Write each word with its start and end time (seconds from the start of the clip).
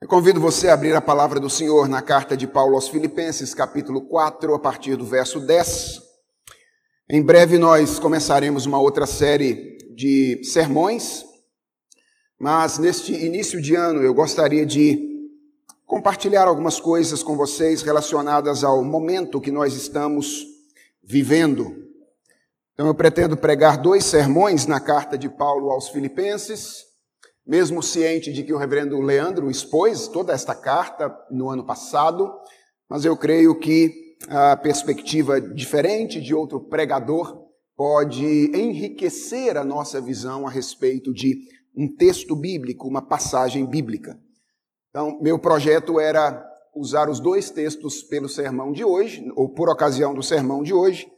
Eu 0.00 0.06
convido 0.06 0.40
você 0.40 0.68
a 0.68 0.74
abrir 0.74 0.94
a 0.94 1.00
palavra 1.00 1.40
do 1.40 1.50
Senhor 1.50 1.88
na 1.88 2.00
carta 2.00 2.36
de 2.36 2.46
Paulo 2.46 2.76
aos 2.76 2.86
Filipenses, 2.86 3.52
capítulo 3.52 4.02
4, 4.02 4.54
a 4.54 4.58
partir 4.58 4.94
do 4.94 5.04
verso 5.04 5.40
10. 5.40 6.00
Em 7.10 7.20
breve 7.20 7.58
nós 7.58 7.98
começaremos 7.98 8.64
uma 8.64 8.78
outra 8.78 9.06
série 9.06 9.76
de 9.96 10.40
sermões, 10.44 11.24
mas 12.38 12.78
neste 12.78 13.12
início 13.12 13.60
de 13.60 13.74
ano 13.74 14.00
eu 14.00 14.14
gostaria 14.14 14.64
de 14.64 15.04
compartilhar 15.84 16.46
algumas 16.46 16.78
coisas 16.78 17.20
com 17.20 17.36
vocês 17.36 17.82
relacionadas 17.82 18.62
ao 18.62 18.84
momento 18.84 19.40
que 19.40 19.50
nós 19.50 19.74
estamos 19.74 20.46
vivendo. 21.02 21.74
Então 22.72 22.86
eu 22.86 22.94
pretendo 22.94 23.36
pregar 23.36 23.76
dois 23.76 24.04
sermões 24.04 24.64
na 24.64 24.78
carta 24.78 25.18
de 25.18 25.28
Paulo 25.28 25.72
aos 25.72 25.88
Filipenses 25.88 26.87
mesmo 27.48 27.82
ciente 27.82 28.30
de 28.30 28.42
que 28.42 28.52
o 28.52 28.58
reverendo 28.58 29.00
Leandro 29.00 29.50
expôs 29.50 30.06
toda 30.06 30.34
esta 30.34 30.54
carta 30.54 31.10
no 31.30 31.48
ano 31.48 31.64
passado, 31.64 32.30
mas 32.90 33.06
eu 33.06 33.16
creio 33.16 33.58
que 33.58 34.16
a 34.28 34.54
perspectiva 34.54 35.40
diferente 35.40 36.20
de 36.20 36.34
outro 36.34 36.60
pregador 36.60 37.46
pode 37.74 38.50
enriquecer 38.54 39.56
a 39.56 39.64
nossa 39.64 39.98
visão 39.98 40.46
a 40.46 40.50
respeito 40.50 41.14
de 41.14 41.38
um 41.74 41.88
texto 41.88 42.36
bíblico, 42.36 42.86
uma 42.86 43.00
passagem 43.00 43.64
bíblica. 43.64 44.18
Então, 44.90 45.18
meu 45.22 45.38
projeto 45.38 45.98
era 45.98 46.44
usar 46.74 47.08
os 47.08 47.18
dois 47.18 47.50
textos 47.50 48.02
pelo 48.02 48.28
sermão 48.28 48.72
de 48.72 48.84
hoje, 48.84 49.24
ou 49.34 49.48
por 49.48 49.70
ocasião 49.70 50.12
do 50.12 50.22
sermão 50.22 50.62
de 50.62 50.74
hoje, 50.74 51.08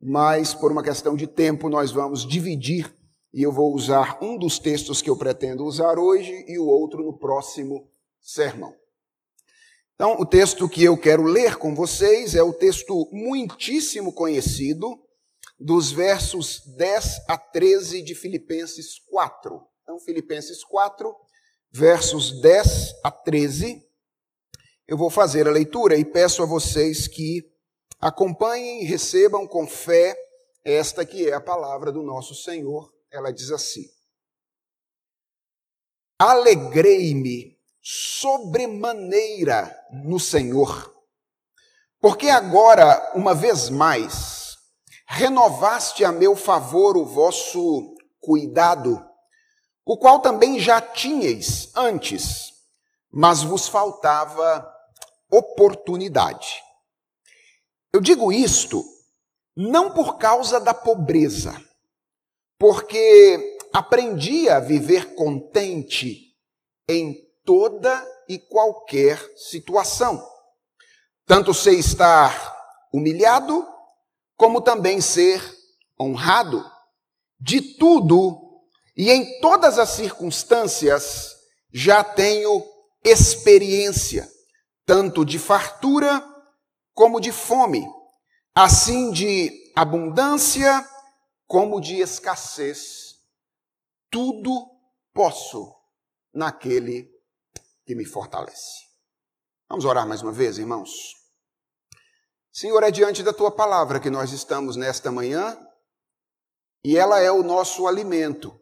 mas 0.00 0.54
por 0.54 0.70
uma 0.70 0.84
questão 0.84 1.16
de 1.16 1.26
tempo 1.26 1.68
nós 1.68 1.90
vamos 1.90 2.24
dividir 2.24 2.94
e 3.32 3.42
eu 3.42 3.52
vou 3.52 3.72
usar 3.72 4.18
um 4.22 4.36
dos 4.36 4.58
textos 4.58 5.00
que 5.00 5.08
eu 5.08 5.16
pretendo 5.16 5.64
usar 5.64 5.98
hoje 5.98 6.44
e 6.48 6.58
o 6.58 6.66
outro 6.66 7.04
no 7.04 7.16
próximo 7.16 7.88
sermão. 8.20 8.74
Então, 9.94 10.16
o 10.18 10.26
texto 10.26 10.68
que 10.68 10.82
eu 10.82 10.96
quero 10.96 11.22
ler 11.22 11.56
com 11.56 11.74
vocês 11.74 12.34
é 12.34 12.42
o 12.42 12.52
texto 12.52 13.08
muitíssimo 13.12 14.12
conhecido 14.12 14.98
dos 15.58 15.92
versos 15.92 16.62
10 16.76 17.28
a 17.28 17.36
13 17.36 18.02
de 18.02 18.14
Filipenses 18.14 18.98
4. 19.10 19.62
Então, 19.82 20.00
Filipenses 20.00 20.64
4, 20.64 21.14
versos 21.70 22.40
10 22.40 22.94
a 23.04 23.10
13. 23.10 23.86
Eu 24.88 24.96
vou 24.96 25.10
fazer 25.10 25.46
a 25.46 25.52
leitura 25.52 25.96
e 25.96 26.04
peço 26.04 26.42
a 26.42 26.46
vocês 26.46 27.06
que 27.06 27.44
acompanhem 28.00 28.82
e 28.82 28.86
recebam 28.86 29.46
com 29.46 29.66
fé 29.66 30.16
esta 30.64 31.04
que 31.04 31.28
é 31.28 31.34
a 31.34 31.40
palavra 31.40 31.92
do 31.92 32.02
nosso 32.02 32.34
Senhor 32.34 32.90
ela 33.10 33.32
diz 33.32 33.50
assim: 33.50 33.84
Alegrei-me 36.18 37.58
sobremaneira 37.82 39.76
no 39.90 40.20
Senhor, 40.20 40.94
porque 42.00 42.28
agora, 42.28 43.12
uma 43.14 43.34
vez 43.34 43.68
mais, 43.68 44.56
renovaste 45.06 46.04
a 46.04 46.12
meu 46.12 46.36
favor 46.36 46.96
o 46.96 47.04
vosso 47.04 47.94
cuidado, 48.20 49.04
o 49.84 49.96
qual 49.96 50.20
também 50.20 50.60
já 50.60 50.80
tinhais 50.80 51.70
antes, 51.74 52.52
mas 53.10 53.42
vos 53.42 53.66
faltava 53.66 54.70
oportunidade. 55.30 56.62
Eu 57.92 58.00
digo 58.00 58.30
isto 58.32 58.84
não 59.56 59.92
por 59.92 60.16
causa 60.16 60.60
da 60.60 60.72
pobreza, 60.72 61.60
porque 62.60 63.56
aprendi 63.72 64.46
a 64.50 64.60
viver 64.60 65.14
contente 65.14 66.36
em 66.86 67.16
toda 67.42 68.06
e 68.28 68.38
qualquer 68.38 69.18
situação. 69.34 70.22
Tanto 71.24 71.54
sei 71.54 71.78
estar 71.78 72.54
humilhado, 72.92 73.66
como 74.36 74.60
também 74.60 75.00
ser 75.00 75.42
honrado. 75.98 76.62
De 77.40 77.62
tudo 77.78 78.60
e 78.94 79.10
em 79.10 79.40
todas 79.40 79.78
as 79.78 79.88
circunstâncias 79.88 81.34
já 81.72 82.04
tenho 82.04 82.62
experiência, 83.02 84.28
tanto 84.84 85.24
de 85.24 85.38
fartura 85.38 86.22
como 86.92 87.22
de 87.22 87.32
fome, 87.32 87.88
assim 88.54 89.10
de 89.12 89.50
abundância 89.74 90.86
como 91.50 91.80
de 91.80 91.96
escassez, 91.96 93.16
tudo 94.08 94.70
posso 95.12 95.74
naquele 96.32 97.12
que 97.84 97.92
me 97.92 98.04
fortalece. 98.04 98.86
Vamos 99.68 99.84
orar 99.84 100.06
mais 100.06 100.22
uma 100.22 100.30
vez, 100.30 100.58
irmãos? 100.58 101.16
Senhor, 102.52 102.80
é 102.84 102.92
diante 102.92 103.24
da 103.24 103.32
tua 103.32 103.50
palavra 103.50 103.98
que 103.98 104.08
nós 104.08 104.30
estamos 104.30 104.76
nesta 104.76 105.10
manhã 105.10 105.58
e 106.84 106.96
ela 106.96 107.18
é 107.18 107.32
o 107.32 107.42
nosso 107.42 107.88
alimento 107.88 108.56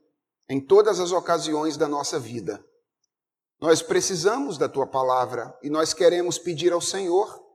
em 0.49 0.59
todas 0.59 0.99
as 0.99 1.13
ocasiões 1.13 1.77
da 1.77 1.87
nossa 1.87 2.19
vida. 2.19 2.65
Nós 3.61 3.83
precisamos 3.83 4.57
da 4.57 4.67
tua 4.67 4.87
palavra 4.87 5.55
e 5.63 5.69
nós 5.69 5.93
queremos 5.93 6.39
pedir 6.39 6.73
ao 6.73 6.81
Senhor 6.81 7.48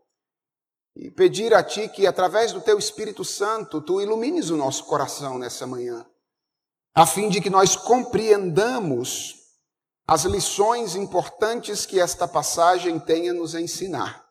e 0.95 1.09
pedir 1.09 1.53
a 1.53 1.63
Ti 1.63 1.89
que, 1.89 2.05
através 2.05 2.51
do 2.51 2.61
Teu 2.61 2.77
Espírito 2.77 3.25
Santo, 3.25 3.81
Tu 3.81 4.01
ilumines 4.01 4.49
o 4.49 4.57
nosso 4.57 4.85
coração 4.85 5.37
nessa 5.37 5.65
manhã, 5.65 6.05
a 6.93 7.05
fim 7.05 7.29
de 7.29 7.41
que 7.41 7.49
nós 7.49 7.75
compreendamos 7.75 9.43
as 10.07 10.23
lições 10.25 10.95
importantes 10.95 11.85
que 11.85 11.99
esta 11.99 12.27
passagem 12.27 12.99
tem 12.99 13.29
a 13.29 13.33
nos 13.33 13.55
ensinar. 13.55 14.23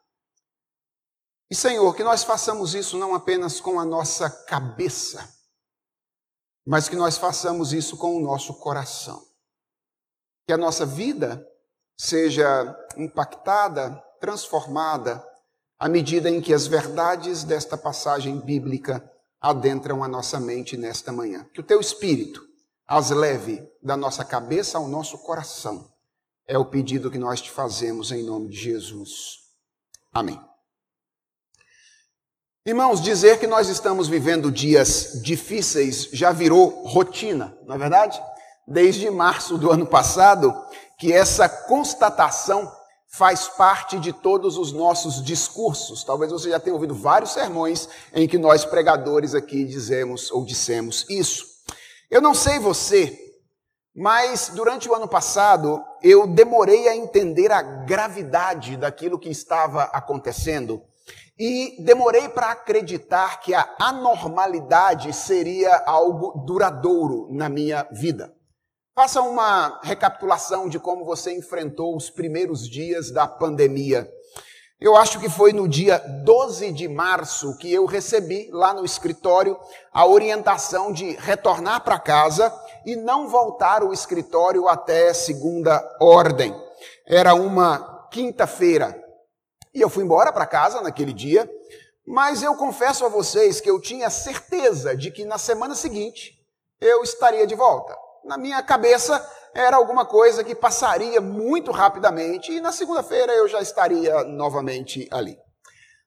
E, 1.50 1.54
Senhor, 1.54 1.94
que 1.94 2.04
nós 2.04 2.22
façamos 2.22 2.74
isso 2.74 2.96
não 2.96 3.14
apenas 3.14 3.60
com 3.60 3.80
a 3.80 3.84
nossa 3.84 4.30
cabeça, 4.30 5.28
mas 6.66 6.88
que 6.88 6.96
nós 6.96 7.18
façamos 7.18 7.72
isso 7.72 7.96
com 7.96 8.16
o 8.16 8.20
nosso 8.20 8.54
coração. 8.54 9.26
Que 10.46 10.52
a 10.52 10.58
nossa 10.58 10.86
vida 10.86 11.46
seja 11.98 12.74
impactada, 12.96 14.02
transformada, 14.20 15.22
à 15.82 15.88
medida 15.88 16.30
em 16.30 16.40
que 16.40 16.54
as 16.54 16.68
verdades 16.68 17.42
desta 17.42 17.76
passagem 17.76 18.38
bíblica 18.38 19.02
adentram 19.40 20.04
a 20.04 20.06
nossa 20.06 20.38
mente 20.38 20.76
nesta 20.76 21.10
manhã. 21.10 21.44
Que 21.52 21.58
o 21.58 21.64
teu 21.64 21.80
espírito 21.80 22.40
as 22.86 23.10
leve 23.10 23.68
da 23.82 23.96
nossa 23.96 24.24
cabeça 24.24 24.78
ao 24.78 24.86
nosso 24.86 25.18
coração. 25.18 25.90
É 26.46 26.56
o 26.56 26.64
pedido 26.64 27.10
que 27.10 27.18
nós 27.18 27.40
te 27.40 27.50
fazemos 27.50 28.12
em 28.12 28.22
nome 28.22 28.50
de 28.50 28.58
Jesus. 28.58 29.40
Amém. 30.12 30.40
Irmãos, 32.64 33.02
dizer 33.02 33.40
que 33.40 33.48
nós 33.48 33.68
estamos 33.68 34.06
vivendo 34.06 34.52
dias 34.52 35.20
difíceis 35.20 36.10
já 36.12 36.30
virou 36.30 36.86
rotina, 36.86 37.58
não 37.66 37.74
é 37.74 37.78
verdade? 37.78 38.22
Desde 38.68 39.10
março 39.10 39.58
do 39.58 39.72
ano 39.72 39.84
passado, 39.84 40.54
que 40.96 41.12
essa 41.12 41.48
constatação 41.48 42.72
faz 43.12 43.46
parte 43.46 43.98
de 43.98 44.10
todos 44.12 44.56
os 44.56 44.72
nossos 44.72 45.22
discursos. 45.22 46.02
Talvez 46.02 46.32
você 46.32 46.48
já 46.48 46.58
tenha 46.58 46.74
ouvido 46.74 46.94
vários 46.94 47.32
sermões 47.32 47.88
em 48.12 48.26
que 48.26 48.38
nós 48.38 48.64
pregadores 48.64 49.34
aqui 49.34 49.64
dizemos 49.64 50.30
ou 50.30 50.44
dissemos 50.44 51.04
isso. 51.10 51.46
Eu 52.10 52.22
não 52.22 52.34
sei 52.34 52.58
você, 52.58 53.18
mas 53.94 54.50
durante 54.54 54.88
o 54.88 54.94
ano 54.94 55.06
passado 55.06 55.84
eu 56.02 56.26
demorei 56.26 56.88
a 56.88 56.96
entender 56.96 57.52
a 57.52 57.60
gravidade 57.60 58.78
daquilo 58.78 59.18
que 59.18 59.28
estava 59.28 59.84
acontecendo 59.84 60.82
e 61.38 61.76
demorei 61.82 62.30
para 62.30 62.50
acreditar 62.50 63.40
que 63.40 63.52
a 63.52 63.74
anormalidade 63.78 65.12
seria 65.12 65.82
algo 65.86 66.44
duradouro 66.46 67.28
na 67.30 67.48
minha 67.48 67.86
vida. 67.90 68.34
Faça 68.94 69.22
uma 69.22 69.80
recapitulação 69.82 70.68
de 70.68 70.78
como 70.78 71.02
você 71.02 71.32
enfrentou 71.32 71.96
os 71.96 72.10
primeiros 72.10 72.68
dias 72.68 73.10
da 73.10 73.26
pandemia. 73.26 74.06
Eu 74.78 74.94
acho 74.96 75.18
que 75.18 75.30
foi 75.30 75.50
no 75.54 75.66
dia 75.66 75.96
12 76.22 76.70
de 76.72 76.86
março 76.88 77.56
que 77.56 77.72
eu 77.72 77.86
recebi 77.86 78.50
lá 78.52 78.74
no 78.74 78.84
escritório 78.84 79.58
a 79.90 80.04
orientação 80.04 80.92
de 80.92 81.12
retornar 81.12 81.82
para 81.82 81.98
casa 81.98 82.52
e 82.84 82.94
não 82.94 83.28
voltar 83.28 83.80
ao 83.80 83.94
escritório 83.94 84.68
até 84.68 85.14
segunda 85.14 85.82
ordem. 85.98 86.54
Era 87.06 87.34
uma 87.34 88.06
quinta-feira. 88.10 89.02
E 89.72 89.80
eu 89.80 89.88
fui 89.88 90.04
embora 90.04 90.30
para 90.30 90.44
casa 90.44 90.82
naquele 90.82 91.14
dia, 91.14 91.50
mas 92.06 92.42
eu 92.42 92.54
confesso 92.56 93.06
a 93.06 93.08
vocês 93.08 93.58
que 93.58 93.70
eu 93.70 93.80
tinha 93.80 94.10
certeza 94.10 94.94
de 94.94 95.10
que 95.10 95.24
na 95.24 95.38
semana 95.38 95.74
seguinte 95.74 96.38
eu 96.78 97.02
estaria 97.02 97.46
de 97.46 97.54
volta 97.54 98.01
na 98.24 98.36
minha 98.36 98.62
cabeça 98.62 99.24
era 99.54 99.76
alguma 99.76 100.04
coisa 100.04 100.42
que 100.42 100.54
passaria 100.54 101.20
muito 101.20 101.70
rapidamente 101.70 102.52
e 102.52 102.60
na 102.60 102.72
segunda-feira 102.72 103.32
eu 103.32 103.48
já 103.48 103.60
estaria 103.60 104.24
novamente 104.24 105.08
ali. 105.10 105.36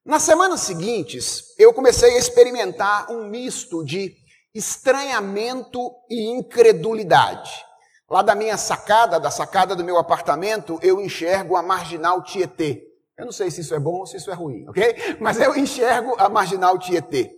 Nas 0.03 0.23
semanas 0.23 0.61
seguintes, 0.61 1.55
eu 1.57 1.73
comecei 1.73 2.15
a 2.15 2.19
experimentar 2.19 3.11
um 3.11 3.27
misto 3.27 3.83
de 3.83 4.15
estranhamento 4.53 5.91
e 6.09 6.29
incredulidade. 6.29 7.51
Lá 8.09 8.21
da 8.21 8.35
minha 8.35 8.55
sacada, 8.55 9.19
da 9.19 9.31
sacada 9.31 9.75
do 9.75 9.83
meu 9.83 9.97
apartamento, 9.97 10.79
eu 10.81 11.01
enxergo 11.01 11.55
a 11.55 11.63
marginal 11.63 12.23
Tietê. 12.23 12.83
Eu 13.17 13.25
não 13.25 13.31
sei 13.31 13.49
se 13.49 13.61
isso 13.61 13.73
é 13.73 13.79
bom 13.79 13.99
ou 13.99 14.05
se 14.05 14.17
isso 14.17 14.29
é 14.29 14.33
ruim, 14.33 14.67
ok? 14.67 14.95
Mas 15.19 15.39
eu 15.39 15.55
enxergo 15.55 16.15
a 16.19 16.29
marginal 16.29 16.77
Tietê. 16.77 17.34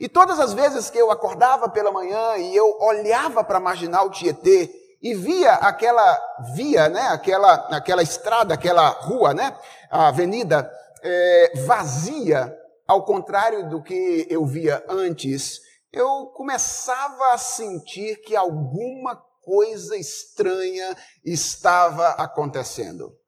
E 0.00 0.08
todas 0.08 0.40
as 0.40 0.54
vezes 0.54 0.88
que 0.88 0.96
eu 0.96 1.10
acordava 1.10 1.68
pela 1.68 1.92
manhã 1.92 2.38
e 2.38 2.56
eu 2.56 2.74
olhava 2.80 3.44
para 3.44 3.58
a 3.58 3.60
marginal 3.60 4.08
Tietê 4.08 4.96
e 5.02 5.12
via 5.12 5.52
aquela 5.56 6.18
via, 6.54 6.88
né, 6.88 7.02
aquela, 7.08 7.54
aquela 7.70 8.02
estrada, 8.02 8.54
aquela 8.54 8.88
rua, 8.88 9.34
né, 9.34 9.54
a 9.90 10.08
avenida 10.08 10.70
é, 11.02 11.52
vazia, 11.66 12.56
ao 12.88 13.04
contrário 13.04 13.68
do 13.68 13.82
que 13.82 14.26
eu 14.30 14.46
via 14.46 14.82
antes, 14.88 15.60
eu 15.92 16.28
começava 16.34 17.34
a 17.34 17.38
sentir 17.38 18.22
que 18.22 18.34
alguma 18.34 19.16
coisa 19.42 19.98
estranha 19.98 20.96
estava 21.22 22.08
acontecendo. 22.12 23.19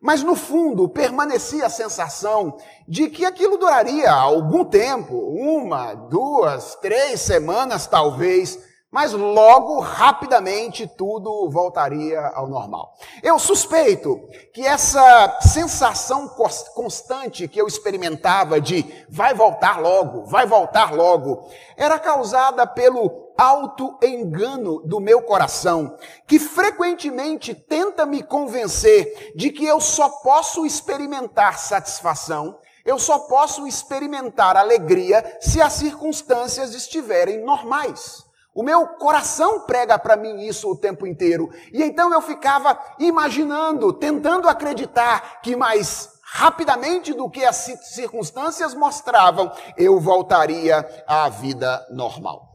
Mas 0.00 0.22
no 0.22 0.34
fundo 0.34 0.88
permanecia 0.88 1.66
a 1.66 1.70
sensação 1.70 2.56
de 2.88 3.10
que 3.10 3.24
aquilo 3.24 3.58
duraria 3.58 4.10
algum 4.10 4.64
tempo 4.64 5.14
uma, 5.14 5.94
duas, 5.94 6.74
três 6.76 7.20
semanas 7.20 7.86
talvez 7.86 8.58
mas 8.90 9.12
logo, 9.12 9.78
rapidamente, 9.78 10.84
tudo 10.84 11.48
voltaria 11.48 12.20
ao 12.34 12.48
normal. 12.48 12.92
Eu 13.22 13.38
suspeito 13.38 14.20
que 14.52 14.66
essa 14.66 15.38
sensação 15.40 16.28
constante 16.74 17.46
que 17.46 17.60
eu 17.60 17.68
experimentava 17.68 18.60
de 18.60 18.84
vai 19.08 19.32
voltar 19.32 19.80
logo, 19.80 20.24
vai 20.24 20.44
voltar 20.44 20.92
logo, 20.92 21.48
era 21.76 22.00
causada 22.00 22.66
pelo 22.66 23.29
auto-engano 23.40 24.82
do 24.82 25.00
meu 25.00 25.22
coração, 25.22 25.96
que 26.26 26.38
frequentemente 26.38 27.54
tenta 27.54 28.04
me 28.04 28.22
convencer 28.22 29.32
de 29.34 29.48
que 29.48 29.64
eu 29.64 29.80
só 29.80 30.10
posso 30.10 30.66
experimentar 30.66 31.58
satisfação, 31.58 32.58
eu 32.84 32.98
só 32.98 33.20
posso 33.20 33.66
experimentar 33.66 34.58
alegria 34.58 35.38
se 35.40 35.62
as 35.62 35.72
circunstâncias 35.72 36.74
estiverem 36.74 37.42
normais. 37.42 38.26
O 38.54 38.62
meu 38.62 38.86
coração 38.86 39.60
prega 39.60 39.98
para 39.98 40.16
mim 40.16 40.42
isso 40.46 40.70
o 40.70 40.76
tempo 40.76 41.06
inteiro. 41.06 41.48
E 41.72 41.82
então 41.82 42.12
eu 42.12 42.20
ficava 42.20 42.78
imaginando, 42.98 43.90
tentando 43.90 44.50
acreditar 44.50 45.40
que 45.40 45.56
mais 45.56 46.10
rapidamente 46.22 47.14
do 47.14 47.30
que 47.30 47.42
as 47.42 47.56
circunstâncias 47.84 48.74
mostravam, 48.74 49.50
eu 49.78 49.98
voltaria 49.98 50.86
à 51.06 51.28
vida 51.30 51.86
normal. 51.90 52.49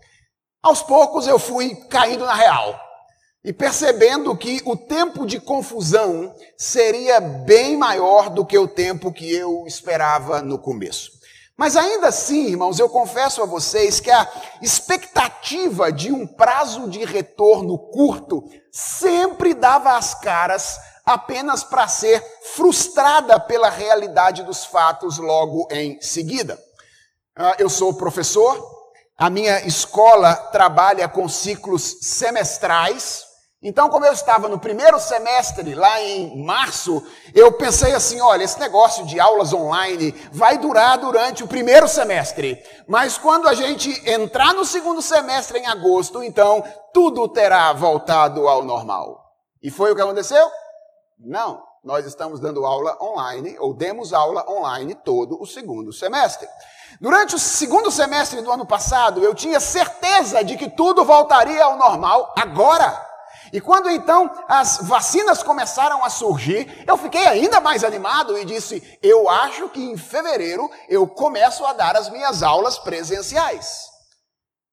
Aos 0.65 0.81
poucos 0.81 1.27
eu 1.27 1.37
fui 1.37 1.75
caindo 1.91 2.25
na 2.25 2.33
real 2.33 2.75
e 3.43 3.53
percebendo 3.53 4.35
que 4.35 4.63
o 4.65 4.75
tempo 4.75 5.23
de 5.23 5.39
confusão 5.39 6.33
seria 6.57 7.19
bem 7.19 7.77
maior 7.77 8.31
do 8.31 8.43
que 8.43 8.57
o 8.57 8.67
tempo 8.67 9.13
que 9.13 9.31
eu 9.31 9.67
esperava 9.67 10.41
no 10.41 10.57
começo. 10.57 11.11
Mas 11.55 11.75
ainda 11.75 12.07
assim, 12.07 12.47
irmãos, 12.47 12.79
eu 12.79 12.89
confesso 12.89 13.43
a 13.43 13.45
vocês 13.45 13.99
que 13.99 14.09
a 14.09 14.27
expectativa 14.59 15.91
de 15.91 16.11
um 16.11 16.25
prazo 16.25 16.89
de 16.89 17.05
retorno 17.05 17.77
curto 17.77 18.43
sempre 18.71 19.53
dava 19.53 19.95
as 19.95 20.15
caras 20.15 20.79
apenas 21.05 21.63
para 21.63 21.87
ser 21.87 22.25
frustrada 22.55 23.39
pela 23.39 23.69
realidade 23.69 24.41
dos 24.41 24.65
fatos 24.65 25.19
logo 25.19 25.67
em 25.69 26.01
seguida. 26.01 26.59
Ah, 27.35 27.53
eu 27.59 27.69
sou 27.69 27.93
professor, 27.93 28.84
a 29.17 29.29
minha 29.29 29.65
escola 29.65 30.35
trabalha 30.35 31.07
com 31.07 31.27
ciclos 31.27 31.97
semestrais, 32.01 33.25
então, 33.67 33.89
como 33.89 34.05
eu 34.05 34.13
estava 34.13 34.47
no 34.47 34.59
primeiro 34.59 34.99
semestre, 34.99 35.73
lá 35.73 35.99
em 35.99 36.43
março, 36.45 37.03
eu 37.33 37.51
pensei 37.51 37.95
assim: 37.95 38.21
olha, 38.21 38.43
esse 38.43 38.59
negócio 38.59 39.03
de 39.07 39.19
aulas 39.19 39.53
online 39.53 40.11
vai 40.31 40.59
durar 40.59 40.99
durante 40.99 41.43
o 41.43 41.47
primeiro 41.47 41.87
semestre, 41.87 42.63
mas 42.87 43.17
quando 43.17 43.47
a 43.47 43.55
gente 43.55 43.89
entrar 44.07 44.53
no 44.53 44.63
segundo 44.63 45.01
semestre, 45.01 45.57
em 45.57 45.65
agosto, 45.65 46.21
então 46.21 46.63
tudo 46.93 47.27
terá 47.27 47.73
voltado 47.73 48.47
ao 48.47 48.63
normal. 48.63 49.33
E 49.63 49.71
foi 49.71 49.91
o 49.91 49.95
que 49.95 50.01
aconteceu? 50.01 50.47
Não. 51.17 51.63
Nós 51.83 52.05
estamos 52.05 52.39
dando 52.39 52.65
aula 52.65 52.97
online, 53.01 53.57
ou 53.59 53.73
demos 53.73 54.13
aula 54.13 54.43
online 54.47 54.93
todo 54.93 55.41
o 55.41 55.45
segundo 55.45 55.91
semestre. 55.91 56.47
Durante 56.99 57.35
o 57.35 57.39
segundo 57.39 57.91
semestre 57.91 58.41
do 58.41 58.51
ano 58.51 58.65
passado, 58.65 59.23
eu 59.23 59.33
tinha 59.33 59.59
certeza 59.59 60.43
de 60.43 60.55
que 60.55 60.69
tudo 60.69 61.03
voltaria 61.03 61.63
ao 61.63 61.77
normal 61.77 62.33
agora. 62.37 63.05
E 63.51 63.61
quando 63.61 63.89
então 63.89 64.31
as 64.47 64.79
vacinas 64.81 65.43
começaram 65.43 66.03
a 66.03 66.09
surgir, 66.09 66.83
eu 66.87 66.97
fiquei 66.97 67.25
ainda 67.25 67.59
mais 67.59 67.83
animado 67.83 68.37
e 68.37 68.45
disse: 68.45 68.97
eu 69.01 69.29
acho 69.29 69.69
que 69.69 69.83
em 69.83 69.97
fevereiro 69.97 70.69
eu 70.89 71.07
começo 71.07 71.65
a 71.65 71.73
dar 71.73 71.95
as 71.95 72.09
minhas 72.09 72.43
aulas 72.43 72.77
presenciais. 72.77 73.85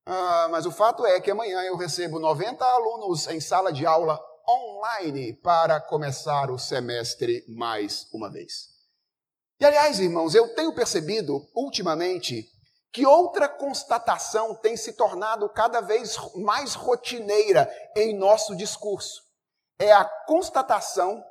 Ah, 0.07 0.49
mas 0.51 0.67
o 0.67 0.73
fato 0.73 1.07
é 1.07 1.21
que 1.21 1.31
amanhã 1.31 1.63
eu 1.63 1.77
recebo 1.77 2.19
90 2.19 2.65
alunos 2.65 3.29
em 3.29 3.41
sala 3.41 3.73
de 3.73 3.87
aula 3.87 4.21
online 4.49 5.33
para 5.35 5.81
começar 5.81 6.51
o 6.51 6.59
semestre 6.59 7.45
mais 7.49 8.09
uma 8.13 8.31
vez. 8.31 8.72
E 9.62 9.64
aliás, 9.64 10.00
irmãos, 10.00 10.35
eu 10.35 10.53
tenho 10.56 10.75
percebido 10.75 11.49
ultimamente 11.55 12.50
que 12.93 13.06
outra 13.06 13.49
constatação 13.49 14.56
tem 14.56 14.76
se 14.76 14.94
tornado 14.94 15.49
cada 15.49 15.81
vez 15.81 16.17
mais 16.35 16.75
rotineira 16.75 17.73
em 17.97 18.12
nosso 18.12 18.56
discurso. 18.56 19.23
É 19.79 19.93
a 19.93 20.05
constatação 20.26 21.23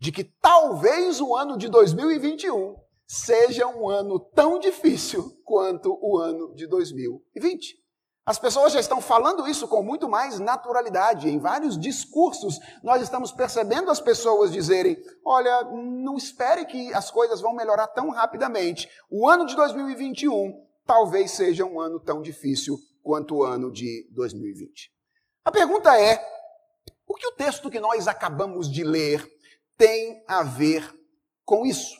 de 0.00 0.10
que 0.10 0.24
talvez 0.24 1.20
o 1.20 1.36
ano 1.36 1.56
de 1.56 1.68
2021 1.68 2.74
seja 3.06 3.68
um 3.68 3.88
ano 3.88 4.18
tão 4.18 4.58
difícil 4.58 5.40
quanto 5.44 5.96
o 6.02 6.18
ano 6.18 6.56
de 6.56 6.66
2020. 6.66 7.85
As 8.26 8.40
pessoas 8.40 8.72
já 8.72 8.80
estão 8.80 9.00
falando 9.00 9.46
isso 9.46 9.68
com 9.68 9.84
muito 9.84 10.08
mais 10.08 10.40
naturalidade. 10.40 11.28
Em 11.28 11.38
vários 11.38 11.78
discursos, 11.78 12.58
nós 12.82 13.00
estamos 13.00 13.30
percebendo 13.30 13.88
as 13.88 14.00
pessoas 14.00 14.50
dizerem: 14.50 15.00
olha, 15.24 15.62
não 15.62 16.16
espere 16.16 16.66
que 16.66 16.92
as 16.92 17.08
coisas 17.08 17.40
vão 17.40 17.54
melhorar 17.54 17.86
tão 17.86 18.10
rapidamente. 18.10 18.90
O 19.08 19.28
ano 19.28 19.46
de 19.46 19.54
2021 19.54 20.60
talvez 20.84 21.30
seja 21.30 21.64
um 21.64 21.78
ano 21.78 22.00
tão 22.00 22.20
difícil 22.20 22.76
quanto 23.00 23.36
o 23.36 23.44
ano 23.44 23.70
de 23.70 24.08
2020. 24.10 24.90
A 25.44 25.52
pergunta 25.52 25.96
é: 25.96 26.20
o 27.06 27.14
que 27.14 27.28
o 27.28 27.32
texto 27.36 27.70
que 27.70 27.78
nós 27.78 28.08
acabamos 28.08 28.68
de 28.68 28.82
ler 28.82 29.24
tem 29.78 30.24
a 30.26 30.42
ver 30.42 30.92
com 31.44 31.64
isso? 31.64 31.94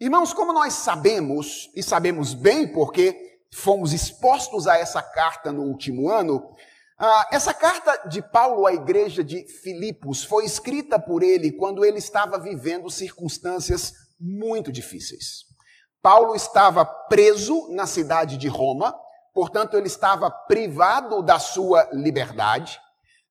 Irmãos, 0.00 0.32
como 0.32 0.54
nós 0.54 0.72
sabemos, 0.72 1.70
e 1.76 1.82
sabemos 1.82 2.32
bem 2.32 2.66
porque 2.72 3.23
fomos 3.54 3.92
expostos 3.92 4.66
a 4.66 4.76
essa 4.76 5.00
carta 5.00 5.52
no 5.52 5.62
último 5.62 6.10
ano, 6.10 6.54
ah, 6.98 7.28
essa 7.32 7.54
carta 7.54 8.08
de 8.08 8.20
Paulo 8.20 8.66
à 8.66 8.72
igreja 8.72 9.22
de 9.22 9.46
Filipos 9.62 10.24
foi 10.24 10.44
escrita 10.44 10.98
por 10.98 11.22
ele 11.22 11.52
quando 11.52 11.84
ele 11.84 11.98
estava 11.98 12.38
vivendo 12.38 12.90
circunstâncias 12.90 13.92
muito 14.18 14.72
difíceis. 14.72 15.44
Paulo 16.02 16.34
estava 16.34 16.84
preso 16.84 17.68
na 17.70 17.86
cidade 17.86 18.36
de 18.36 18.48
Roma, 18.48 18.94
portanto, 19.32 19.76
ele 19.76 19.86
estava 19.86 20.30
privado 20.30 21.22
da 21.22 21.38
sua 21.38 21.88
liberdade. 21.92 22.78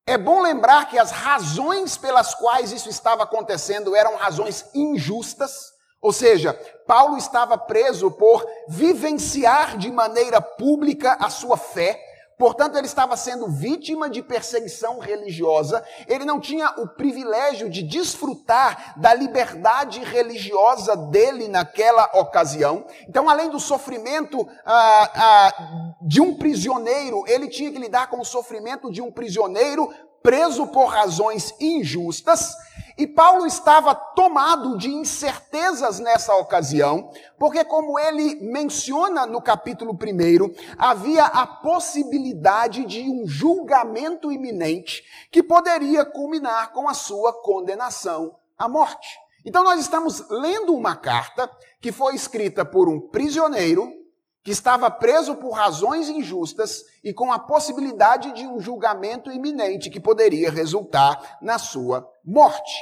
É 0.06 0.18
bom 0.18 0.42
lembrar 0.42 0.90
que 0.90 0.98
as 0.98 1.12
razões 1.12 1.96
pelas 1.96 2.34
quais 2.34 2.72
isso 2.72 2.90
estava 2.90 3.24
acontecendo 3.24 3.96
eram 3.96 4.18
razões 4.18 4.66
injustas, 4.74 5.72
ou 6.04 6.12
seja, 6.12 6.54
Paulo 6.86 7.18
estava 7.18 7.58
preso 7.58 8.12
por 8.12 8.46
vivenciar 8.68 9.78
de 9.78 9.90
maneira 9.90 10.42
pública 10.42 11.18
a 11.20 11.30
sua 11.30 11.58
fé, 11.58 11.98
Portanto, 12.38 12.78
ele 12.78 12.88
estava 12.88 13.16
sendo 13.16 13.48
vítima 13.48 14.10
de 14.10 14.22
perseguição 14.22 15.00
religiosa, 15.00 15.82
ele 16.08 16.26
não 16.26 16.40
tinha 16.40 16.74
o 16.78 16.88
privilégio 16.88 17.70
de 17.70 17.84
desfrutar 17.84 19.00
da 19.00 19.14
liberdade 19.14 20.00
religiosa 20.00 20.98
dele 20.98 21.48
naquela 21.48 22.04
ocasião. 22.16 22.86
Então, 23.08 23.30
além 23.30 23.50
do 23.50 23.60
sofrimento 23.60 24.46
ah, 24.66 25.12
ah, 25.16 25.96
de 26.02 26.20
um 26.20 26.36
prisioneiro, 26.36 27.24
ele 27.28 27.48
tinha 27.48 27.72
que 27.72 27.80
lidar 27.80 28.10
com 28.10 28.20
o 28.20 28.26
sofrimento 28.26 28.92
de 28.92 29.02
um 29.02 29.12
prisioneiro 29.12 29.90
preso 30.24 30.66
por 30.68 30.88
razões 30.88 31.54
injustas. 31.60 32.56
E 32.98 33.08
Paulo 33.08 33.48
estava 33.48 33.96
tomado 33.96 34.78
de 34.78 34.90
incertezas 34.90 36.00
nessa 36.00 36.36
ocasião, 36.36 37.12
porque, 37.40 37.64
como 37.66 37.98
ele 37.98 38.36
menciona 38.36 39.26
no 39.26 39.42
capítulo 39.42 39.94
1, 39.94 40.54
havia 40.78 41.26
a 41.26 41.48
possibilidade 41.48 42.86
de 42.86 43.02
um 43.02 43.28
julgamento 43.28 44.32
iminente 44.32 45.04
que 45.32 45.42
poderia 45.42 46.06
culminar 46.06 46.72
com 46.72 46.88
a 46.88 46.94
sua 46.94 47.34
condenação 47.42 48.36
à 48.58 48.70
morte. 48.70 49.18
Então, 49.46 49.64
nós 49.64 49.80
estamos 49.80 50.30
lendo 50.30 50.76
uma 50.76 50.96
carta 50.96 51.50
que 51.82 51.92
foi 51.92 52.16
escrita 52.16 52.64
por 52.64 52.88
um 52.88 53.00
prisioneiro 53.00 54.03
que 54.44 54.52
estava 54.52 54.92
preso 54.92 55.36
por 55.36 55.52
razões 55.52 56.10
injustas 56.10 56.84
e 57.04 57.14
com 57.14 57.32
a 57.32 57.40
possibilidade 57.40 58.34
de 58.34 58.46
um 58.46 58.60
julgamento 58.60 59.32
iminente 59.32 59.90
que 59.90 60.00
poderia 60.00 60.52
resultar 60.52 61.38
na 61.42 61.58
sua 61.58 62.10
morte. 62.24 62.74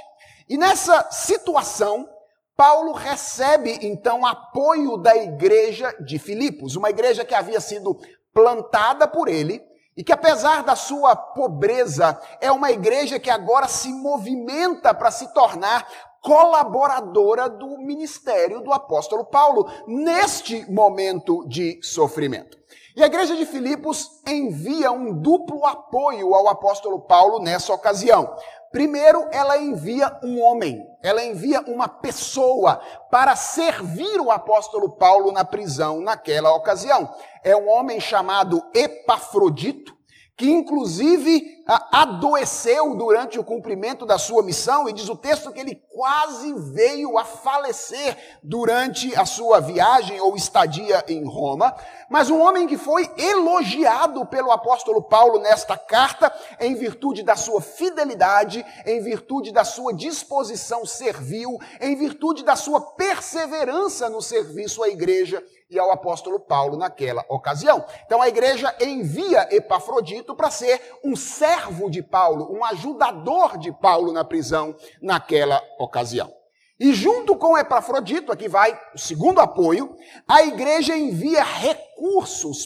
E 0.49 0.57
nessa 0.57 1.09
situação, 1.11 2.09
Paulo 2.57 2.93
recebe 2.93 3.79
então 3.83 4.25
apoio 4.25 4.97
da 4.97 5.15
igreja 5.15 5.95
de 6.03 6.17
Filipos, 6.17 6.75
uma 6.75 6.89
igreja 6.89 7.23
que 7.23 7.35
havia 7.35 7.61
sido 7.61 7.99
plantada 8.33 9.07
por 9.07 9.27
ele 9.27 9.63
e 9.95 10.03
que, 10.03 10.11
apesar 10.11 10.63
da 10.63 10.75
sua 10.75 11.15
pobreza, 11.15 12.19
é 12.39 12.51
uma 12.51 12.71
igreja 12.71 13.19
que 13.19 13.29
agora 13.29 13.67
se 13.67 13.89
movimenta 13.93 14.93
para 14.93 15.11
se 15.11 15.31
tornar 15.33 15.87
colaboradora 16.21 17.49
do 17.49 17.77
ministério 17.79 18.61
do 18.61 18.71
apóstolo 18.71 19.25
Paulo 19.25 19.67
neste 19.87 20.69
momento 20.71 21.45
de 21.47 21.79
sofrimento. 21.81 22.57
E 22.95 23.01
a 23.01 23.07
igreja 23.07 23.35
de 23.35 23.45
Filipos 23.45 24.21
envia 24.27 24.91
um 24.91 25.13
duplo 25.13 25.65
apoio 25.65 26.33
ao 26.35 26.47
apóstolo 26.47 26.99
Paulo 27.01 27.39
nessa 27.39 27.73
ocasião. 27.73 28.35
Primeiro, 28.71 29.27
ela 29.31 29.57
envia 29.57 30.17
um 30.23 30.41
homem, 30.41 30.81
ela 31.03 31.23
envia 31.23 31.61
uma 31.61 31.89
pessoa 31.89 32.81
para 33.09 33.35
servir 33.35 34.19
o 34.21 34.31
apóstolo 34.31 34.89
Paulo 34.89 35.31
na 35.31 35.43
prisão 35.43 35.99
naquela 35.99 36.53
ocasião. 36.55 37.13
É 37.43 37.55
um 37.55 37.69
homem 37.69 37.99
chamado 37.99 38.63
Epafrodito, 38.73 39.93
que 40.41 40.49
inclusive 40.49 41.61
adoeceu 41.91 42.95
durante 42.95 43.37
o 43.37 43.43
cumprimento 43.43 44.07
da 44.07 44.17
sua 44.17 44.41
missão, 44.41 44.89
e 44.89 44.91
diz 44.91 45.07
o 45.07 45.15
texto 45.15 45.51
que 45.51 45.59
ele 45.59 45.79
quase 45.87 46.51
veio 46.73 47.15
a 47.15 47.23
falecer 47.23 48.17
durante 48.41 49.15
a 49.15 49.23
sua 49.23 49.59
viagem 49.59 50.19
ou 50.19 50.35
estadia 50.35 51.05
em 51.07 51.23
Roma, 51.23 51.75
mas 52.09 52.31
um 52.31 52.41
homem 52.41 52.65
que 52.65 52.75
foi 52.75 53.07
elogiado 53.15 54.25
pelo 54.25 54.51
apóstolo 54.51 55.03
Paulo 55.03 55.37
nesta 55.37 55.77
carta, 55.77 56.33
em 56.59 56.73
virtude 56.73 57.21
da 57.21 57.35
sua 57.35 57.61
fidelidade, 57.61 58.65
em 58.83 58.99
virtude 58.99 59.51
da 59.51 59.63
sua 59.63 59.93
disposição 59.93 60.87
servil, 60.87 61.59
em 61.79 61.95
virtude 61.95 62.43
da 62.43 62.55
sua 62.55 62.81
perseverança 62.81 64.09
no 64.09 64.23
serviço 64.23 64.81
à 64.81 64.89
igreja 64.89 65.43
e 65.71 65.79
ao 65.79 65.89
apóstolo 65.89 66.37
Paulo 66.37 66.77
naquela 66.77 67.25
ocasião. 67.29 67.83
Então 68.05 68.21
a 68.21 68.27
igreja 68.27 68.75
envia 68.81 69.47
Epafrodito 69.49 70.35
para 70.35 70.51
ser 70.51 70.99
um 71.01 71.15
servo 71.15 71.89
de 71.89 72.03
Paulo, 72.03 72.53
um 72.53 72.63
ajudador 72.65 73.57
de 73.57 73.71
Paulo 73.71 74.11
na 74.11 74.25
prisão 74.25 74.75
naquela 75.01 75.63
ocasião. 75.79 76.31
E 76.77 76.93
junto 76.93 77.35
com 77.37 77.57
Epafrodito, 77.57 78.31
aqui 78.31 78.49
vai 78.49 78.77
o 78.93 78.97
segundo 78.97 79.39
apoio, 79.39 79.95
a 80.27 80.43
igreja 80.43 80.97
envia 80.97 81.43
recursos 81.43 81.90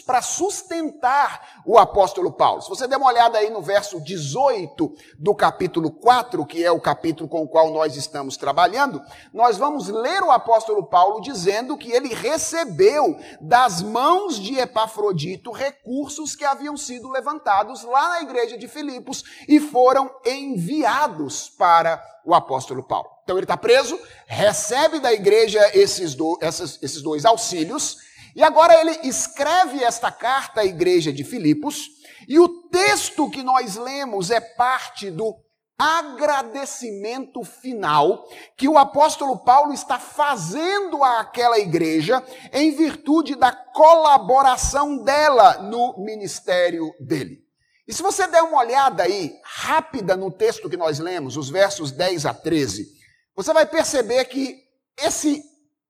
para 0.04 0.22
sustentar 0.22 1.62
o 1.64 1.78
apóstolo 1.78 2.32
Paulo. 2.32 2.62
Se 2.62 2.68
você 2.68 2.86
der 2.86 2.96
uma 2.96 3.08
olhada 3.08 3.38
aí 3.38 3.50
no 3.50 3.60
verso 3.60 4.00
18 4.00 4.92
do 5.18 5.34
capítulo 5.34 5.90
4, 5.90 6.44
que 6.46 6.64
é 6.64 6.70
o 6.70 6.80
capítulo 6.80 7.28
com 7.28 7.42
o 7.42 7.48
qual 7.48 7.70
nós 7.70 7.96
estamos 7.96 8.36
trabalhando, 8.36 9.02
nós 9.32 9.58
vamos 9.58 9.88
ler 9.88 10.22
o 10.22 10.30
apóstolo 10.30 10.84
Paulo 10.86 11.20
dizendo 11.20 11.76
que 11.76 11.92
ele 11.92 12.14
recebeu 12.14 13.18
das 13.40 13.82
mãos 13.82 14.38
de 14.38 14.58
Epafrodito 14.58 15.50
recursos 15.50 16.34
que 16.34 16.44
haviam 16.44 16.76
sido 16.76 17.10
levantados 17.10 17.82
lá 17.82 18.10
na 18.10 18.22
igreja 18.22 18.56
de 18.56 18.68
Filipos 18.68 19.24
e 19.48 19.60
foram 19.60 20.10
enviados 20.24 21.50
para 21.50 22.02
o 22.24 22.34
apóstolo 22.34 22.82
Paulo. 22.82 23.08
Então 23.22 23.36
ele 23.36 23.44
está 23.44 23.56
preso, 23.56 23.98
recebe 24.26 24.98
da 24.98 25.12
igreja 25.12 25.60
esses, 25.74 26.14
do, 26.14 26.38
esses, 26.40 26.78
esses 26.82 27.02
dois 27.02 27.24
auxílios, 27.24 27.98
e 28.36 28.42
agora 28.42 28.78
ele 28.78 29.08
escreve 29.08 29.82
esta 29.82 30.12
carta 30.12 30.60
à 30.60 30.64
igreja 30.64 31.10
de 31.10 31.24
Filipos, 31.24 31.88
e 32.28 32.38
o 32.38 32.68
texto 32.68 33.30
que 33.30 33.42
nós 33.42 33.76
lemos 33.76 34.30
é 34.30 34.40
parte 34.40 35.10
do 35.10 35.34
agradecimento 35.78 37.42
final 37.42 38.26
que 38.54 38.68
o 38.68 38.76
apóstolo 38.76 39.38
Paulo 39.38 39.72
está 39.72 39.98
fazendo 39.98 41.02
àquela 41.02 41.58
igreja 41.58 42.22
em 42.52 42.72
virtude 42.72 43.34
da 43.34 43.52
colaboração 43.52 45.02
dela 45.02 45.62
no 45.62 45.96
ministério 45.98 46.92
dele. 47.00 47.42
E 47.88 47.94
se 47.94 48.02
você 48.02 48.26
der 48.26 48.42
uma 48.42 48.58
olhada 48.58 49.04
aí 49.04 49.34
rápida 49.42 50.14
no 50.14 50.30
texto 50.30 50.68
que 50.68 50.76
nós 50.76 50.98
lemos, 50.98 51.38
os 51.38 51.48
versos 51.48 51.90
10 51.90 52.26
a 52.26 52.34
13, 52.34 52.86
você 53.34 53.52
vai 53.54 53.64
perceber 53.64 54.26
que 54.26 54.58
esse, 54.98 55.42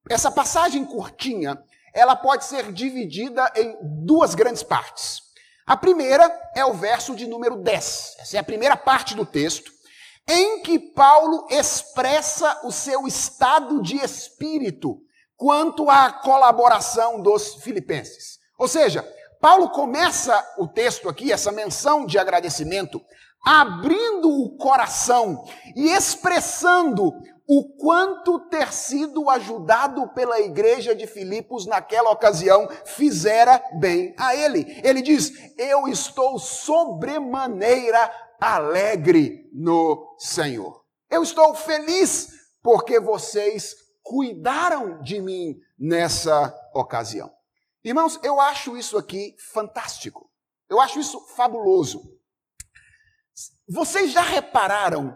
essa 0.09 0.31
passagem 0.31 0.85
curtinha, 0.85 1.57
ela 1.97 2.15
pode 2.15 2.45
ser 2.45 2.71
dividida 2.71 3.51
em 3.55 3.75
duas 4.05 4.35
grandes 4.35 4.61
partes. 4.61 5.19
A 5.65 5.75
primeira 5.75 6.31
é 6.55 6.63
o 6.63 6.73
verso 6.73 7.15
de 7.15 7.25
número 7.25 7.57
10. 7.57 8.17
Essa 8.19 8.37
é 8.37 8.39
a 8.39 8.43
primeira 8.43 8.77
parte 8.77 9.15
do 9.15 9.25
texto, 9.25 9.71
em 10.27 10.61
que 10.61 10.77
Paulo 10.77 11.47
expressa 11.49 12.61
o 12.63 12.71
seu 12.71 13.07
estado 13.07 13.81
de 13.81 13.97
espírito 13.97 14.99
quanto 15.35 15.89
à 15.89 16.11
colaboração 16.11 17.19
dos 17.19 17.55
filipenses. 17.55 18.37
Ou 18.59 18.67
seja, 18.67 19.03
Paulo 19.41 19.69
começa 19.71 20.45
o 20.59 20.67
texto 20.67 21.09
aqui, 21.09 21.31
essa 21.31 21.51
menção 21.51 22.05
de 22.05 22.19
agradecimento, 22.19 23.01
abrindo 23.43 24.29
o 24.29 24.55
coração 24.57 25.43
e 25.75 25.89
expressando 25.89 27.11
o 27.47 27.63
quanto 27.77 28.39
ter 28.49 28.73
sido 28.73 29.29
ajudado 29.29 30.09
pela 30.09 30.39
igreja 30.41 30.93
de 30.93 31.07
Filipos 31.07 31.65
naquela 31.65 32.11
ocasião 32.11 32.67
fizera 32.85 33.63
bem 33.79 34.13
a 34.17 34.35
ele. 34.35 34.81
Ele 34.83 35.01
diz: 35.01 35.31
Eu 35.57 35.87
estou 35.87 36.37
sobremaneira 36.37 38.11
alegre 38.39 39.49
no 39.53 40.15
Senhor. 40.19 40.83
Eu 41.09 41.23
estou 41.23 41.55
feliz 41.55 42.29
porque 42.61 42.99
vocês 42.99 43.75
cuidaram 44.03 45.01
de 45.01 45.21
mim 45.21 45.57
nessa 45.79 46.53
ocasião. 46.73 47.31
Irmãos, 47.81 48.19
eu 48.21 48.41
acho 48.41 48.75
isso 48.75 48.97
aqui 48.97 49.33
fantástico. 49.53 50.29
Eu 50.69 50.81
acho 50.81 50.99
isso 50.99 51.19
fabuloso. 51.35 52.01
Vocês 53.69 54.11
já 54.11 54.21
repararam 54.21 55.15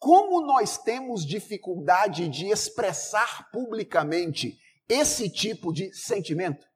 como 0.00 0.40
nós 0.40 0.78
temos 0.78 1.26
dificuldade 1.26 2.26
de 2.26 2.46
expressar 2.46 3.50
publicamente 3.52 4.58
esse 4.88 5.28
tipo 5.28 5.74
de 5.74 5.92
sentimento? 5.92 6.66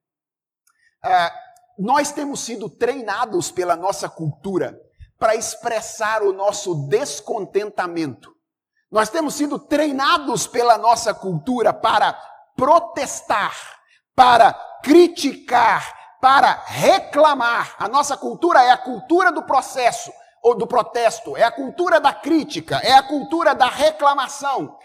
É, 1.02 1.32
nós 1.78 2.12
temos 2.12 2.40
sido 2.40 2.68
treinados 2.68 3.50
pela 3.50 3.76
nossa 3.76 4.10
cultura 4.10 4.78
para 5.18 5.34
expressar 5.34 6.22
o 6.22 6.34
nosso 6.34 6.86
descontentamento. 6.86 8.30
Nós 8.92 9.08
temos 9.08 9.34
sido 9.34 9.58
treinados 9.58 10.46
pela 10.46 10.76
nossa 10.76 11.14
cultura 11.14 11.72
para 11.72 12.12
protestar, 12.54 13.56
para 14.14 14.52
criticar, 14.82 16.18
para 16.20 16.62
reclamar. 16.66 17.74
A 17.78 17.88
nossa 17.88 18.18
cultura 18.18 18.62
é 18.62 18.70
a 18.70 18.76
cultura 18.76 19.32
do 19.32 19.42
processo 19.44 20.12
ou 20.44 20.54
do 20.54 20.66
protesto, 20.66 21.34
é 21.38 21.42
a 21.42 21.50
cultura 21.50 21.98
da 21.98 22.12
crítica, 22.12 22.76
é 22.84 22.92
a 22.92 23.02
cultura 23.02 23.54
da 23.54 23.66
reclamação. 23.66 24.76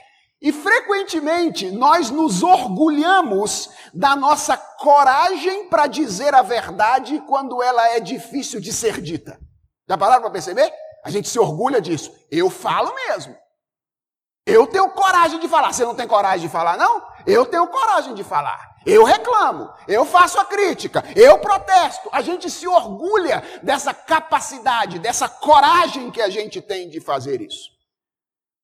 E 0.41 0.53
frequentemente 0.53 1.69
nós 1.69 2.09
nos 2.09 2.41
orgulhamos 2.41 3.69
da 3.93 4.15
nossa 4.15 4.55
coragem 4.55 5.67
para 5.67 5.85
dizer 5.85 6.33
a 6.33 6.41
verdade 6.41 7.21
quando 7.27 7.61
ela 7.61 7.89
é 7.89 7.99
difícil 7.99 8.61
de 8.61 8.71
ser 8.71 9.01
dita. 9.01 9.37
Já 9.85 9.97
pararam 9.97 10.21
para 10.21 10.31
perceber? 10.31 10.71
A 11.03 11.09
gente 11.09 11.27
se 11.27 11.37
orgulha 11.37 11.81
disso. 11.81 12.09
Eu 12.31 12.49
falo 12.49 12.93
mesmo. 12.95 13.35
Eu 14.45 14.65
tenho 14.65 14.89
coragem 14.91 15.41
de 15.41 15.49
falar. 15.49 15.73
Você 15.73 15.83
não 15.83 15.93
tem 15.93 16.07
coragem 16.07 16.47
de 16.47 16.49
falar, 16.49 16.77
não? 16.77 17.03
Eu 17.27 17.45
tenho 17.45 17.67
coragem 17.67 18.13
de 18.13 18.23
falar. 18.23 18.75
Eu 18.89 19.03
reclamo, 19.03 19.71
eu 19.87 20.05
faço 20.05 20.39
a 20.39 20.45
crítica, 20.45 21.03
eu 21.15 21.39
protesto. 21.39 22.09
A 22.11 22.21
gente 22.21 22.49
se 22.49 22.67
orgulha 22.67 23.43
dessa 23.61 23.93
capacidade, 23.93 24.97
dessa 24.97 25.29
coragem 25.29 26.09
que 26.09 26.21
a 26.21 26.29
gente 26.29 26.61
tem 26.61 26.89
de 26.89 26.99
fazer 26.99 27.41
isso. 27.41 27.69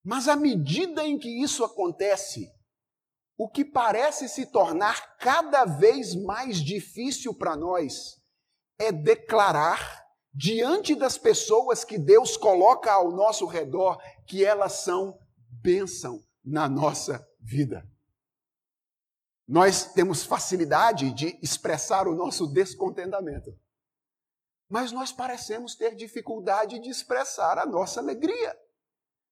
Mas 0.04 0.28
à 0.28 0.36
medida 0.36 1.06
em 1.06 1.18
que 1.18 1.30
isso 1.30 1.64
acontece, 1.64 2.52
o 3.38 3.50
que 3.50 3.64
parece 3.64 4.28
se 4.28 4.46
tornar 4.46 5.18
cada 5.18 5.66
vez 5.66 6.16
mais 6.16 6.58
difícil 6.58 7.34
para 7.34 7.56
nós 7.56 8.16
é 8.80 8.92
declarar 8.92 10.06
diante 10.34 10.96
das 10.96 11.18
pessoas 11.18 11.84
que 11.84 11.98
Deus 11.98 12.36
coloca 12.36 12.92
ao 12.92 13.12
nosso 13.12 13.46
redor 13.46 13.98
que 14.28 14.44
elas 14.44 14.74
são 14.84 15.18
bênção 15.50 16.24
na 16.44 16.68
nossa 16.68 17.26
vida. 17.40 17.86
Nós 19.48 19.94
temos 19.94 20.24
facilidade 20.24 21.12
de 21.12 21.38
expressar 21.42 22.08
o 22.08 22.16
nosso 22.16 22.48
descontentamento. 22.48 23.56
Mas 24.68 24.92
nós 24.92 25.12
parecemos 25.12 25.76
ter 25.76 25.96
dificuldade 25.96 26.80
de 26.80 26.90
expressar 26.90 27.60
a 27.60 27.66
nossa 27.66 28.00
alegria. 28.00 28.58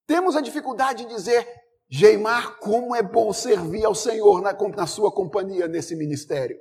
Temos 0.06 0.36
a 0.36 0.40
dificuldade 0.40 1.04
de 1.04 1.14
dizer, 1.14 1.46
Geimar, 1.88 2.58
como 2.58 2.94
é 2.94 3.02
bom 3.02 3.32
servir 3.32 3.84
ao 3.84 3.94
Senhor 3.94 4.40
na, 4.40 4.52
na 4.52 4.86
sua 4.86 5.12
companhia 5.12 5.66
nesse 5.66 5.96
ministério. 5.96 6.58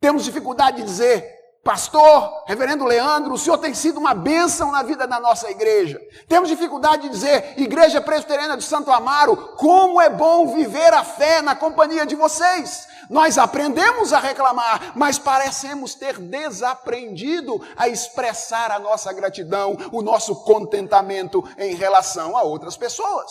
Temos 0.00 0.24
dificuldade 0.24 0.78
de 0.78 0.84
dizer, 0.84 1.37
pastor, 1.64 2.44
reverendo 2.46 2.84
Leandro, 2.84 3.34
o 3.34 3.38
senhor 3.38 3.58
tem 3.58 3.74
sido 3.74 3.98
uma 3.98 4.14
bênção 4.14 4.70
na 4.72 4.82
vida 4.82 5.06
da 5.06 5.20
nossa 5.20 5.50
igreja. 5.50 6.00
Temos 6.28 6.48
dificuldade 6.48 7.02
de 7.02 7.08
dizer, 7.10 7.54
igreja 7.56 8.00
presbiteriana 8.00 8.56
de 8.56 8.64
Santo 8.64 8.90
Amaro, 8.90 9.54
como 9.56 10.00
é 10.00 10.08
bom 10.08 10.54
viver 10.54 10.92
a 10.94 11.04
fé 11.04 11.42
na 11.42 11.54
companhia 11.54 12.06
de 12.06 12.14
vocês. 12.14 12.86
Nós 13.10 13.38
aprendemos 13.38 14.12
a 14.12 14.18
reclamar, 14.18 14.92
mas 14.94 15.18
parecemos 15.18 15.94
ter 15.94 16.18
desaprendido 16.18 17.60
a 17.76 17.88
expressar 17.88 18.70
a 18.70 18.78
nossa 18.78 19.12
gratidão, 19.12 19.76
o 19.92 20.02
nosso 20.02 20.44
contentamento 20.44 21.42
em 21.58 21.74
relação 21.74 22.36
a 22.36 22.42
outras 22.42 22.76
pessoas. 22.76 23.30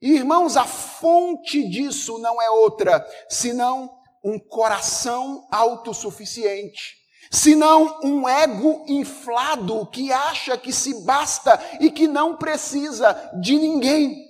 Irmãos, 0.00 0.56
a 0.56 0.64
fonte 0.64 1.68
disso 1.68 2.18
não 2.18 2.40
é 2.42 2.50
outra 2.50 3.06
senão 3.28 3.90
um 4.24 4.38
coração 4.38 5.46
autossuficiente, 5.50 6.96
senão 7.32 7.98
um 8.04 8.28
ego 8.28 8.84
inflado 8.86 9.86
que 9.86 10.12
acha 10.12 10.58
que 10.58 10.70
se 10.70 11.02
basta 11.02 11.58
e 11.80 11.90
que 11.90 12.06
não 12.06 12.36
precisa 12.36 13.14
de 13.40 13.56
ninguém. 13.58 14.28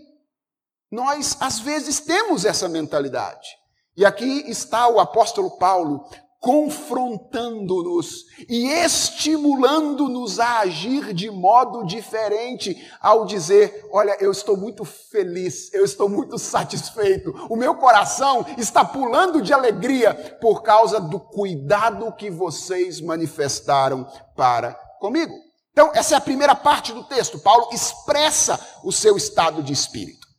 Nós, 0.88 1.36
às 1.40 1.58
vezes, 1.58 1.98
temos 1.98 2.44
essa 2.44 2.68
mentalidade. 2.68 3.58
E 3.96 4.06
aqui 4.06 4.48
está 4.48 4.86
o 4.86 5.00
apóstolo 5.00 5.58
Paulo 5.58 6.08
confrontando-nos 6.42 8.26
e 8.48 8.66
estimulando-nos 8.68 10.40
a 10.40 10.58
agir 10.58 11.14
de 11.14 11.30
modo 11.30 11.86
diferente 11.86 12.76
ao 13.00 13.24
dizer: 13.24 13.88
Olha, 13.92 14.16
eu 14.20 14.32
estou 14.32 14.56
muito 14.56 14.84
feliz, 14.84 15.72
eu 15.72 15.84
estou 15.84 16.08
muito 16.08 16.36
satisfeito, 16.36 17.32
o 17.48 17.54
meu 17.54 17.76
coração 17.76 18.44
está 18.58 18.84
pulando 18.84 19.40
de 19.40 19.52
alegria 19.52 20.12
por 20.40 20.62
causa 20.62 21.00
do 21.00 21.20
cuidado 21.20 22.12
que 22.16 22.28
vocês 22.28 23.00
manifestaram 23.00 24.04
para 24.36 24.74
comigo. 24.98 25.32
Então, 25.70 25.92
essa 25.94 26.16
é 26.16 26.18
a 26.18 26.20
primeira 26.20 26.56
parte 26.56 26.92
do 26.92 27.04
texto. 27.04 27.38
Paulo 27.38 27.68
expressa 27.72 28.60
o 28.84 28.92
seu 28.92 29.16
estado 29.16 29.62
de 29.62 29.72
espírito. 29.72 30.31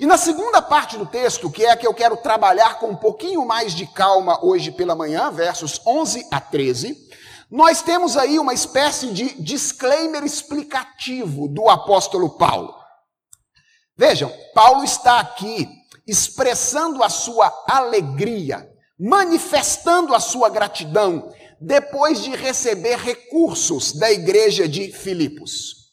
E 0.00 0.06
na 0.06 0.16
segunda 0.16 0.62
parte 0.62 0.96
do 0.96 1.04
texto, 1.04 1.50
que 1.50 1.64
é 1.64 1.70
a 1.72 1.76
que 1.76 1.84
eu 1.84 1.92
quero 1.92 2.16
trabalhar 2.16 2.78
com 2.78 2.90
um 2.90 2.96
pouquinho 2.96 3.44
mais 3.44 3.74
de 3.74 3.84
calma 3.84 4.38
hoje 4.44 4.70
pela 4.70 4.94
manhã, 4.94 5.28
versos 5.28 5.80
11 5.84 6.24
a 6.30 6.40
13, 6.40 6.96
nós 7.50 7.82
temos 7.82 8.16
aí 8.16 8.38
uma 8.38 8.54
espécie 8.54 9.08
de 9.08 9.42
disclaimer 9.42 10.22
explicativo 10.24 11.48
do 11.48 11.68
apóstolo 11.68 12.30
Paulo. 12.38 12.72
Vejam, 13.96 14.32
Paulo 14.54 14.84
está 14.84 15.18
aqui 15.18 15.68
expressando 16.06 17.02
a 17.02 17.08
sua 17.08 17.52
alegria, 17.68 18.70
manifestando 18.96 20.14
a 20.14 20.20
sua 20.20 20.48
gratidão 20.48 21.34
depois 21.60 22.22
de 22.22 22.30
receber 22.36 22.98
recursos 22.98 23.90
da 23.92 24.12
igreja 24.12 24.68
de 24.68 24.92
Filipos. 24.92 25.87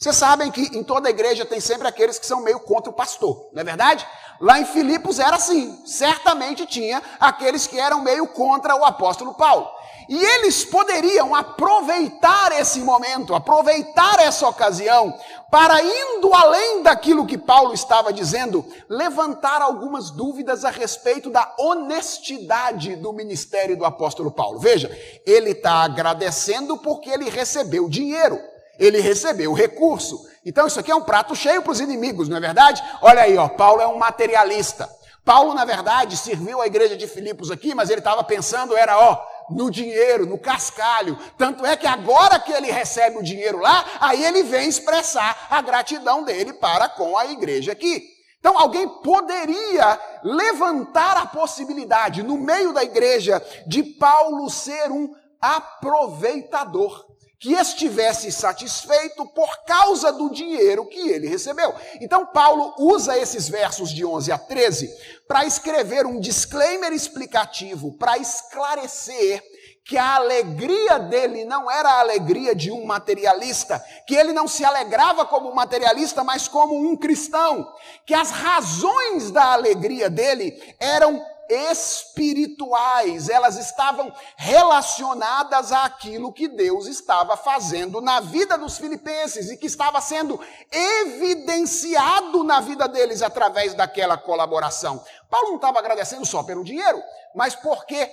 Vocês 0.00 0.16
sabem 0.16 0.50
que 0.50 0.62
em 0.78 0.82
toda 0.82 1.10
igreja 1.10 1.44
tem 1.44 1.60
sempre 1.60 1.86
aqueles 1.86 2.18
que 2.18 2.26
são 2.26 2.40
meio 2.40 2.58
contra 2.60 2.88
o 2.88 2.94
pastor, 2.94 3.50
não 3.52 3.60
é 3.60 3.64
verdade? 3.64 4.06
Lá 4.40 4.58
em 4.58 4.64
Filipos 4.64 5.18
era 5.18 5.36
assim, 5.36 5.78
certamente 5.84 6.64
tinha 6.64 7.02
aqueles 7.20 7.66
que 7.66 7.78
eram 7.78 8.00
meio 8.00 8.26
contra 8.28 8.74
o 8.74 8.82
apóstolo 8.82 9.34
Paulo. 9.34 9.68
E 10.08 10.18
eles 10.18 10.64
poderiam 10.64 11.34
aproveitar 11.34 12.50
esse 12.58 12.80
momento, 12.80 13.34
aproveitar 13.34 14.18
essa 14.20 14.48
ocasião, 14.48 15.14
para 15.50 15.82
indo 15.82 16.32
além 16.32 16.82
daquilo 16.82 17.26
que 17.26 17.36
Paulo 17.36 17.74
estava 17.74 18.10
dizendo, 18.10 18.64
levantar 18.88 19.60
algumas 19.60 20.10
dúvidas 20.10 20.64
a 20.64 20.70
respeito 20.70 21.28
da 21.28 21.54
honestidade 21.58 22.96
do 22.96 23.12
ministério 23.12 23.76
do 23.76 23.84
apóstolo 23.84 24.30
Paulo. 24.30 24.58
Veja, 24.58 24.90
ele 25.26 25.50
está 25.50 25.82
agradecendo 25.82 26.78
porque 26.78 27.10
ele 27.10 27.28
recebeu 27.28 27.86
dinheiro 27.86 28.40
ele 28.80 29.00
recebeu 29.00 29.52
o 29.52 29.54
recurso. 29.54 30.26
Então 30.44 30.66
isso 30.66 30.80
aqui 30.80 30.90
é 30.90 30.96
um 30.96 31.02
prato 31.02 31.36
cheio 31.36 31.62
para 31.62 31.70
os 31.70 31.80
inimigos, 31.80 32.28
não 32.28 32.38
é 32.38 32.40
verdade? 32.40 32.82
Olha 33.02 33.22
aí, 33.22 33.36
ó, 33.36 33.46
Paulo 33.46 33.82
é 33.82 33.86
um 33.86 33.98
materialista. 33.98 34.88
Paulo, 35.22 35.52
na 35.52 35.66
verdade, 35.66 36.16
serviu 36.16 36.62
a 36.62 36.66
igreja 36.66 36.96
de 36.96 37.06
Filipos 37.06 37.50
aqui, 37.50 37.74
mas 37.74 37.90
ele 37.90 38.00
estava 38.00 38.24
pensando, 38.24 38.74
era, 38.76 38.98
ó, 38.98 39.22
no 39.50 39.70
dinheiro, 39.70 40.24
no 40.24 40.38
cascalho. 40.38 41.16
Tanto 41.36 41.64
é 41.66 41.76
que 41.76 41.86
agora 41.86 42.40
que 42.40 42.50
ele 42.50 42.70
recebe 42.70 43.18
o 43.18 43.22
dinheiro 43.22 43.58
lá, 43.58 43.84
aí 44.00 44.24
ele 44.24 44.42
vem 44.42 44.66
expressar 44.66 45.46
a 45.50 45.60
gratidão 45.60 46.24
dele 46.24 46.54
para 46.54 46.88
com 46.88 47.18
a 47.18 47.26
igreja 47.26 47.72
aqui. 47.72 48.08
Então, 48.38 48.58
alguém 48.58 48.88
poderia 48.88 50.00
levantar 50.24 51.18
a 51.18 51.26
possibilidade, 51.26 52.22
no 52.22 52.38
meio 52.38 52.72
da 52.72 52.82
igreja, 52.82 53.44
de 53.66 53.82
Paulo 53.82 54.48
ser 54.48 54.90
um 54.90 55.14
aproveitador 55.38 57.09
que 57.40 57.54
estivesse 57.54 58.30
satisfeito 58.30 59.26
por 59.28 59.64
causa 59.64 60.12
do 60.12 60.28
dinheiro 60.30 60.84
que 60.84 61.08
ele 61.08 61.26
recebeu. 61.26 61.74
Então, 61.98 62.26
Paulo 62.26 62.74
usa 62.78 63.16
esses 63.16 63.48
versos 63.48 63.90
de 63.90 64.04
11 64.04 64.30
a 64.30 64.36
13 64.36 64.94
para 65.26 65.46
escrever 65.46 66.04
um 66.04 66.20
disclaimer 66.20 66.92
explicativo, 66.92 67.96
para 67.96 68.18
esclarecer 68.18 69.42
que 69.86 69.96
a 69.96 70.16
alegria 70.16 70.98
dele 70.98 71.46
não 71.46 71.70
era 71.70 71.88
a 71.88 72.00
alegria 72.00 72.54
de 72.54 72.70
um 72.70 72.84
materialista, 72.84 73.82
que 74.06 74.14
ele 74.14 74.34
não 74.34 74.46
se 74.46 74.62
alegrava 74.62 75.24
como 75.24 75.54
materialista, 75.54 76.22
mas 76.22 76.46
como 76.46 76.76
um 76.76 76.94
cristão, 76.94 77.66
que 78.04 78.12
as 78.12 78.30
razões 78.30 79.30
da 79.30 79.54
alegria 79.54 80.10
dele 80.10 80.62
eram 80.78 81.24
espirituais, 81.50 83.28
elas 83.28 83.58
estavam 83.58 84.12
relacionadas 84.36 85.72
àquilo 85.72 86.32
que 86.32 86.46
Deus 86.46 86.86
estava 86.86 87.36
fazendo 87.36 88.00
na 88.00 88.20
vida 88.20 88.56
dos 88.56 88.78
filipenses 88.78 89.50
e 89.50 89.56
que 89.56 89.66
estava 89.66 90.00
sendo 90.00 90.40
evidenciado 90.70 92.44
na 92.44 92.60
vida 92.60 92.86
deles 92.86 93.20
através 93.20 93.74
daquela 93.74 94.16
colaboração. 94.16 95.04
Paulo 95.28 95.48
não 95.48 95.56
estava 95.56 95.80
agradecendo 95.80 96.24
só 96.24 96.44
pelo 96.44 96.62
dinheiro, 96.62 97.02
mas 97.34 97.56
porque 97.56 98.08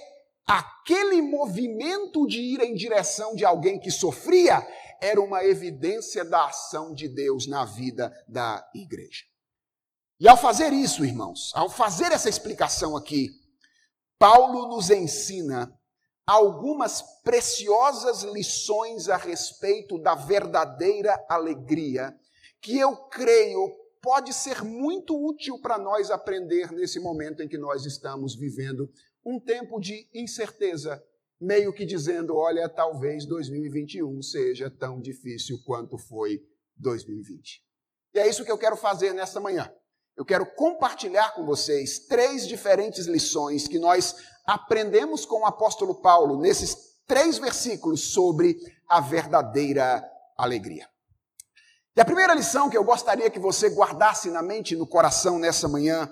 aquele 0.47 1.21
movimento 1.21 2.25
de 2.25 2.39
ir 2.39 2.61
em 2.61 2.73
direção 2.73 3.35
de 3.35 3.45
alguém 3.45 3.79
que 3.79 3.91
sofria 3.91 4.65
era 4.99 5.21
uma 5.21 5.43
evidência 5.43 6.25
da 6.25 6.45
ação 6.45 6.91
de 6.93 7.07
Deus 7.07 7.47
na 7.47 7.65
vida 7.65 8.11
da 8.27 8.67
igreja. 8.73 9.26
E 10.19 10.27
ao 10.27 10.35
fazer 10.35 10.73
isso, 10.73 11.05
irmãos, 11.05 11.51
ao 11.53 11.69
fazer 11.69 12.11
essa 12.11 12.27
explicação 12.27 12.97
aqui, 12.97 13.29
Paulo 14.17 14.67
nos 14.67 14.89
ensina 14.89 15.71
algumas 16.25 17.03
preciosas 17.21 18.23
lições 18.23 19.09
a 19.09 19.15
respeito 19.15 19.99
da 19.99 20.15
verdadeira 20.15 21.23
alegria, 21.29 22.17
que 22.59 22.79
eu 22.79 22.95
creio 23.09 23.77
pode 24.01 24.33
ser 24.33 24.63
muito 24.63 25.15
útil 25.15 25.59
para 25.61 25.77
nós 25.77 26.09
aprender 26.09 26.71
nesse 26.71 26.99
momento 26.99 27.43
em 27.43 27.47
que 27.47 27.57
nós 27.57 27.85
estamos 27.85 28.35
vivendo 28.35 28.89
um 29.23 29.39
tempo 29.39 29.79
de 29.79 30.09
incerteza, 30.15 30.99
meio 31.39 31.71
que 31.71 31.85
dizendo: 31.85 32.35
olha, 32.35 32.67
talvez 32.67 33.23
2021 33.27 34.19
seja 34.23 34.67
tão 34.67 34.99
difícil 34.99 35.61
quanto 35.63 35.95
foi 35.95 36.41
2020. 36.75 37.63
E 38.15 38.19
é 38.19 38.27
isso 38.27 38.43
que 38.43 38.51
eu 38.51 38.57
quero 38.57 38.75
fazer 38.75 39.13
nesta 39.13 39.39
manhã 39.39 39.71
eu 40.17 40.25
quero 40.25 40.47
compartilhar 40.47 41.35
com 41.35 41.45
vocês 41.45 41.99
três 41.99 42.47
diferentes 42.47 43.05
lições 43.05 43.67
que 43.67 43.77
nós 43.77 44.15
aprendemos 44.47 45.25
com 45.25 45.41
o 45.41 45.45
apóstolo 45.45 45.93
Paulo 46.01 46.41
nesses 46.41 46.97
três 47.05 47.37
versículos 47.37 48.01
sobre 48.13 48.57
a 48.89 48.99
verdadeira 48.99 50.03
alegria. 50.35 50.89
E 51.95 52.01
a 52.01 52.05
primeira 52.05 52.33
lição 52.33 52.67
que 52.67 52.77
eu 52.77 52.83
gostaria 52.83 53.29
que 53.29 53.39
você 53.39 53.69
guardasse 53.69 54.31
na 54.31 54.41
mente 54.41 54.73
e 54.73 54.77
no 54.77 54.87
coração 54.87 55.37
nessa 55.37 55.67
manhã 55.67 56.11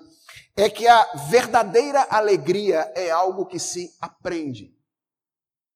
é 0.55 0.69
que 0.69 0.87
a 0.87 1.03
verdadeira 1.27 2.07
alegria 2.09 2.91
é 2.95 3.09
algo 3.09 3.47
que 3.47 3.57
se 3.57 3.91
aprende. 3.99 4.71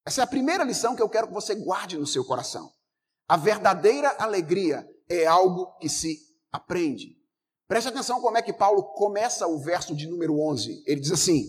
Essa 0.05 0.21
é 0.21 0.23
a 0.23 0.27
primeira 0.27 0.63
lição 0.63 0.95
que 0.95 1.01
eu 1.01 1.09
quero 1.09 1.27
que 1.27 1.33
você 1.33 1.55
guarde 1.55 1.97
no 1.97 2.05
seu 2.05 2.23
coração. 2.23 2.71
A 3.27 3.37
verdadeira 3.37 4.15
alegria 4.19 4.87
é 5.07 5.25
algo 5.25 5.75
que 5.79 5.89
se 5.89 6.19
aprende. 6.51 7.18
Preste 7.69 7.89
atenção 7.89 8.19
como 8.19 8.35
é 8.35 8.41
que 8.41 8.51
Paulo 8.51 8.81
começa 8.81 9.45
o 9.47 9.59
verso 9.59 9.95
de 9.95 10.07
número 10.07 10.39
11. 10.39 10.83
Ele 10.87 10.99
diz 10.99 11.11
assim: 11.11 11.45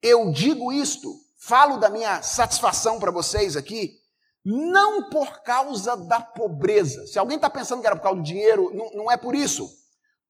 Eu 0.00 0.32
digo 0.32 0.72
isto, 0.72 1.14
falo 1.36 1.76
da 1.76 1.90
minha 1.90 2.22
satisfação 2.22 2.98
para 2.98 3.10
vocês 3.10 3.58
aqui, 3.58 4.00
não 4.42 5.10
por 5.10 5.42
causa 5.42 5.98
da 5.98 6.18
pobreza. 6.18 7.06
Se 7.06 7.18
alguém 7.18 7.36
está 7.36 7.50
pensando 7.50 7.82
que 7.82 7.86
era 7.86 7.94
por 7.94 8.02
causa 8.02 8.18
do 8.18 8.24
dinheiro, 8.24 8.74
não, 8.74 8.90
não 9.04 9.10
é 9.12 9.18
por 9.18 9.34
isso. 9.34 9.68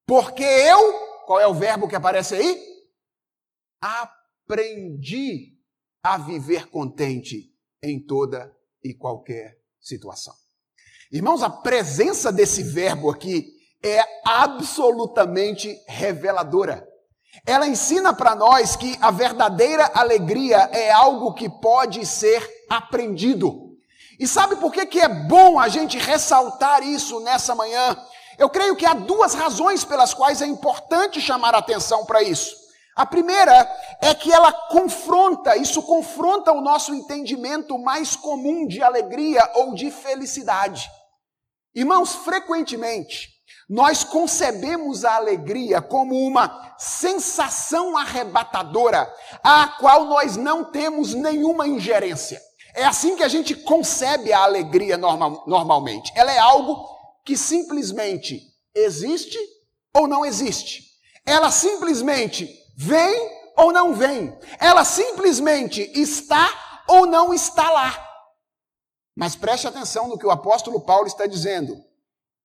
Porque 0.04 0.42
eu, 0.42 0.94
qual 1.26 1.38
é 1.38 1.46
o 1.46 1.54
verbo 1.54 1.86
que 1.86 1.94
aparece 1.94 2.34
aí? 2.34 2.60
Aprendi 3.80 5.56
a 6.02 6.18
viver 6.18 6.68
contente 6.70 7.54
em 7.80 8.04
toda 8.04 8.52
e 8.82 8.92
qualquer 8.92 9.60
situação. 9.80 10.34
Irmãos, 11.12 11.40
a 11.40 11.50
presença 11.50 12.32
desse 12.32 12.64
verbo 12.64 13.08
aqui 13.08 13.59
é 13.82 14.02
absolutamente 14.24 15.80
reveladora. 15.86 16.86
Ela 17.46 17.66
ensina 17.66 18.12
para 18.12 18.34
nós 18.34 18.76
que 18.76 18.98
a 19.00 19.10
verdadeira 19.10 19.90
alegria 19.94 20.68
é 20.72 20.90
algo 20.90 21.32
que 21.32 21.48
pode 21.48 22.04
ser 22.04 22.46
aprendido. 22.68 23.70
E 24.18 24.26
sabe 24.26 24.56
por 24.56 24.72
que, 24.72 24.84
que 24.84 25.00
é 25.00 25.08
bom 25.08 25.58
a 25.58 25.68
gente 25.68 25.96
ressaltar 25.96 26.82
isso 26.82 27.20
nessa 27.20 27.54
manhã? 27.54 27.96
Eu 28.38 28.50
creio 28.50 28.76
que 28.76 28.84
há 28.84 28.92
duas 28.92 29.34
razões 29.34 29.84
pelas 29.84 30.12
quais 30.12 30.42
é 30.42 30.46
importante 30.46 31.20
chamar 31.20 31.54
atenção 31.54 32.04
para 32.04 32.22
isso. 32.22 32.54
A 32.94 33.06
primeira 33.06 33.52
é 34.02 34.14
que 34.14 34.30
ela 34.30 34.52
confronta, 34.52 35.56
isso 35.56 35.82
confronta 35.82 36.52
o 36.52 36.60
nosso 36.60 36.94
entendimento 36.94 37.78
mais 37.78 38.14
comum 38.16 38.66
de 38.66 38.82
alegria 38.82 39.48
ou 39.54 39.74
de 39.74 39.90
felicidade. 39.90 40.90
Irmãos, 41.74 42.14
frequentemente, 42.16 43.30
nós 43.70 44.02
concebemos 44.02 45.04
a 45.04 45.14
alegria 45.14 45.80
como 45.80 46.26
uma 46.26 46.74
sensação 46.76 47.96
arrebatadora, 47.96 49.08
a 49.44 49.68
qual 49.78 50.06
nós 50.06 50.36
não 50.36 50.64
temos 50.64 51.14
nenhuma 51.14 51.68
ingerência. 51.68 52.42
É 52.74 52.84
assim 52.84 53.14
que 53.14 53.22
a 53.22 53.28
gente 53.28 53.54
concebe 53.54 54.32
a 54.32 54.42
alegria 54.42 54.98
normal, 54.98 55.44
normalmente. 55.46 56.12
Ela 56.16 56.32
é 56.32 56.38
algo 56.38 56.84
que 57.24 57.36
simplesmente 57.36 58.42
existe 58.74 59.38
ou 59.94 60.08
não 60.08 60.26
existe. 60.26 60.82
Ela 61.24 61.52
simplesmente 61.52 62.52
vem 62.76 63.30
ou 63.56 63.72
não 63.72 63.94
vem. 63.94 64.36
Ela 64.58 64.84
simplesmente 64.84 65.80
está 65.94 66.82
ou 66.88 67.06
não 67.06 67.32
está 67.32 67.70
lá. 67.70 68.08
Mas 69.16 69.36
preste 69.36 69.68
atenção 69.68 70.08
no 70.08 70.18
que 70.18 70.26
o 70.26 70.30
apóstolo 70.32 70.80
Paulo 70.80 71.06
está 71.06 71.24
dizendo. 71.24 71.88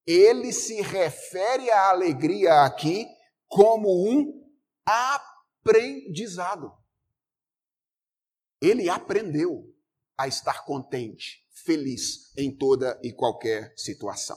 Ele 0.06 0.52
se 0.52 0.80
refere 0.80 1.70
à 1.70 1.90
alegria 1.90 2.62
aqui 2.62 3.06
como 3.48 3.88
um 4.08 4.46
aprendizado. 4.86 6.72
Ele 8.62 8.88
aprendeu 8.88 9.64
a 10.16 10.28
estar 10.28 10.64
contente, 10.64 11.44
feliz 11.64 12.32
em 12.36 12.56
toda 12.56 12.98
e 13.02 13.12
qualquer 13.12 13.74
situação. 13.76 14.36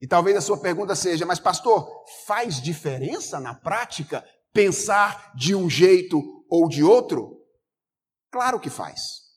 E 0.00 0.06
talvez 0.06 0.36
a 0.36 0.40
sua 0.40 0.60
pergunta 0.60 0.94
seja: 0.94 1.26
mas, 1.26 1.38
pastor, 1.38 2.04
faz 2.26 2.60
diferença 2.60 3.38
na 3.38 3.54
prática 3.54 4.24
pensar 4.52 5.34
de 5.34 5.54
um 5.54 5.68
jeito 5.68 6.20
ou 6.48 6.68
de 6.68 6.82
outro? 6.82 7.44
Claro 8.32 8.60
que 8.60 8.70
faz. 8.70 9.28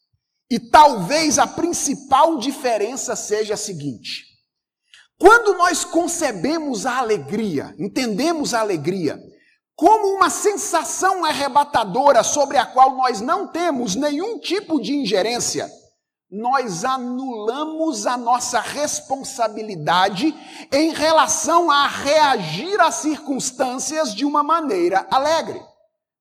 E 0.50 0.60
talvez 0.60 1.40
a 1.40 1.48
principal 1.48 2.38
diferença 2.38 3.16
seja 3.16 3.56
a 3.56 3.58
seguinte: 3.58 4.33
quando 5.20 5.58
nós 5.58 5.84
concebemos 5.84 6.86
a 6.86 6.98
alegria, 6.98 7.74
entendemos 7.78 8.54
a 8.54 8.60
alegria, 8.60 9.20
como 9.76 10.16
uma 10.16 10.30
sensação 10.30 11.26
arrebatadora 11.26 12.24
sobre 12.24 12.58
a 12.58 12.66
qual 12.66 12.96
nós 12.96 13.22
não 13.22 13.48
temos 13.48 13.96
nenhum 13.96 14.40
tipo 14.40 14.82
de 14.82 14.94
ingerência, 14.94 15.70
nós 16.30 16.84
anulamos 16.84 18.08
a 18.08 18.18
nossa 18.18 18.60
responsabilidade 18.60 20.36
em 20.72 20.92
relação 20.92 21.70
a 21.70 21.88
reagir 21.88 22.82
às 22.82 22.96
circunstâncias 22.96 24.16
de 24.16 24.26
uma 24.26 24.42
maneira 24.42 25.06
alegre. 25.12 25.62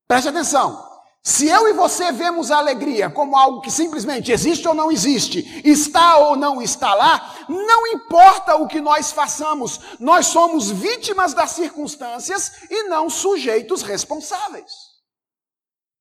Preste 0.07 0.29
atenção. 0.29 0.92
Se 1.25 1.47
eu 1.47 1.69
e 1.69 1.73
você 1.73 2.11
vemos 2.11 2.51
a 2.51 2.59
alegria 2.59 3.09
como 3.09 3.37
algo 3.37 3.61
que 3.61 3.71
simplesmente 3.71 4.33
existe 4.33 4.67
ou 4.67 4.75
não 4.75 4.91
existe, 4.91 5.63
está 5.65 6.19
ou 6.19 6.37
não 6.37 6.61
está 6.61 6.93
lá, 6.95 7.47
não 7.49 7.87
importa 7.87 8.57
o 8.57 8.67
que 8.67 8.81
nós 8.81 9.13
façamos, 9.13 9.99
nós 10.01 10.27
somos 10.27 10.69
vítimas 10.69 11.33
das 11.33 11.53
circunstâncias 11.53 12.69
e 12.69 12.89
não 12.89 13.09
sujeitos 13.09 13.83
responsáveis. 13.83 14.73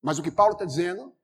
Mas 0.01 0.17
o 0.17 0.23
que 0.23 0.31
Paulo 0.31 0.53
está 0.53 0.65
dizendo? 0.65 1.15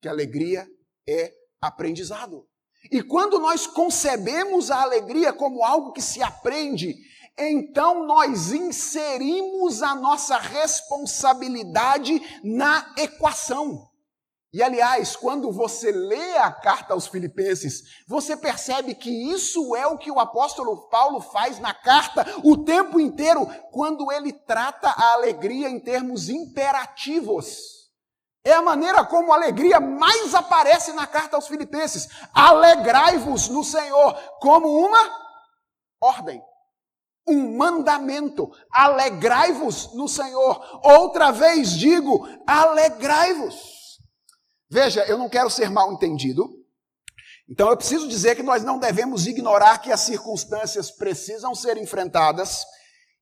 Que 0.00 0.08
alegria 0.08 0.66
é 1.06 1.30
aprendizado. 1.60 2.48
E 2.90 3.02
quando 3.02 3.38
nós 3.38 3.66
concebemos 3.66 4.70
a 4.70 4.80
alegria 4.80 5.30
como 5.30 5.62
algo 5.62 5.92
que 5.92 6.00
se 6.00 6.22
aprende, 6.22 6.96
então 7.38 8.06
nós 8.06 8.52
inserimos 8.52 9.82
a 9.82 9.94
nossa 9.94 10.36
responsabilidade 10.38 12.20
na 12.44 12.94
equação. 12.96 13.90
E 14.54 14.62
aliás, 14.62 15.16
quando 15.16 15.50
você 15.50 15.90
lê 15.90 16.36
a 16.36 16.52
carta 16.52 16.92
aos 16.92 17.06
Filipenses, 17.06 18.04
você 18.06 18.36
percebe 18.36 18.94
que 18.94 19.10
isso 19.32 19.74
é 19.74 19.86
o 19.86 19.96
que 19.96 20.10
o 20.10 20.20
apóstolo 20.20 20.90
Paulo 20.90 21.22
faz 21.22 21.58
na 21.58 21.72
carta 21.72 22.26
o 22.44 22.62
tempo 22.62 23.00
inteiro, 23.00 23.46
quando 23.70 24.12
ele 24.12 24.30
trata 24.30 24.90
a 24.90 25.14
alegria 25.14 25.70
em 25.70 25.80
termos 25.80 26.28
imperativos. 26.28 27.80
É 28.44 28.52
a 28.52 28.60
maneira 28.60 29.06
como 29.06 29.32
a 29.32 29.36
alegria 29.36 29.80
mais 29.80 30.34
aparece 30.34 30.92
na 30.92 31.06
carta 31.06 31.36
aos 31.36 31.48
Filipenses. 31.48 32.08
Alegrai-vos 32.34 33.48
no 33.48 33.64
Senhor, 33.64 34.14
como 34.38 34.68
uma 34.68 34.98
ordem 35.98 36.42
um 37.26 37.56
mandamento: 37.56 38.50
alegrai-vos 38.70 39.94
no 39.94 40.08
Senhor. 40.08 40.80
Outra 40.82 41.30
vez 41.30 41.72
digo: 41.72 42.28
alegrai-vos. 42.46 43.98
Veja, 44.70 45.04
eu 45.06 45.18
não 45.18 45.28
quero 45.28 45.50
ser 45.50 45.70
mal 45.70 45.92
entendido, 45.92 46.48
então 47.48 47.68
eu 47.68 47.76
preciso 47.76 48.08
dizer 48.08 48.34
que 48.34 48.42
nós 48.42 48.64
não 48.64 48.78
devemos 48.78 49.26
ignorar 49.26 49.78
que 49.78 49.92
as 49.92 50.00
circunstâncias 50.00 50.90
precisam 50.90 51.54
ser 51.54 51.76
enfrentadas 51.76 52.64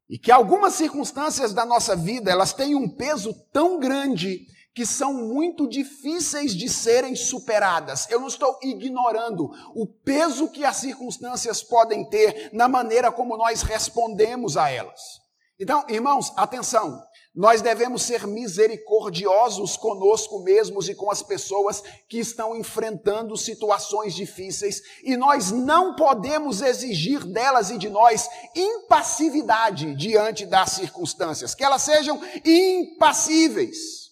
e 0.08 0.18
que 0.18 0.30
algumas 0.30 0.74
circunstâncias 0.74 1.52
da 1.52 1.64
nossa 1.64 1.96
vida, 1.96 2.30
elas 2.30 2.52
têm 2.52 2.74
um 2.74 2.88
peso 2.88 3.34
tão 3.52 3.78
grande 3.80 4.46
que 4.80 4.86
são 4.86 5.12
muito 5.12 5.68
difíceis 5.68 6.56
de 6.56 6.66
serem 6.66 7.14
superadas. 7.14 8.08
Eu 8.08 8.18
não 8.18 8.28
estou 8.28 8.58
ignorando 8.62 9.50
o 9.74 9.86
peso 9.86 10.48
que 10.48 10.64
as 10.64 10.78
circunstâncias 10.78 11.62
podem 11.62 12.02
ter 12.08 12.48
na 12.54 12.66
maneira 12.66 13.12
como 13.12 13.36
nós 13.36 13.60
respondemos 13.60 14.56
a 14.56 14.70
elas. 14.70 15.20
Então, 15.60 15.84
irmãos, 15.86 16.32
atenção. 16.34 16.98
Nós 17.34 17.60
devemos 17.60 18.04
ser 18.04 18.26
misericordiosos 18.26 19.76
conosco 19.76 20.42
mesmos 20.42 20.88
e 20.88 20.94
com 20.94 21.10
as 21.10 21.22
pessoas 21.22 21.82
que 22.08 22.18
estão 22.18 22.56
enfrentando 22.56 23.36
situações 23.36 24.14
difíceis, 24.14 24.80
e 25.04 25.14
nós 25.14 25.50
não 25.50 25.94
podemos 25.94 26.62
exigir 26.62 27.22
delas 27.26 27.68
e 27.68 27.76
de 27.76 27.90
nós 27.90 28.30
impassividade 28.56 29.94
diante 29.94 30.46
das 30.46 30.70
circunstâncias, 30.70 31.54
que 31.54 31.62
elas 31.62 31.82
sejam 31.82 32.18
impassíveis. 32.42 34.09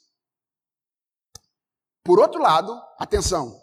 Por 2.09 2.19
outro 2.19 2.41
lado, 2.41 2.73
atenção, 2.99 3.63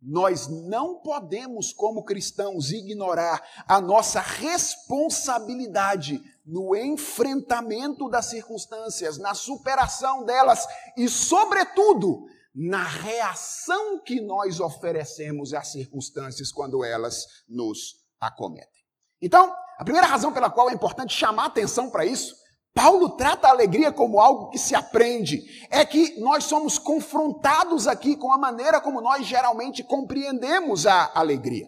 nós 0.00 0.48
não 0.48 1.02
podemos, 1.02 1.70
como 1.70 2.02
cristãos, 2.02 2.70
ignorar 2.70 3.46
a 3.68 3.78
nossa 3.78 4.22
responsabilidade 4.22 6.18
no 6.46 6.74
enfrentamento 6.74 8.08
das 8.08 8.24
circunstâncias, 8.24 9.18
na 9.18 9.34
superação 9.34 10.24
delas 10.24 10.66
e, 10.96 11.10
sobretudo, 11.10 12.24
na 12.54 12.84
reação 12.84 14.00
que 14.02 14.18
nós 14.18 14.60
oferecemos 14.60 15.52
às 15.52 15.68
circunstâncias 15.70 16.50
quando 16.50 16.82
elas 16.82 17.26
nos 17.46 17.96
acometem. 18.18 18.82
Então, 19.20 19.54
a 19.76 19.84
primeira 19.84 20.06
razão 20.06 20.32
pela 20.32 20.48
qual 20.48 20.70
é 20.70 20.72
importante 20.72 21.12
chamar 21.12 21.44
atenção 21.44 21.90
para 21.90 22.06
isso 22.06 22.34
Paulo 22.78 23.10
trata 23.10 23.48
a 23.48 23.50
alegria 23.50 23.90
como 23.90 24.20
algo 24.20 24.50
que 24.50 24.58
se 24.58 24.72
aprende. 24.72 25.42
É 25.68 25.84
que 25.84 26.20
nós 26.20 26.44
somos 26.44 26.78
confrontados 26.78 27.88
aqui 27.88 28.14
com 28.14 28.32
a 28.32 28.38
maneira 28.38 28.80
como 28.80 29.00
nós 29.00 29.26
geralmente 29.26 29.82
compreendemos 29.82 30.86
a 30.86 31.10
alegria. 31.12 31.66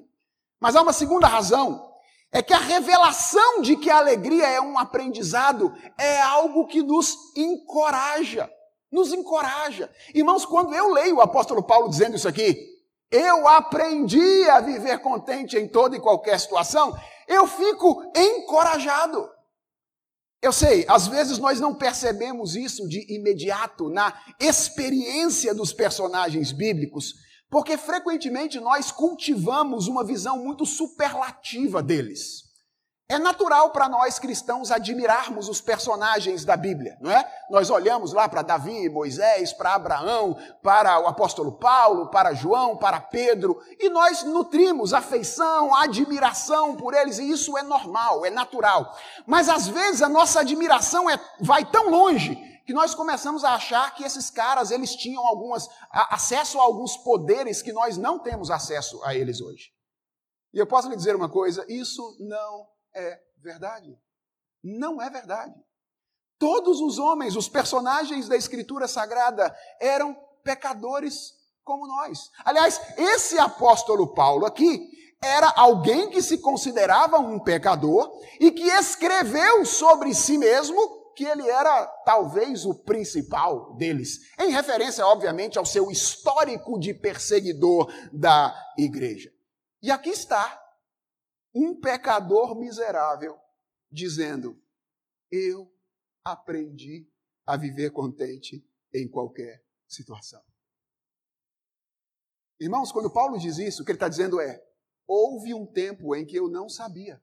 Mas 0.60 0.76
há 0.76 0.82
uma 0.82 0.92
segunda 0.92 1.26
razão. 1.26 1.84
É 2.30 2.40
que 2.40 2.54
a 2.54 2.60
revelação 2.60 3.60
de 3.60 3.74
que 3.74 3.90
a 3.90 3.98
alegria 3.98 4.46
é 4.46 4.60
um 4.60 4.78
aprendizado 4.78 5.74
é 5.98 6.20
algo 6.20 6.68
que 6.68 6.80
nos 6.80 7.16
encoraja. 7.36 8.48
Nos 8.92 9.12
encoraja. 9.12 9.90
Irmãos, 10.14 10.46
quando 10.46 10.72
eu 10.76 10.92
leio 10.92 11.16
o 11.16 11.20
apóstolo 11.20 11.64
Paulo 11.64 11.90
dizendo 11.90 12.14
isso 12.14 12.28
aqui, 12.28 12.56
eu 13.10 13.48
aprendi 13.48 14.48
a 14.48 14.60
viver 14.60 15.00
contente 15.00 15.58
em 15.58 15.66
toda 15.66 15.96
e 15.96 16.00
qualquer 16.00 16.38
situação, 16.38 16.96
eu 17.26 17.48
fico 17.48 18.00
encorajado. 18.14 19.28
Eu 20.42 20.52
sei, 20.52 20.86
às 20.88 21.06
vezes 21.06 21.36
nós 21.38 21.60
não 21.60 21.74
percebemos 21.74 22.56
isso 22.56 22.88
de 22.88 23.04
imediato 23.12 23.90
na 23.90 24.18
experiência 24.40 25.54
dos 25.54 25.70
personagens 25.70 26.50
bíblicos, 26.50 27.14
porque 27.50 27.76
frequentemente 27.76 28.58
nós 28.58 28.90
cultivamos 28.90 29.86
uma 29.86 30.02
visão 30.02 30.38
muito 30.42 30.64
superlativa 30.64 31.82
deles. 31.82 32.49
É 33.10 33.18
natural 33.18 33.70
para 33.70 33.88
nós 33.88 34.20
cristãos 34.20 34.70
admirarmos 34.70 35.48
os 35.48 35.60
personagens 35.60 36.44
da 36.44 36.56
Bíblia, 36.56 36.96
não 37.00 37.10
é? 37.10 37.28
Nós 37.50 37.68
olhamos 37.68 38.12
lá 38.12 38.28
para 38.28 38.40
Davi, 38.40 38.88
Moisés, 38.88 39.52
para 39.52 39.74
Abraão, 39.74 40.38
para 40.62 41.00
o 41.00 41.08
apóstolo 41.08 41.58
Paulo, 41.58 42.08
para 42.08 42.34
João, 42.34 42.76
para 42.76 43.00
Pedro, 43.00 43.60
e 43.80 43.88
nós 43.88 44.22
nutrimos 44.22 44.94
afeição, 44.94 45.74
admiração 45.74 46.76
por 46.76 46.94
eles, 46.94 47.18
e 47.18 47.28
isso 47.28 47.58
é 47.58 47.64
normal, 47.64 48.24
é 48.24 48.30
natural. 48.30 48.96
Mas 49.26 49.48
às 49.48 49.66
vezes 49.66 50.02
a 50.02 50.08
nossa 50.08 50.38
admiração 50.38 51.10
é, 51.10 51.18
vai 51.40 51.64
tão 51.64 51.90
longe 51.90 52.36
que 52.64 52.72
nós 52.72 52.94
começamos 52.94 53.42
a 53.42 53.56
achar 53.56 53.92
que 53.92 54.04
esses 54.04 54.30
caras 54.30 54.70
eles 54.70 54.94
tinham 54.94 55.26
algumas 55.26 55.68
a, 55.90 56.14
acesso 56.14 56.60
a 56.60 56.62
alguns 56.62 56.96
poderes 56.96 57.60
que 57.60 57.72
nós 57.72 57.96
não 57.96 58.20
temos 58.20 58.52
acesso 58.52 59.02
a 59.02 59.16
eles 59.16 59.40
hoje. 59.40 59.72
E 60.54 60.58
eu 60.60 60.66
posso 60.68 60.88
lhe 60.88 60.94
dizer 60.94 61.16
uma 61.16 61.28
coisa, 61.28 61.66
isso 61.68 62.16
não 62.20 62.68
é 62.94 63.20
verdade. 63.38 63.98
Não 64.62 65.00
é 65.00 65.08
verdade. 65.08 65.54
Todos 66.38 66.80
os 66.80 66.98
homens, 66.98 67.36
os 67.36 67.48
personagens 67.48 68.28
da 68.28 68.36
Escritura 68.36 68.88
Sagrada, 68.88 69.54
eram 69.78 70.14
pecadores 70.42 71.34
como 71.64 71.86
nós. 71.86 72.30
Aliás, 72.44 72.80
esse 72.96 73.38
apóstolo 73.38 74.14
Paulo 74.14 74.46
aqui 74.46 74.90
era 75.22 75.52
alguém 75.54 76.08
que 76.08 76.22
se 76.22 76.38
considerava 76.38 77.18
um 77.18 77.38
pecador 77.38 78.10
e 78.40 78.50
que 78.50 78.64
escreveu 78.64 79.66
sobre 79.66 80.14
si 80.14 80.38
mesmo 80.38 81.00
que 81.14 81.24
ele 81.24 81.46
era 81.46 81.86
talvez 82.06 82.64
o 82.64 82.74
principal 82.74 83.74
deles, 83.74 84.20
em 84.38 84.50
referência, 84.50 85.06
obviamente, 85.06 85.58
ao 85.58 85.66
seu 85.66 85.90
histórico 85.90 86.78
de 86.80 86.94
perseguidor 86.94 87.92
da 88.10 88.54
igreja. 88.78 89.30
E 89.82 89.90
aqui 89.90 90.08
está 90.08 90.59
um 91.54 91.78
pecador 91.80 92.58
miserável 92.58 93.38
dizendo: 93.90 94.60
Eu 95.30 95.72
aprendi 96.24 97.08
a 97.46 97.56
viver 97.56 97.90
contente 97.90 98.64
em 98.92 99.08
qualquer 99.08 99.64
situação. 99.86 100.42
Irmãos, 102.58 102.92
quando 102.92 103.10
Paulo 103.10 103.38
diz 103.38 103.58
isso, 103.58 103.82
o 103.82 103.84
que 103.84 103.92
ele 103.92 103.96
está 103.96 104.08
dizendo 104.08 104.40
é: 104.40 104.62
houve 105.06 105.54
um 105.54 105.66
tempo 105.66 106.14
em 106.14 106.26
que 106.26 106.36
eu 106.36 106.48
não 106.48 106.68
sabia. 106.68 107.22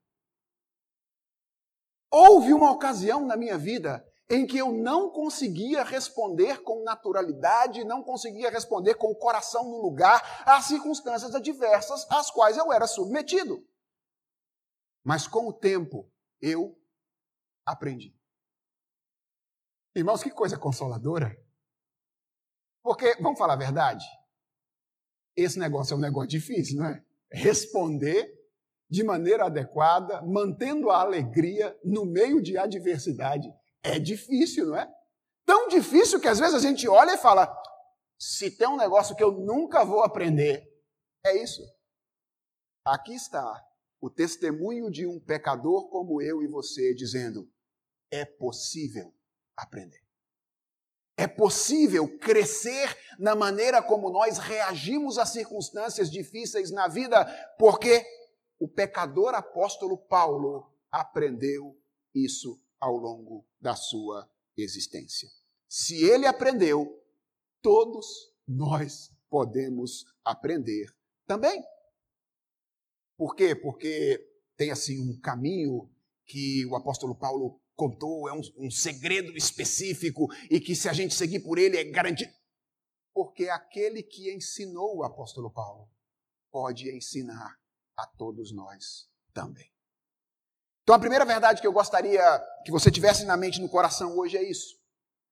Houve 2.09 2.53
uma 2.53 2.71
ocasião 2.71 3.25
na 3.25 3.35
minha 3.35 3.57
vida 3.57 4.05
em 4.29 4.45
que 4.45 4.57
eu 4.57 4.71
não 4.71 5.09
conseguia 5.09 5.83
responder 5.83 6.61
com 6.61 6.83
naturalidade, 6.83 7.83
não 7.83 8.03
conseguia 8.03 8.49
responder 8.49 8.95
com 8.95 9.07
o 9.07 9.15
coração 9.15 9.63
no 9.65 9.81
lugar 9.81 10.43
às 10.45 10.65
circunstâncias 10.65 11.33
adversas 11.33 12.05
às 12.09 12.29
quais 12.31 12.57
eu 12.57 12.71
era 12.73 12.87
submetido. 12.87 13.65
Mas 15.07 15.25
com 15.25 15.47
o 15.47 15.53
tempo 15.53 16.11
eu 16.41 16.77
aprendi. 17.65 18.13
Irmãos, 19.95 20.21
que 20.21 20.29
coisa 20.29 20.57
consoladora. 20.59 21.33
Porque, 22.83 23.15
vamos 23.21 23.39
falar 23.39 23.53
a 23.53 23.57
verdade, 23.57 24.05
esse 25.33 25.57
negócio 25.57 25.93
é 25.93 25.97
um 25.97 26.01
negócio 26.01 26.27
difícil, 26.27 26.79
não 26.79 26.87
é? 26.87 27.05
Responder 27.31 28.29
de 28.89 29.01
maneira 29.01 29.45
adequada, 29.45 30.21
mantendo 30.23 30.89
a 30.89 30.99
alegria 30.99 31.79
no 31.85 32.05
meio 32.05 32.41
de 32.41 32.57
adversidade. 32.57 33.47
É 33.81 33.97
difícil, 33.99 34.67
não 34.67 34.75
é? 34.75 34.93
Tão 35.45 35.69
difícil 35.69 36.19
que 36.19 36.27
às 36.27 36.37
vezes 36.37 36.55
a 36.55 36.59
gente 36.59 36.85
olha 36.85 37.13
e 37.13 37.17
fala: 37.17 37.49
se 38.19 38.51
tem 38.57 38.67
um 38.67 38.75
negócio 38.75 39.15
que 39.15 39.23
eu 39.23 39.31
nunca 39.31 39.85
vou 39.85 40.03
aprender, 40.03 40.69
é 41.25 41.41
isso. 41.41 41.61
Aqui 42.83 43.13
está 43.13 43.66
o 43.99 44.09
testemunho 44.09 44.89
de 44.91 45.05
um 45.05 45.19
pecador 45.19 45.89
como 45.89 46.21
eu 46.21 46.41
e 46.41 46.47
você, 46.47 46.93
dizendo: 46.93 47.49
é 48.11 48.25
possível 48.25 49.13
aprender. 49.55 50.01
É 51.19 51.25
possível 51.25 52.17
crescer 52.19 52.95
na 53.17 53.35
maneira 53.35 53.81
como 53.81 54.11
nós 54.11 54.37
reagimos 54.37 55.17
às 55.17 55.29
circunstâncias 55.29 56.11
difíceis 56.11 56.69
na 56.69 56.87
vida, 56.87 57.25
porque 57.57 58.05
o 58.59 58.67
pecador 58.67 59.33
apóstolo 59.33 59.97
Paulo 59.97 60.71
aprendeu 60.91 61.75
isso 62.13 62.61
ao 62.79 62.95
longo 62.95 63.43
da 63.59 63.75
sua 63.75 64.29
existência. 64.55 65.27
Se 65.67 66.03
ele 66.03 66.27
aprendeu, 66.27 67.03
todos 67.61 68.31
nós 68.47 69.11
podemos 69.29 70.05
aprender 70.23 70.95
também. 71.25 71.63
Por 73.17 73.35
quê? 73.35 73.55
Porque 73.55 74.23
tem 74.55 74.71
assim 74.71 75.01
um 75.01 75.19
caminho 75.19 75.89
que 76.25 76.65
o 76.67 76.75
apóstolo 76.75 77.15
Paulo 77.15 77.59
contou, 77.75 78.27
é 78.29 78.33
um, 78.33 78.41
um 78.57 78.71
segredo 78.71 79.35
específico 79.35 80.27
e 80.49 80.59
que 80.59 80.75
se 80.75 80.87
a 80.89 80.93
gente 80.93 81.13
seguir 81.13 81.39
por 81.39 81.57
ele 81.57 81.77
é 81.77 81.83
garantido. 81.83 82.33
Porque 83.13 83.49
aquele 83.49 84.03
que 84.03 84.33
ensinou 84.33 84.97
o 84.97 85.03
apóstolo 85.03 85.51
Paulo 85.51 85.89
pode 86.51 86.95
ensinar 86.95 87.57
a 87.97 88.05
todos 88.05 88.51
nós 88.51 89.09
também. 89.33 89.71
Então, 90.83 90.95
a 90.95 90.99
primeira 90.99 91.25
verdade 91.25 91.59
que 91.59 91.67
eu 91.67 91.73
gostaria 91.73 92.21
que 92.63 92.71
você 92.71 92.89
tivesse 92.89 93.25
na 93.25 93.35
mente, 93.35 93.59
no 93.59 93.69
coração 93.69 94.17
hoje 94.17 94.37
é 94.37 94.49
isso. 94.49 94.79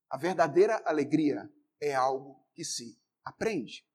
A 0.09 0.17
verdadeira 0.17 0.81
alegria 0.85 1.49
é 1.79 1.93
algo 1.93 2.45
que 2.53 2.63
se 2.63 2.99
aprende. 3.23 3.87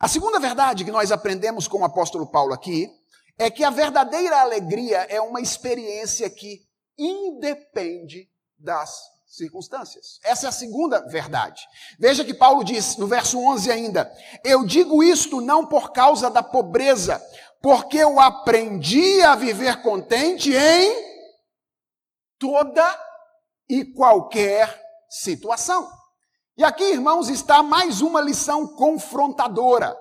A 0.00 0.06
segunda 0.06 0.38
verdade 0.38 0.84
que 0.84 0.92
nós 0.92 1.10
aprendemos 1.10 1.66
com 1.66 1.80
o 1.80 1.84
apóstolo 1.84 2.30
Paulo 2.30 2.54
aqui 2.54 2.88
é 3.36 3.50
que 3.50 3.64
a 3.64 3.70
verdadeira 3.70 4.40
alegria 4.40 4.98
é 5.08 5.20
uma 5.20 5.40
experiência 5.40 6.30
que 6.30 6.60
independe 6.96 8.28
das 8.56 8.96
circunstâncias. 9.26 10.20
Essa 10.22 10.46
é 10.46 10.48
a 10.48 10.52
segunda 10.52 11.00
verdade. 11.08 11.66
Veja 11.98 12.24
que 12.24 12.32
Paulo 12.32 12.62
diz 12.62 12.96
no 12.96 13.08
verso 13.08 13.40
11 13.40 13.72
ainda: 13.72 14.12
Eu 14.44 14.64
digo 14.64 15.02
isto 15.02 15.40
não 15.40 15.66
por 15.66 15.90
causa 15.90 16.30
da 16.30 16.44
pobreza, 16.44 17.20
porque 17.60 17.98
eu 17.98 18.20
aprendi 18.20 19.20
a 19.22 19.34
viver 19.34 19.82
contente 19.82 20.52
em 20.54 20.94
toda 22.38 23.04
e 23.68 23.84
qualquer 23.84 24.80
situação. 25.10 25.97
E 26.58 26.64
aqui, 26.64 26.82
irmãos, 26.82 27.28
está 27.28 27.62
mais 27.62 28.00
uma 28.00 28.20
lição 28.20 28.66
confrontadora. 28.66 29.96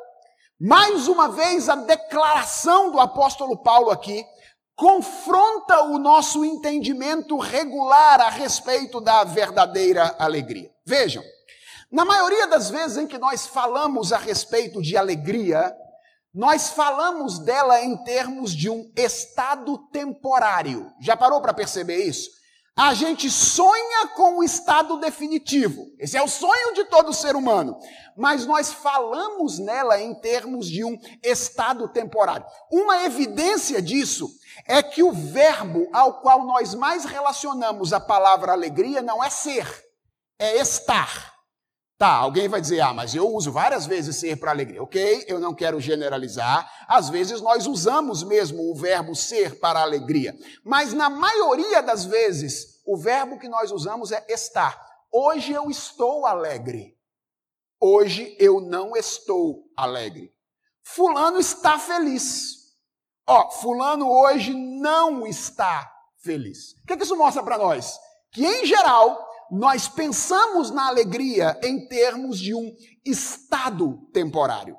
Mais 0.59 1.07
uma 1.07 1.29
vez, 1.29 1.69
a 1.69 1.75
declaração 1.75 2.89
do 2.89 2.99
apóstolo 2.99 3.61
Paulo 3.61 3.91
aqui 3.91 4.25
confronta 4.75 5.83
o 5.83 5.99
nosso 5.99 6.43
entendimento 6.43 7.37
regular 7.37 8.19
a 8.21 8.29
respeito 8.29 8.99
da 8.99 9.23
verdadeira 9.23 10.15
alegria. 10.17 10.71
Vejam, 10.83 11.23
na 11.91 12.03
maioria 12.03 12.47
das 12.47 12.71
vezes 12.71 12.97
em 12.97 13.05
que 13.05 13.19
nós 13.19 13.45
falamos 13.45 14.11
a 14.11 14.17
respeito 14.17 14.81
de 14.81 14.97
alegria, 14.97 15.71
nós 16.33 16.69
falamos 16.69 17.37
dela 17.37 17.83
em 17.83 17.95
termos 18.03 18.51
de 18.51 18.67
um 18.67 18.91
estado 18.95 19.77
temporário. 19.91 20.91
Já 20.99 21.15
parou 21.15 21.39
para 21.39 21.53
perceber 21.53 21.97
isso? 21.97 22.37
A 22.77 22.93
gente 22.93 23.27
sonha 23.31 24.09
com 24.15 24.37
o 24.37 24.43
estado 24.43 24.99
definitivo. 24.99 25.87
Esse 25.97 26.15
é 26.15 26.21
o 26.21 26.27
sonho 26.27 26.75
de 26.75 26.83
todo 26.85 27.11
ser 27.11 27.35
humano. 27.35 27.75
Mas 28.15 28.45
nós 28.45 28.71
falamos 28.71 29.57
nela 29.57 29.99
em 29.99 30.13
termos 30.13 30.67
de 30.67 30.85
um 30.85 30.95
estado 31.23 31.87
temporário. 31.87 32.45
Uma 32.71 33.03
evidência 33.03 33.81
disso 33.81 34.29
é 34.67 34.83
que 34.83 35.01
o 35.01 35.11
verbo 35.11 35.89
ao 35.91 36.21
qual 36.21 36.45
nós 36.45 36.75
mais 36.75 37.03
relacionamos 37.03 37.93
a 37.93 37.99
palavra 37.99 38.51
alegria 38.51 39.01
não 39.01 39.23
é 39.23 39.29
ser, 39.31 39.67
é 40.37 40.57
estar. 40.57 41.37
Tá, 41.97 42.10
alguém 42.10 42.47
vai 42.47 42.62
dizer, 42.62 42.79
ah, 42.79 42.93
mas 42.93 43.15
eu 43.15 43.27
uso 43.27 43.51
várias 43.51 43.88
vezes 43.88 44.17
ser 44.17 44.38
para 44.38 44.51
alegria. 44.51 44.83
Ok, 44.83 45.25
eu 45.27 45.39
não 45.39 45.55
quero 45.55 45.79
generalizar. 45.79 46.86
Às 46.88 47.10
vezes 47.10 47.41
nós 47.41 47.65
usamos 47.65 48.21
mesmo 48.21 48.69
o 48.69 48.75
verbo 48.75 49.15
ser 49.15 49.60
para 49.60 49.81
alegria. 49.81 50.38
Mas 50.63 50.93
na 50.93 51.10
maioria 51.10 51.81
das 51.81 52.05
vezes, 52.05 52.83
o 52.86 52.95
verbo 52.95 53.39
que 53.39 53.49
nós 53.49 53.71
usamos 53.71 54.12
é 54.12 54.23
estar. 54.29 54.79
Hoje 55.12 55.53
eu 55.53 55.71
estou 55.71 56.27
alegre. 56.27 56.95
Hoje 57.81 58.36
eu 58.39 58.62
não 58.62 58.95
estou 58.95 59.67
alegre. 59.75 60.31
Fulano 60.83 61.39
está 61.39 61.79
feliz. 61.79 62.75
Ó, 63.25 63.49
fulano 63.49 64.07
hoje 64.07 64.53
não 64.53 65.25
está 65.25 65.91
feliz. 66.19 66.73
O 66.83 66.88
que, 66.88 66.97
que 66.97 67.03
isso 67.03 67.17
mostra 67.17 67.41
para 67.41 67.57
nós? 67.57 67.99
Que 68.31 68.45
em 68.45 68.65
geral 68.67 69.26
nós 69.51 69.88
pensamos 69.88 70.71
na 70.71 70.88
alegria 70.88 71.60
em 71.63 71.88
termos 71.88 72.39
de 72.39 72.53
um 72.53 72.75
estado 73.05 73.97
temporário. 74.12 74.77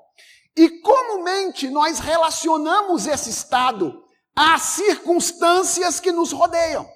E 0.57 0.81
comumente 0.81 1.71
nós 1.71 1.99
relacionamos 1.99 3.07
esse 3.07 3.31
estado 3.31 4.03
às 4.35 4.63
circunstâncias 4.63 6.01
que 6.01 6.13
nos 6.13 6.33
rodeiam. 6.33 6.89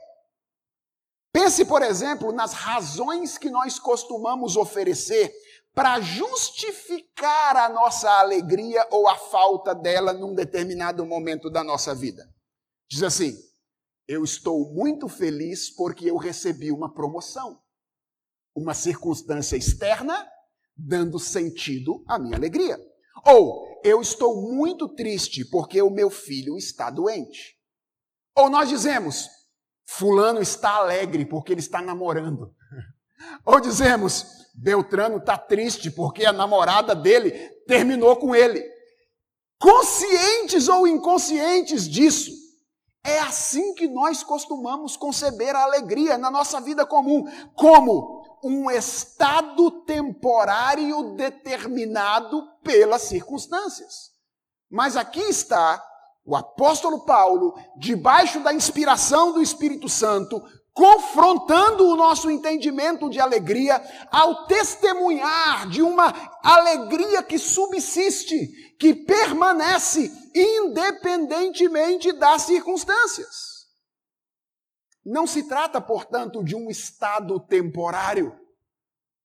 Pense, 1.33 1.65
por 1.65 1.83
exemplo, 1.83 2.33
nas 2.33 2.53
razões 2.53 3.39
que 3.39 3.49
nós 3.49 3.79
costumamos 3.79 4.57
oferecer 4.57 5.33
para 5.75 6.01
justificar 6.01 7.57
a 7.57 7.69
nossa 7.69 8.11
alegria 8.19 8.87
ou 8.91 9.09
a 9.09 9.17
falta 9.17 9.75
dela 9.75 10.13
num 10.13 10.35
determinado 10.35 11.07
momento 11.07 11.49
da 11.49 11.65
nossa 11.65 11.95
vida. 11.95 12.29
Diz 12.91 13.03
assim: 13.03 13.35
eu 14.07 14.25
estou 14.25 14.71
muito 14.75 15.09
feliz 15.09 15.71
porque 15.71 16.11
eu 16.11 16.17
recebi 16.17 16.71
uma 16.71 16.93
promoção 16.93 17.62
uma 18.55 18.75
circunstância 18.75 19.57
externa 19.57 20.27
dando 20.77 21.19
sentido 21.19 22.03
à 22.07 22.19
minha 22.19 22.37
alegria. 22.37 22.79
Ou 23.27 23.81
eu 23.85 24.01
estou 24.01 24.53
muito 24.53 24.89
triste 24.89 25.45
porque 25.45 25.81
o 25.81 25.91
meu 25.91 26.11
filho 26.11 26.57
está 26.57 26.91
doente. 26.91 27.57
Ou 28.37 28.49
nós 28.49 28.69
dizemos, 28.69 29.29
fulano 29.85 30.41
está 30.41 30.77
alegre 30.77 31.25
porque 31.25 31.53
ele 31.53 31.61
está 31.61 31.83
namorando. 31.83 32.55
Ou 33.45 33.61
dizemos, 33.61 34.27
Beltrano 34.55 35.19
está 35.19 35.37
triste 35.37 35.91
porque 35.91 36.25
a 36.25 36.33
namorada 36.33 36.95
dele 36.95 37.31
terminou 37.67 38.17
com 38.17 38.35
ele. 38.35 38.63
Conscientes 39.59 40.67
ou 40.67 40.89
inconscientes 40.89 41.89
disso, 41.89 42.33
é 43.05 43.21
assim 43.21 43.75
que 43.75 43.87
nós 43.87 44.23
costumamos 44.23 44.97
conceber 44.97 45.55
a 45.55 45.63
alegria 45.63 46.19
na 46.19 46.31
nossa 46.31 46.61
vida 46.61 46.85
comum, 46.85 47.25
como 47.55 48.22
um 48.43 48.71
estado 48.71 49.71
temporário 49.85 51.15
determinado 51.15 52.43
pelas 52.63 53.03
circunstâncias. 53.03 54.11
Mas 54.71 54.97
aqui 54.97 55.21
está 55.21 55.83
o 56.25 56.37
apóstolo 56.37 57.05
Paulo, 57.05 57.55
debaixo 57.77 58.41
da 58.41 58.55
inspiração 58.55 59.33
do 59.33 59.43
Espírito 59.43 59.89
Santo, 59.89 60.41
confrontando 60.73 61.87
o 61.87 61.97
nosso 61.97 62.31
entendimento 62.31 63.11
de 63.11 63.21
alegria 63.21 63.83
ao 64.11 64.47
testemunhar 64.47 65.69
de 65.69 65.83
uma 65.83 66.15
alegria 66.43 67.23
que 67.23 67.39
subsiste, 67.39 68.49
que 68.79 68.95
permanece 68.95 70.11
independentemente 70.35 72.13
das 72.13 72.43
circunstâncias. 72.43 73.52
Não 75.05 75.27
se 75.27 75.49
trata, 75.49 75.81
portanto, 75.81 76.45
de 76.45 76.55
um 76.55 76.71
estado 76.71 77.41
temporário, 77.41 78.39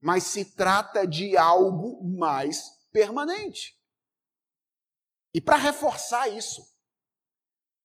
mas 0.01 0.23
se 0.23 0.45
trata 0.45 1.05
de 1.05 1.37
algo 1.37 2.03
mais 2.17 2.71
permanente. 2.91 3.77
E 5.33 5.41
para 5.41 5.57
reforçar 5.57 6.27
isso, 6.29 6.61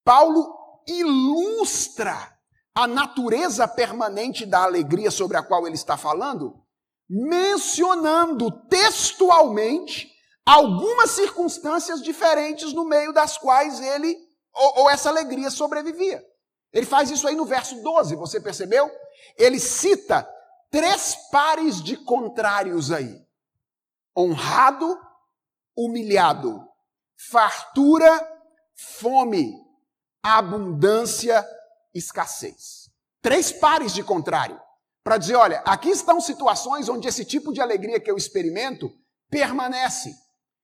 Paulo 0.05 0.83
ilustra 0.87 2.39
a 2.75 2.87
natureza 2.87 3.69
permanente 3.69 4.47
da 4.47 4.63
alegria 4.63 5.11
sobre 5.11 5.37
a 5.37 5.43
qual 5.43 5.67
ele 5.67 5.77
está 5.77 5.97
falando, 5.97 6.65
mencionando 7.09 8.51
textualmente 8.69 10.11
algumas 10.47 11.11
circunstâncias 11.11 12.03
diferentes 12.03 12.73
no 12.73 12.85
meio 12.85 13.13
das 13.13 13.37
quais 13.37 13.81
ele 13.81 14.17
ou, 14.55 14.81
ou, 14.81 14.91
essa 14.91 15.09
alegria 15.09 15.51
sobrevivia. 15.51 16.23
Ele 16.73 16.87
faz 16.87 17.11
isso 17.11 17.29
aí 17.29 17.35
no 17.35 17.45
verso 17.45 17.83
12, 17.83 18.17
você 18.17 18.41
percebeu? 18.41 18.91
Ele 19.37 19.61
cita 19.61 20.29
três 20.71 21.17
pares 21.31 21.83
de 21.83 21.97
contrários 21.97 22.91
aí: 22.91 23.25
honrado, 24.17 24.99
humilhado, 25.77 26.67
fartura, 27.31 28.29
fome, 28.75 29.55
abundância, 30.23 31.47
escassez. 31.95 32.91
Três 33.21 33.53
pares 33.53 33.93
de 33.93 34.03
contrário. 34.03 34.61
Para 35.05 35.19
dizer, 35.19 35.35
olha, 35.35 35.61
aqui 35.67 35.91
estão 35.91 36.21
situações 36.21 36.89
onde 36.89 37.09
esse 37.09 37.25
tipo 37.25 37.53
de 37.53 37.61
alegria 37.61 38.01
que 38.01 38.11
eu 38.11 38.17
experimento 38.17 38.91
permanece. 39.29 40.15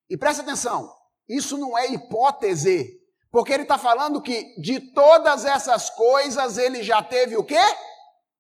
E 0.09 0.17
presta 0.17 0.43
atenção, 0.43 0.93
isso 1.29 1.59
não 1.59 1.77
é 1.77 1.89
hipótese, 1.89 2.98
porque 3.31 3.53
ele 3.53 3.65
está 3.65 3.79
falando 3.79 4.23
que 4.23 4.55
de 4.61 4.81
todas 4.93 5.45
essas 5.45 5.91
coisas 5.91 6.57
ele 6.59 6.83
já 6.83 7.03
teve 7.03 7.37
o 7.37 7.45
quê? 7.45 7.61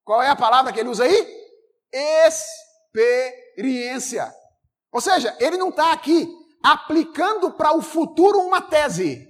Qual 0.04 0.22
é 0.22 0.28
a 0.28 0.36
palavra 0.36 0.72
que 0.72 0.80
ele 0.80 0.88
usa 0.88 1.04
aí? 1.04 1.26
Experiência. 2.94 4.32
Ou 4.92 5.00
seja, 5.00 5.36
ele 5.38 5.56
não 5.56 5.68
está 5.68 5.92
aqui 5.92 6.28
aplicando 6.64 7.52
para 7.52 7.76
o 7.76 7.82
futuro 7.82 8.38
uma 8.40 8.62
tese 8.62 9.28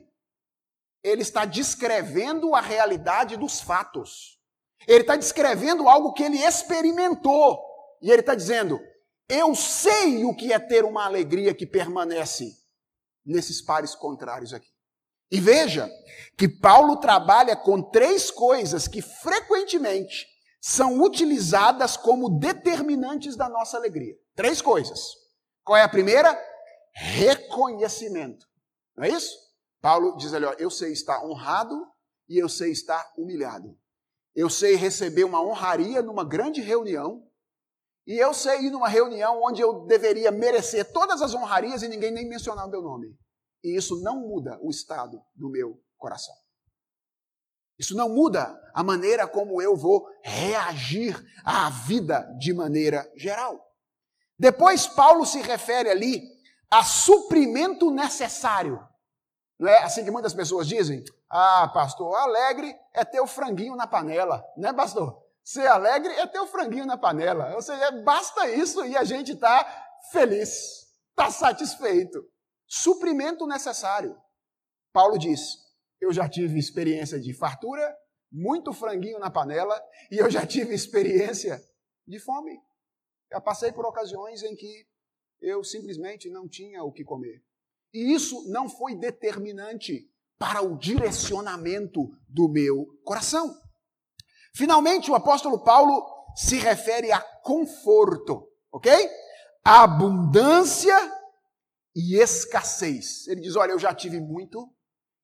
ele 1.03 1.23
está 1.23 1.45
descrevendo 1.45 2.55
a 2.55 2.61
realidade 2.61 3.37
dos 3.37 3.61
fatos. 3.61 4.39
Ele 4.87 5.01
está 5.01 5.17
descrevendo 5.17 5.89
algo 5.89 6.13
que 6.13 6.23
ele 6.23 6.39
experimentou. 6.39 7.59
E 8.03 8.11
ele 8.11 8.21
está 8.21 8.35
dizendo: 8.35 8.81
Eu 9.29 9.55
sei 9.55 10.25
o 10.25 10.35
que 10.35 10.53
é 10.53 10.59
ter 10.59 10.85
uma 10.85 11.05
alegria 11.05 11.55
que 11.55 11.67
permanece 11.67 12.57
nesses 13.25 13.61
pares 13.61 13.95
contrários 13.95 14.55
aqui. 14.55 14.69
E 15.31 15.41
veja 15.41 15.91
que 16.37 16.49
Paulo 16.49 16.97
trabalha 16.97 17.57
com 17.57 17.83
três 17.83 18.31
coisas 18.31 18.89
que 18.89 19.03
frequentemente 19.03 20.27
são 20.61 21.01
utilizadas 21.03 21.97
como 21.97 22.39
determinantes 22.39 23.37
da 23.37 23.49
nossa 23.49 23.77
alegria. 23.77 24.15
Três 24.35 24.63
coisas. 24.63 25.01
Qual 25.65 25.77
é 25.77 25.83
a 25.83 25.89
primeira? 25.89 26.37
Reconhecimento. 26.95 28.47
Não 28.97 29.05
é 29.05 29.11
isso? 29.11 29.37
Paulo 29.81 30.17
diz 30.17 30.33
ali, 30.35 30.45
ó, 30.45 30.53
eu 30.59 30.71
sei 30.71 30.93
estar 30.93 31.25
honrado 31.25 31.87
e 32.29 32.39
eu 32.39 32.49
sei 32.49 32.73
estar 32.73 33.05
humilhado. 33.17 33.79
Eu 34.35 34.49
sei 34.49 34.75
receber 34.77 35.25
uma 35.25 35.43
honraria 35.43 36.03
numa 36.03 36.25
grande 36.25 36.61
reunião 36.61 37.27
e 38.07 38.17
eu 38.19 38.33
sei 38.33 38.67
ir 38.67 38.71
numa 38.71 38.89
reunião 38.89 39.43
onde 39.43 39.61
eu 39.61 39.85
deveria 39.87 40.31
merecer 40.31 40.93
todas 40.93 41.21
as 41.21 41.35
honrarias 41.35 41.83
e 41.83 41.89
ninguém 41.89 42.11
nem 42.11 42.29
mencionar 42.29 42.67
o 42.67 42.71
meu 42.71 42.81
nome. 42.83 43.15
E 43.63 43.77
isso 43.77 44.01
não 44.03 44.21
muda 44.21 44.59
o 44.63 44.71
estado 44.71 45.23
do 45.35 45.49
meu 45.49 45.83
coração. 45.97 46.35
Isso 47.79 47.97
não 47.97 48.09
muda 48.09 48.59
a 48.75 48.83
maneira 48.83 49.27
como 49.27 49.63
eu 49.63 49.77
vou 49.77 50.09
reagir 50.23 51.17
à 51.45 51.71
vida 51.71 52.23
de 52.39 52.53
maneira 52.53 53.11
geral. 53.17 53.65
Depois, 54.39 54.87
Paulo 54.87 55.25
se 55.25 55.41
refere 55.41 55.89
ali 55.89 56.23
a 56.71 56.85
suprimento 56.85 57.91
necessário 57.91 58.89
não 59.59 59.69
é 59.69 59.83
assim 59.83 60.05
que 60.05 60.11
muitas 60.11 60.33
pessoas 60.33 60.69
dizem? 60.69 61.05
Ah, 61.29 61.69
pastor, 61.75 62.15
alegre 62.15 62.75
é 62.95 63.05
ter 63.05 63.21
o 63.21 63.27
franguinho 63.27 63.75
na 63.75 63.87
panela, 63.87 64.45
né, 64.57 64.73
pastor? 64.73 65.21
Ser 65.43 65.67
alegre 65.67 66.13
é 66.13 66.27
ter 66.27 66.39
o 66.39 66.47
franguinho 66.47 66.87
na 66.87 66.97
panela. 66.97 67.55
Ou 67.55 67.63
seja, 67.63 67.91
basta 68.03 68.49
isso 68.49 68.85
e 68.85 68.97
a 68.97 69.03
gente 69.03 69.33
está 69.33 69.67
feliz, 70.13 70.87
está 71.11 71.31
satisfeito. 71.31 72.23
Suprimento 72.69 73.47
necessário. 73.47 74.17
Paulo 74.93 75.19
diz: 75.19 75.57
Eu 76.01 76.13
já 76.13 76.29
tive 76.29 76.59
experiência 76.59 77.19
de 77.19 77.33
fartura, 77.33 77.97
muito 78.31 78.73
franguinho 78.73 79.19
na 79.19 79.31
panela, 79.31 79.81
e 80.11 80.19
eu 80.19 80.31
já 80.31 80.47
tive 80.47 80.75
experiência 80.75 81.61
de 82.07 82.19
fome. 82.19 82.61
Já 83.33 83.41
passei 83.41 83.73
por 83.73 83.87
ocasiões 83.87 84.43
em 84.43 84.55
que 84.55 84.87
eu 85.41 85.65
simplesmente 85.65 86.29
não 86.29 86.49
tinha 86.49 86.83
o 86.83 86.93
que 86.93 87.05
comer. 87.05 87.43
E 87.93 88.13
isso 88.13 88.51
não 88.51 88.69
foi 88.69 88.95
determinante 88.95 90.11
para 90.39 90.63
o 90.63 90.77
direcionamento 90.77 92.11
do 92.29 92.49
meu 92.49 92.87
coração. 93.03 93.59
Finalmente, 94.55 95.11
o 95.11 95.15
apóstolo 95.15 95.63
Paulo 95.65 96.07
se 96.37 96.59
refere 96.59 97.11
a 97.13 97.21
conforto, 97.21 98.49
ok? 98.71 98.93
abundância 99.65 100.97
e 101.95 102.17
escassez. 102.17 103.27
Ele 103.29 103.41
diz: 103.41 103.57
Olha, 103.57 103.73
eu 103.73 103.79
já 103.79 103.95
tive 103.95 104.21
muito 104.21 104.69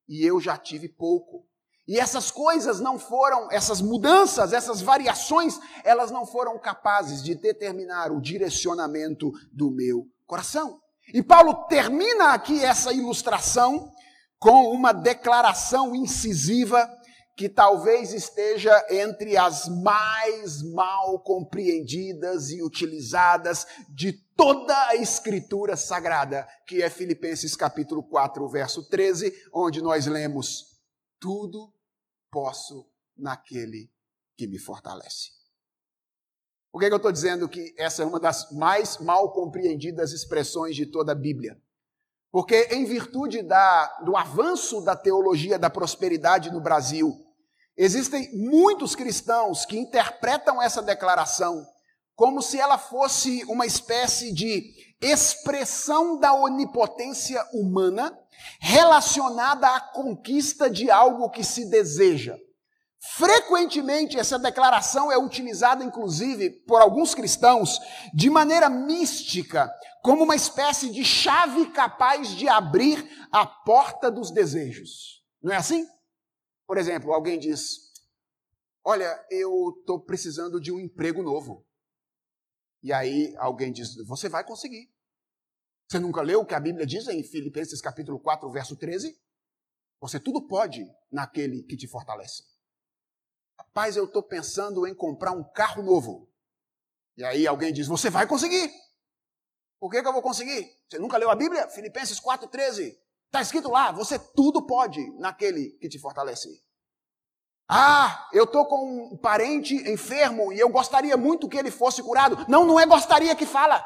e 0.07 0.25
eu 0.25 0.39
já 0.39 0.57
tive 0.57 0.89
pouco. 0.89 1.47
E 1.87 1.99
essas 1.99 2.31
coisas 2.31 2.79
não 2.79 2.97
foram, 2.97 3.47
essas 3.51 3.79
mudanças, 3.79 4.53
essas 4.53 4.81
variações, 4.81 5.59
elas 5.83 6.09
não 6.09 6.25
foram 6.25 6.57
capazes 6.57 7.23
de 7.23 7.35
determinar 7.35 8.11
o 8.11 8.19
direcionamento 8.19 9.31
do 9.51 9.69
meu 9.69 10.07
coração. 10.25 10.81
E 11.13 11.21
Paulo 11.21 11.67
termina 11.67 12.33
aqui 12.33 12.63
essa 12.63 12.91
ilustração 12.91 13.91
com 14.39 14.71
uma 14.71 14.91
declaração 14.91 15.95
incisiva 15.95 16.89
que 17.35 17.49
talvez 17.49 18.13
esteja 18.13 18.71
entre 18.89 19.35
as 19.35 19.67
mais 19.67 20.61
mal 20.61 21.19
compreendidas 21.19 22.49
e 22.49 22.63
utilizadas 22.63 23.67
de 23.89 24.13
toda 24.13 24.73
a 24.87 24.95
escritura 24.95 25.75
sagrada, 25.75 26.47
que 26.65 26.81
é 26.81 26.89
Filipenses 26.89 27.55
capítulo 27.55 28.01
4, 28.03 28.47
verso 28.47 28.87
13, 28.87 29.33
onde 29.53 29.81
nós 29.81 30.05
lemos: 30.05 30.79
tudo 31.19 31.73
posso 32.31 32.89
naquele 33.17 33.91
que 34.37 34.47
me 34.47 34.57
fortalece. 34.57 35.31
Por 36.71 36.79
que, 36.79 36.87
que 36.87 36.93
eu 36.93 36.97
estou 36.97 37.11
dizendo 37.11 37.47
que 37.47 37.73
essa 37.77 38.03
é 38.03 38.05
uma 38.05 38.19
das 38.19 38.51
mais 38.51 38.97
mal 38.97 39.31
compreendidas 39.31 40.11
expressões 40.11 40.75
de 40.75 40.85
toda 40.85 41.13
a 41.13 41.15
Bíblia? 41.15 41.57
Porque, 42.31 42.67
em 42.71 42.83
virtude 42.83 43.41
da, 43.41 43.99
do 44.03 44.17
avanço 44.17 44.81
da 44.83 44.93
teologia 44.93 45.57
da 45.57 45.69
prosperidade 45.69 46.51
no 46.51 46.59
Brasil, 46.59 47.24
existem 47.77 48.29
muitos 48.33 48.95
cristãos 48.95 49.65
que 49.65 49.77
interpretam 49.77 50.61
essa 50.61 50.81
declaração 50.81 51.65
como 52.15 52.41
se 52.41 52.59
ela 52.59 52.77
fosse 52.77 53.43
uma 53.45 53.65
espécie 53.65 54.33
de 54.33 54.73
expressão 55.01 56.17
da 56.17 56.33
onipotência 56.33 57.45
humana 57.53 58.17
relacionada 58.59 59.67
à 59.67 59.79
conquista 59.79 60.69
de 60.69 60.89
algo 60.89 61.29
que 61.29 61.43
se 61.43 61.69
deseja. 61.69 62.37
Frequentemente, 63.17 64.17
essa 64.17 64.39
declaração 64.39 65.11
é 65.11 65.17
utilizada, 65.17 65.83
inclusive, 65.83 66.49
por 66.49 66.81
alguns 66.81 67.13
cristãos, 67.13 67.79
de 68.13 68.29
maneira 68.29 68.67
mística, 68.67 69.71
como 70.01 70.23
uma 70.23 70.35
espécie 70.35 70.89
de 70.89 71.03
chave 71.05 71.67
capaz 71.67 72.29
de 72.29 72.47
abrir 72.47 73.07
a 73.31 73.45
porta 73.45 74.09
dos 74.09 74.31
desejos. 74.31 75.21
Não 75.43 75.53
é 75.53 75.57
assim? 75.57 75.85
Por 76.67 76.77
exemplo, 76.77 77.13
alguém 77.13 77.39
diz: 77.39 77.93
Olha, 78.83 79.25
eu 79.29 79.75
estou 79.79 79.99
precisando 79.99 80.59
de 80.59 80.71
um 80.71 80.79
emprego 80.79 81.21
novo. 81.21 81.65
E 82.81 82.93
aí 82.93 83.35
alguém 83.37 83.71
diz: 83.71 83.95
Você 84.05 84.29
vai 84.29 84.43
conseguir. 84.43 84.93
Você 85.87 85.99
nunca 85.99 86.21
leu 86.21 86.41
o 86.41 86.45
que 86.45 86.55
a 86.55 86.59
Bíblia 86.59 86.85
diz 86.85 87.07
em 87.07 87.23
Filipenses 87.23 87.81
capítulo 87.81 88.19
4, 88.19 88.49
verso 88.51 88.75
13? 88.75 89.19
Você 89.99 90.19
tudo 90.19 90.47
pode 90.47 90.85
naquele 91.11 91.63
que 91.63 91.77
te 91.77 91.87
fortalece. 91.87 92.43
Rapaz, 93.57 93.95
eu 93.95 94.05
estou 94.05 94.23
pensando 94.23 94.85
em 94.87 94.93
comprar 94.93 95.31
um 95.31 95.43
carro 95.43 95.81
novo. 95.81 96.31
E 97.17 97.23
aí 97.23 97.47
alguém 97.47 97.71
diz: 97.71 97.87
Você 97.87 98.09
vai 98.09 98.27
conseguir. 98.27 98.71
Por 99.79 99.91
que, 99.91 100.01
que 100.01 100.07
eu 100.07 100.13
vou 100.13 100.21
conseguir? 100.21 100.75
Você 100.89 100.97
nunca 100.97 101.17
leu 101.17 101.29
a 101.29 101.35
Bíblia? 101.35 101.67
Filipenses 101.69 102.19
4,13. 102.19 102.97
Está 103.35 103.41
escrito 103.41 103.69
lá: 103.69 103.91
Você 103.91 104.17
tudo 104.17 104.65
pode 104.65 105.11
naquele 105.19 105.71
que 105.81 105.89
te 105.89 105.99
fortalece. 105.99 106.47
Ah, 107.69 108.29
eu 108.31 108.45
estou 108.45 108.65
com 108.65 109.09
um 109.11 109.17
parente 109.17 109.75
enfermo 109.91 110.53
e 110.53 110.59
eu 110.59 110.69
gostaria 110.69 111.17
muito 111.17 111.49
que 111.49 111.57
ele 111.57 111.69
fosse 111.69 112.01
curado. 112.01 112.45
Não, 112.47 112.63
não 112.63 112.79
é 112.79 112.85
gostaria 112.85 113.35
que 113.35 113.45
fala. 113.45 113.83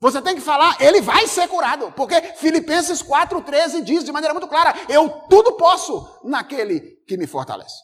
Você 0.00 0.22
tem 0.22 0.36
que 0.36 0.40
falar, 0.40 0.80
ele 0.80 1.02
vai 1.02 1.26
ser 1.26 1.48
curado. 1.48 1.92
Porque 1.92 2.14
Filipenses 2.36 3.02
4,13 3.02 3.82
diz 3.82 4.04
de 4.04 4.12
maneira 4.12 4.32
muito 4.32 4.48
clara: 4.48 4.74
Eu 4.88 5.10
tudo 5.28 5.52
posso 5.52 6.08
naquele 6.24 6.80
que 7.06 7.18
me 7.18 7.26
fortalece. 7.26 7.76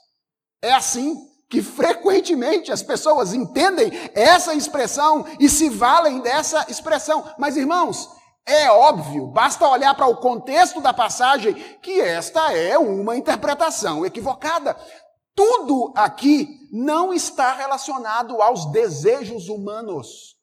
É 0.63 0.73
assim 0.73 1.15
que 1.51 1.61
frequentemente 1.61 2.73
as 2.73 2.83
pessoas 2.83 3.35
entendem 3.35 3.93
essa 4.15 4.55
expressão 4.55 5.27
e 5.39 5.51
se 5.51 5.69
valem 5.69 6.21
dessa 6.21 6.65
expressão. 6.71 7.31
Mas, 7.39 7.59
irmãos, 7.59 8.09
é 8.47 8.71
óbvio, 8.71 9.27
basta 9.29 9.69
olhar 9.69 9.95
para 9.95 10.07
o 10.07 10.17
contexto 10.17 10.81
da 10.81 10.93
passagem 10.93 11.55
que 11.79 12.01
esta 12.01 12.53
é 12.53 12.77
uma 12.79 13.17
interpretação 13.17 14.05
equivocada. 14.05 14.77
Tudo 15.35 15.93
aqui 15.97 16.49
não 16.71 17.13
está 17.13 17.55
relacionado 17.55 18.41
aos 18.41 18.71
desejos 18.71 19.49
humanos. 19.49 20.37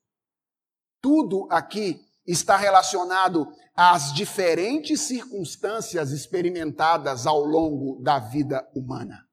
Tudo 1.02 1.48
aqui 1.50 2.02
está 2.26 2.58
relacionado 2.58 3.48
às 3.76 4.14
diferentes 4.14 5.02
circunstâncias 5.02 6.12
experimentadas 6.12 7.26
ao 7.26 7.44
longo 7.46 8.02
da 8.02 8.20
vida 8.20 8.68
humana. 8.76 9.26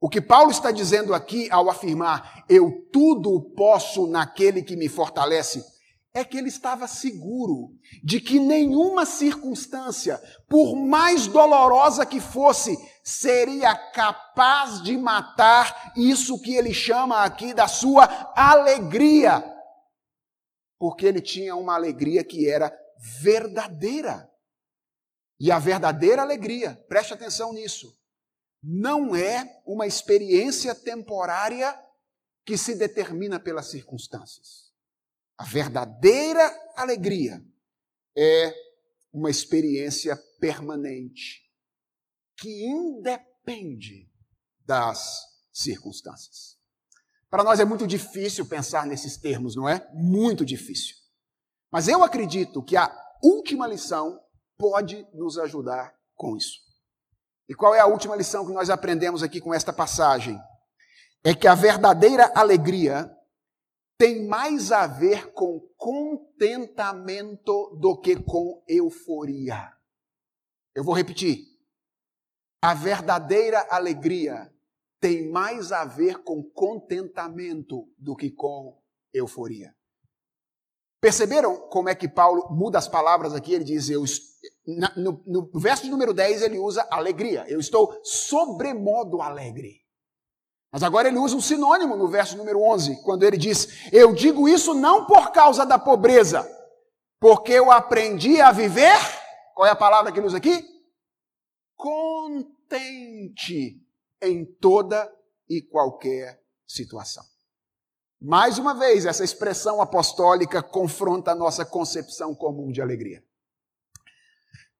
O 0.00 0.08
que 0.08 0.20
Paulo 0.20 0.50
está 0.50 0.70
dizendo 0.70 1.14
aqui 1.14 1.50
ao 1.50 1.68
afirmar 1.68 2.44
eu 2.48 2.88
tudo 2.90 3.52
posso 3.54 4.06
naquele 4.06 4.62
que 4.62 4.74
me 4.74 4.88
fortalece, 4.88 5.62
é 6.12 6.24
que 6.24 6.36
ele 6.36 6.48
estava 6.48 6.88
seguro 6.88 7.70
de 8.02 8.20
que 8.20 8.40
nenhuma 8.40 9.06
circunstância, 9.06 10.18
por 10.48 10.74
mais 10.74 11.26
dolorosa 11.28 12.04
que 12.04 12.20
fosse, 12.20 12.76
seria 13.04 13.74
capaz 13.92 14.82
de 14.82 14.96
matar 14.96 15.92
isso 15.96 16.40
que 16.40 16.54
ele 16.54 16.74
chama 16.74 17.22
aqui 17.22 17.54
da 17.54 17.68
sua 17.68 18.32
alegria. 18.34 19.44
Porque 20.78 21.06
ele 21.06 21.20
tinha 21.20 21.54
uma 21.54 21.74
alegria 21.74 22.24
que 22.24 22.48
era 22.48 22.76
verdadeira. 23.20 24.28
E 25.38 25.50
a 25.50 25.58
verdadeira 25.58 26.22
alegria, 26.22 26.74
preste 26.88 27.14
atenção 27.14 27.52
nisso, 27.52 27.96
não 28.62 29.14
é 29.14 29.62
uma 29.64 29.86
experiência 29.86 30.74
temporária 30.74 31.78
que 32.44 32.58
se 32.58 32.74
determina 32.74 33.38
pelas 33.38 33.70
circunstâncias. 33.70 34.69
A 35.40 35.42
verdadeira 35.42 36.54
alegria 36.76 37.42
é 38.14 38.54
uma 39.10 39.30
experiência 39.30 40.14
permanente 40.38 41.50
que 42.36 42.66
independe 42.66 44.12
das 44.66 45.18
circunstâncias. 45.50 46.58
Para 47.30 47.42
nós 47.42 47.58
é 47.58 47.64
muito 47.64 47.86
difícil 47.86 48.44
pensar 48.44 48.84
nesses 48.84 49.16
termos, 49.16 49.56
não 49.56 49.66
é? 49.66 49.90
Muito 49.94 50.44
difícil. 50.44 50.94
Mas 51.72 51.88
eu 51.88 52.04
acredito 52.04 52.62
que 52.62 52.76
a 52.76 52.94
última 53.22 53.66
lição 53.66 54.20
pode 54.58 55.06
nos 55.14 55.38
ajudar 55.38 55.94
com 56.16 56.36
isso. 56.36 56.58
E 57.48 57.54
qual 57.54 57.74
é 57.74 57.80
a 57.80 57.86
última 57.86 58.14
lição 58.14 58.46
que 58.46 58.52
nós 58.52 58.68
aprendemos 58.68 59.22
aqui 59.22 59.40
com 59.40 59.54
esta 59.54 59.72
passagem? 59.72 60.38
É 61.24 61.34
que 61.34 61.48
a 61.48 61.54
verdadeira 61.54 62.30
alegria 62.34 63.10
tem 64.00 64.26
mais 64.26 64.72
a 64.72 64.86
ver 64.86 65.30
com 65.34 65.60
contentamento 65.76 67.76
do 67.78 68.00
que 68.00 68.16
com 68.16 68.64
euforia. 68.66 69.76
Eu 70.74 70.82
vou 70.82 70.94
repetir. 70.94 71.44
A 72.62 72.72
verdadeira 72.72 73.66
alegria 73.68 74.50
tem 74.98 75.30
mais 75.30 75.70
a 75.70 75.84
ver 75.84 76.22
com 76.22 76.42
contentamento 76.42 77.92
do 77.98 78.16
que 78.16 78.30
com 78.30 78.82
euforia. 79.12 79.76
Perceberam 80.98 81.68
como 81.68 81.90
é 81.90 81.94
que 81.94 82.08
Paulo 82.08 82.48
muda 82.50 82.78
as 82.78 82.88
palavras 82.88 83.34
aqui? 83.34 83.52
Ele 83.52 83.64
diz: 83.64 83.90
eu, 83.90 84.02
no, 84.96 85.22
no 85.26 85.60
verso 85.60 85.86
número 85.90 86.14
10, 86.14 86.40
ele 86.40 86.58
usa 86.58 86.88
alegria. 86.90 87.44
Eu 87.50 87.60
estou 87.60 88.00
sobremodo 88.02 89.20
alegre. 89.20 89.84
Mas 90.72 90.84
agora 90.84 91.08
ele 91.08 91.18
usa 91.18 91.36
um 91.36 91.40
sinônimo 91.40 91.96
no 91.96 92.06
verso 92.06 92.36
número 92.36 92.62
11, 92.62 93.02
quando 93.02 93.24
ele 93.24 93.36
diz: 93.36 93.90
Eu 93.92 94.14
digo 94.14 94.48
isso 94.48 94.72
não 94.72 95.04
por 95.04 95.32
causa 95.32 95.66
da 95.66 95.78
pobreza, 95.78 96.48
porque 97.18 97.52
eu 97.52 97.72
aprendi 97.72 98.40
a 98.40 98.52
viver. 98.52 98.96
Qual 99.54 99.66
é 99.66 99.70
a 99.70 99.76
palavra 99.76 100.12
que 100.12 100.18
ele 100.18 100.26
usa 100.26 100.36
aqui? 100.36 100.64
Contente 101.76 103.82
em 104.22 104.44
toda 104.44 105.12
e 105.48 105.60
qualquer 105.60 106.40
situação. 106.66 107.24
Mais 108.20 108.58
uma 108.58 108.74
vez, 108.74 109.06
essa 109.06 109.24
expressão 109.24 109.80
apostólica 109.80 110.62
confronta 110.62 111.32
a 111.32 111.34
nossa 111.34 111.64
concepção 111.64 112.34
comum 112.34 112.70
de 112.70 112.80
alegria. 112.80 113.24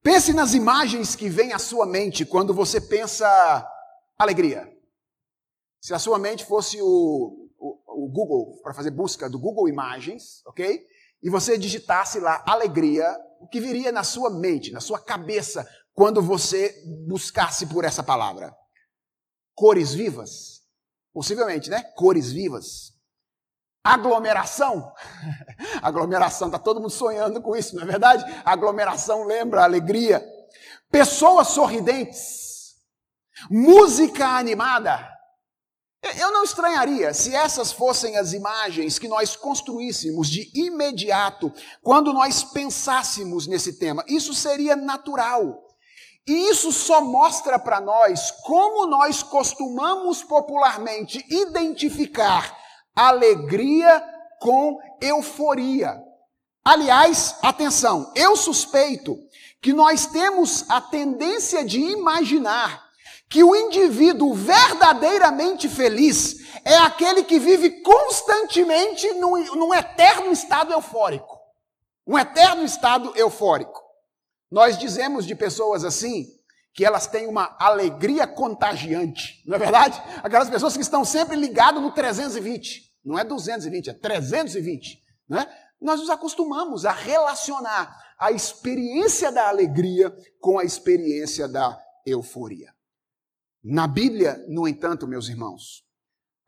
Pense 0.03 0.33
nas 0.33 0.55
imagens 0.55 1.17
que 1.17 1.29
vêm 1.29 1.53
à 1.53 1.59
sua 1.59 1.85
mente 1.85 2.25
quando 2.25 2.55
você 2.55 2.81
pensa 2.81 3.67
alegria. 4.19 4.71
Se 5.81 5.95
a 5.95 5.99
sua 5.99 6.19
mente 6.19 6.45
fosse 6.45 6.81
o, 6.83 7.49
o, 7.59 8.05
o 8.05 8.09
Google, 8.09 8.61
para 8.63 8.75
fazer 8.75 8.91
busca 8.91 9.29
do 9.29 9.39
Google 9.39 9.69
Imagens, 9.69 10.43
ok? 10.47 10.87
E 11.23 11.31
você 11.31 11.57
digitasse 11.57 12.21
lá 12.21 12.43
alegria, 12.47 13.07
o 13.41 13.49
que 13.49 13.61
viria 13.61 13.91
na 13.91 14.05
sua 14.05 14.31
mente, 14.31 14.73
na 14.73 14.81
sua 14.81 14.99
cabeça, 14.99 15.67
quando 15.95 16.23
você 16.23 16.75
buscasse 17.07 17.67
por 17.67 17.85
essa 17.85 18.03
palavra? 18.03 18.55
Cores 19.55 19.93
vivas? 19.93 20.63
Possivelmente, 21.13 21.69
né? 21.69 21.83
Cores 21.95 22.31
vivas. 22.31 22.93
Aglomeração. 23.83 24.93
aglomeração, 25.83 26.49
está 26.49 26.59
todo 26.59 26.81
mundo 26.81 26.91
sonhando 26.91 27.41
com 27.41 27.57
isso, 27.57 27.75
não 27.75 27.83
é 27.83 27.87
verdade? 27.87 28.25
Aglomeração 28.45 29.25
lembra 29.25 29.65
alegria. 29.65 30.23
Pessoas 30.91 31.49
sorridentes. 31.49 32.77
Música 33.51 34.27
animada. 34.27 35.20
Eu 36.03 36.33
não 36.33 36.45
estranharia 36.45 37.13
se 37.13 37.35
essas 37.35 37.73
fossem 37.73 38.17
as 38.17 38.33
imagens 38.33 38.99
que 38.99 39.07
nós 39.07 39.37
construíssemos 39.37 40.29
de 40.31 40.51
imediato 40.55 41.53
quando 41.83 42.13
nós 42.13 42.43
pensássemos 42.43 43.47
nesse 43.47 43.79
tema. 43.79 44.03
Isso 44.09 44.33
seria 44.33 44.75
natural. 44.75 45.63
E 46.27 46.49
isso 46.49 46.73
só 46.73 47.03
mostra 47.03 47.59
para 47.59 47.81
nós 47.81 48.31
como 48.45 48.87
nós 48.87 49.23
costumamos 49.23 50.23
popularmente 50.23 51.25
identificar 51.29 52.57
alegria 52.95 54.03
com 54.41 54.79
euforia. 55.03 56.03
Aliás, 56.65 57.37
atenção, 57.43 58.11
eu 58.15 58.37
suspeito 58.37 59.19
que 59.61 59.73
nós 59.73 60.07
temos 60.07 60.65
a 60.71 60.81
tendência 60.81 61.65
de 61.65 61.81
imaginar 61.81 62.90
que 63.31 63.45
o 63.45 63.55
indivíduo 63.55 64.35
verdadeiramente 64.35 65.69
feliz 65.69 66.41
é 66.65 66.77
aquele 66.79 67.23
que 67.23 67.39
vive 67.39 67.81
constantemente 67.81 69.09
num, 69.15 69.39
num, 69.55 69.73
eterno 69.73 70.33
estado 70.33 70.73
eufórico. 70.73 71.39
Um 72.05 72.19
eterno 72.19 72.65
estado 72.65 73.13
eufórico. 73.17 73.81
Nós 74.51 74.77
dizemos 74.77 75.25
de 75.25 75.37
pessoas 75.37 75.85
assim 75.85 76.27
que 76.75 76.85
elas 76.85 77.07
têm 77.07 77.29
uma 77.29 77.57
alegria 77.61 78.27
contagiante, 78.27 79.43
não 79.47 79.57
é 79.57 79.59
verdade? 79.59 80.01
Aquelas 80.23 80.51
pessoas 80.51 80.75
que 80.75 80.83
estão 80.83 81.05
sempre 81.05 81.37
ligadas 81.37 81.81
no 81.81 81.93
320. 81.93 82.91
Não 83.05 83.19
é 83.19 83.25
220, 83.25 83.91
é 83.91 83.95
320. 83.95 85.01
Né? 85.29 85.47
Nós 85.81 86.01
nos 86.01 86.11
acostumamos 86.11 86.85
a 86.85 86.93
relacionar 86.93 87.97
a 88.19 88.33
experiência 88.33 89.31
da 89.31 89.49
alegria 89.49 90.15
com 90.41 90.59
a 90.59 90.65
experiência 90.65 91.47
da 91.47 91.81
euforia. 92.05 92.73
Na 93.63 93.87
Bíblia, 93.87 94.43
no 94.49 94.67
entanto, 94.67 95.07
meus 95.07 95.29
irmãos, 95.29 95.85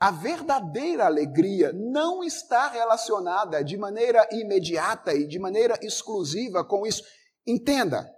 a 0.00 0.10
verdadeira 0.10 1.04
alegria 1.04 1.72
não 1.72 2.24
está 2.24 2.68
relacionada 2.68 3.62
de 3.62 3.76
maneira 3.76 4.26
imediata 4.32 5.14
e 5.14 5.26
de 5.26 5.38
maneira 5.38 5.78
exclusiva 5.82 6.64
com 6.64 6.86
isso. 6.86 7.04
Entenda, 7.46 8.10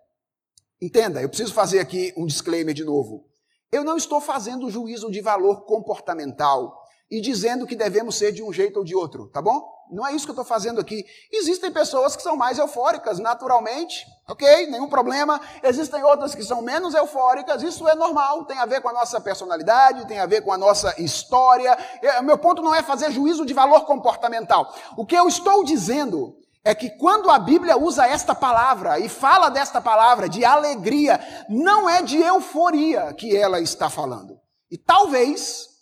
entenda, 0.81 1.21
eu 1.21 1.29
preciso 1.29 1.53
fazer 1.53 1.81
aqui 1.81 2.15
um 2.17 2.25
disclaimer 2.25 2.75
de 2.75 2.85
novo. 2.85 3.29
Eu 3.73 3.83
não 3.83 3.97
estou 3.97 4.21
fazendo 4.21 4.71
juízo 4.71 5.11
de 5.11 5.21
valor 5.21 5.65
comportamental 5.65 6.84
e 7.11 7.21
dizendo 7.21 7.67
que 7.67 7.77
devemos 7.77 8.17
ser 8.17 8.33
de 8.33 8.43
um 8.43 8.53
jeito 8.53 8.79
ou 8.79 8.85
de 8.85 8.95
outro, 8.95 9.29
tá 9.29 9.41
bom? 9.41 9.75
Não 9.91 10.07
é 10.07 10.13
isso 10.13 10.25
que 10.25 10.31
eu 10.31 10.35
estou 10.35 10.45
fazendo 10.45 10.81
aqui. 10.81 11.05
Existem 11.31 11.71
pessoas 11.71 12.17
que 12.17 12.23
são 12.23 12.37
mais 12.37 12.59
eufóricas, 12.59 13.19
naturalmente, 13.19 14.07
ok? 14.29 14.67
Nenhum 14.67 14.89
problema. 14.89 15.41
Existem 15.63 16.03
outras 16.03 16.35
que 16.35 16.43
são 16.43 16.63
menos 16.63 16.95
eufóricas, 16.95 17.63
isso 17.63 17.87
é 17.89 17.95
normal, 17.95 18.45
tem 18.47 18.59
a 18.59 18.67
ver 18.67 18.81
com 18.81 18.89
a 18.89 18.93
nossa 18.93 19.21
personalidade, 19.21 20.07
tem 20.07 20.19
a 20.19 20.27
ver 20.27 20.41
com 20.41 20.53
a 20.53 20.59
nossa 20.59 21.01
história. 21.01 21.77
É, 22.03 22.23
meu 22.23 22.39
ponto 22.39 22.63
não 22.63 22.75
é 22.75 22.83
fazer 22.83 23.11
juízo 23.11 23.45
de 23.45 23.53
valor 23.53 23.85
comportamental. 23.85 24.75
O 24.97 25.05
que 25.05 25.15
eu 25.15 25.29
estou 25.29 25.63
dizendo 25.63 26.35
é 26.65 26.75
que 26.75 26.89
quando 26.91 27.31
a 27.31 27.39
Bíblia 27.39 27.77
usa 27.77 28.07
esta 28.07 28.35
palavra 28.35 28.99
e 28.99 29.09
fala 29.09 29.51
desta 29.51 29.83
palavra 29.83 30.29
de 30.31 30.45
alegria, 30.45 31.21
não 31.49 31.89
é 31.89 32.01
de 32.01 32.17
euforia 32.17 33.13
que 33.13 33.37
ela 33.37 33.61
está 33.61 33.91
falando. 33.91 34.41
E 34.71 34.79
talvez 34.79 35.74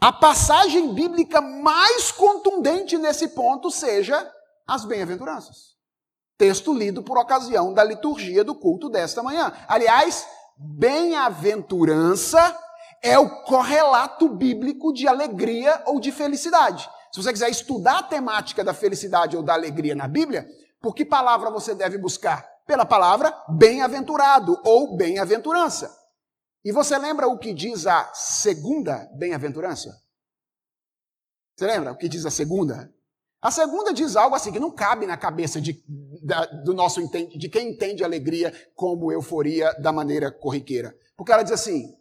a 0.00 0.12
passagem 0.12 0.94
bíblica 0.94 1.40
mais 1.40 2.12
contundente 2.12 2.96
nesse 2.98 3.28
ponto 3.28 3.70
seja 3.70 4.30
as 4.66 4.84
bem-aventuranças. 4.84 5.76
Texto 6.36 6.72
lido 6.72 7.02
por 7.02 7.18
ocasião 7.18 7.72
da 7.72 7.82
liturgia 7.82 8.44
do 8.44 8.54
culto 8.54 8.88
desta 8.88 9.22
manhã. 9.22 9.52
Aliás, 9.66 10.26
bem-aventurança 10.56 12.56
é 13.02 13.18
o 13.18 13.42
correlato 13.42 14.28
bíblico 14.28 14.92
de 14.92 15.08
alegria 15.08 15.82
ou 15.86 15.98
de 15.98 16.12
felicidade. 16.12 16.88
Se 17.12 17.22
você 17.22 17.32
quiser 17.32 17.48
estudar 17.48 17.98
a 17.98 18.02
temática 18.02 18.62
da 18.62 18.74
felicidade 18.74 19.36
ou 19.36 19.42
da 19.42 19.54
alegria 19.54 19.94
na 19.94 20.06
Bíblia, 20.06 20.46
por 20.80 20.94
que 20.94 21.04
palavra 21.04 21.50
você 21.50 21.74
deve 21.74 21.98
buscar? 21.98 22.46
Pela 22.66 22.84
palavra 22.84 23.34
bem-aventurado 23.48 24.60
ou 24.62 24.96
bem-aventurança. 24.96 25.97
E 26.64 26.72
você 26.72 26.98
lembra 26.98 27.28
o 27.28 27.38
que 27.38 27.52
diz 27.52 27.86
a 27.86 28.12
segunda 28.12 29.08
bem-aventurança? 29.16 29.90
Você 31.56 31.66
lembra 31.66 31.92
o 31.92 31.96
que 31.96 32.08
diz 32.08 32.26
a 32.26 32.30
segunda? 32.30 32.92
A 33.40 33.50
segunda 33.50 33.94
diz 33.94 34.16
algo 34.16 34.34
assim 34.34 34.52
que 34.52 34.58
não 34.58 34.74
cabe 34.74 35.06
na 35.06 35.16
cabeça 35.16 35.60
de, 35.60 35.84
da, 36.22 36.44
do 36.46 36.74
nosso 36.74 37.00
de 37.08 37.48
quem 37.48 37.70
entende 37.70 38.02
alegria 38.02 38.52
como 38.74 39.12
euforia 39.12 39.72
da 39.74 39.92
maneira 39.92 40.30
corriqueira. 40.30 40.96
Porque 41.16 41.30
ela 41.30 41.44
diz 41.44 41.52
assim: 41.52 41.96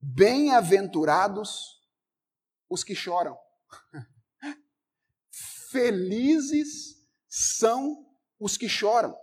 bem-aventurados 0.00 1.80
os 2.68 2.84
que 2.84 2.94
choram. 2.94 3.36
Felizes 5.70 6.96
são 7.26 8.06
os 8.38 8.58
que 8.58 8.68
choram. 8.68 9.16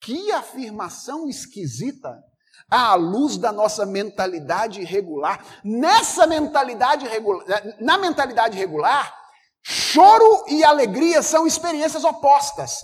Que 0.00 0.30
afirmação 0.32 1.28
esquisita 1.28 2.22
à 2.70 2.94
luz 2.94 3.36
da 3.36 3.52
nossa 3.52 3.86
mentalidade 3.86 4.82
regular. 4.84 5.44
Nessa 5.64 6.26
mentalidade 6.26 7.06
regular, 7.06 7.62
na 7.80 7.98
mentalidade 7.98 8.56
regular, 8.56 9.14
choro 9.62 10.44
e 10.48 10.64
alegria 10.64 11.22
são 11.22 11.46
experiências 11.46 12.04
opostas, 12.04 12.80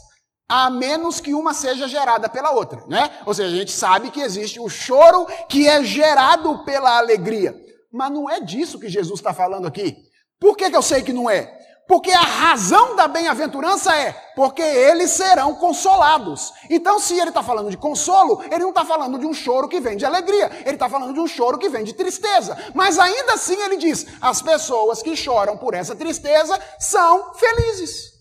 a 0.49 0.70
menos 0.70 1.20
que 1.20 1.35
uma 1.35 1.55
seja 1.55 1.89
gerada 1.89 2.29
pela 2.29 2.53
outra, 2.53 2.85
né? 2.87 3.11
Ou 3.27 3.35
seja, 3.35 3.55
a 3.55 3.59
gente 3.59 3.72
sabe 3.72 4.11
que 4.11 4.20
existe 4.20 4.61
o 4.61 4.68
choro 4.68 5.27
que 5.49 5.68
é 5.68 5.83
gerado 5.83 6.64
pela 6.64 6.99
alegria. 6.99 7.55
Mas 7.93 8.11
não 8.11 8.29
é 8.29 8.41
disso 8.41 8.79
que 8.79 8.89
Jesus 8.89 9.20
está 9.20 9.33
falando 9.33 9.66
aqui. 9.66 9.97
Por 10.41 10.57
que, 10.57 10.68
que 10.68 10.77
eu 10.77 10.83
sei 10.83 11.03
que 11.03 11.12
não 11.12 11.31
é? 11.31 11.51
Porque 11.87 12.11
a 12.11 12.22
razão 12.22 12.97
da 12.97 13.07
bem-aventurança 13.07 13.95
é 13.95 14.12
porque 14.35 14.62
eles 14.62 15.11
serão 15.11 15.55
consolados. 15.57 16.53
Então, 16.70 16.99
se 16.99 17.18
ele 17.18 17.28
está 17.28 17.43
falando 17.43 17.70
de 17.70 17.76
consolo, 17.76 18.43
ele 18.45 18.61
não 18.61 18.70
está 18.70 18.87
falando 18.87 19.18
de 19.18 19.26
um 19.26 19.35
choro 19.35 19.68
que 19.68 19.80
vem 19.80 19.97
de 19.97 20.07
alegria, 20.07 20.51
ele 20.64 20.76
está 20.76 20.89
falando 20.89 21.12
de 21.12 21.20
um 21.20 21.26
choro 21.26 21.59
que 21.59 21.68
vem 21.68 21.85
de 21.85 21.93
tristeza. 21.93 22.57
Mas 22.74 22.99
ainda 22.99 23.35
assim 23.35 23.61
ele 23.61 23.76
diz: 23.76 24.07
as 24.20 24.41
pessoas 24.41 25.03
que 25.03 25.14
choram 25.14 25.59
por 25.59 25.74
essa 25.74 25.95
tristeza 25.95 26.59
são 26.78 27.35
felizes, 27.35 28.12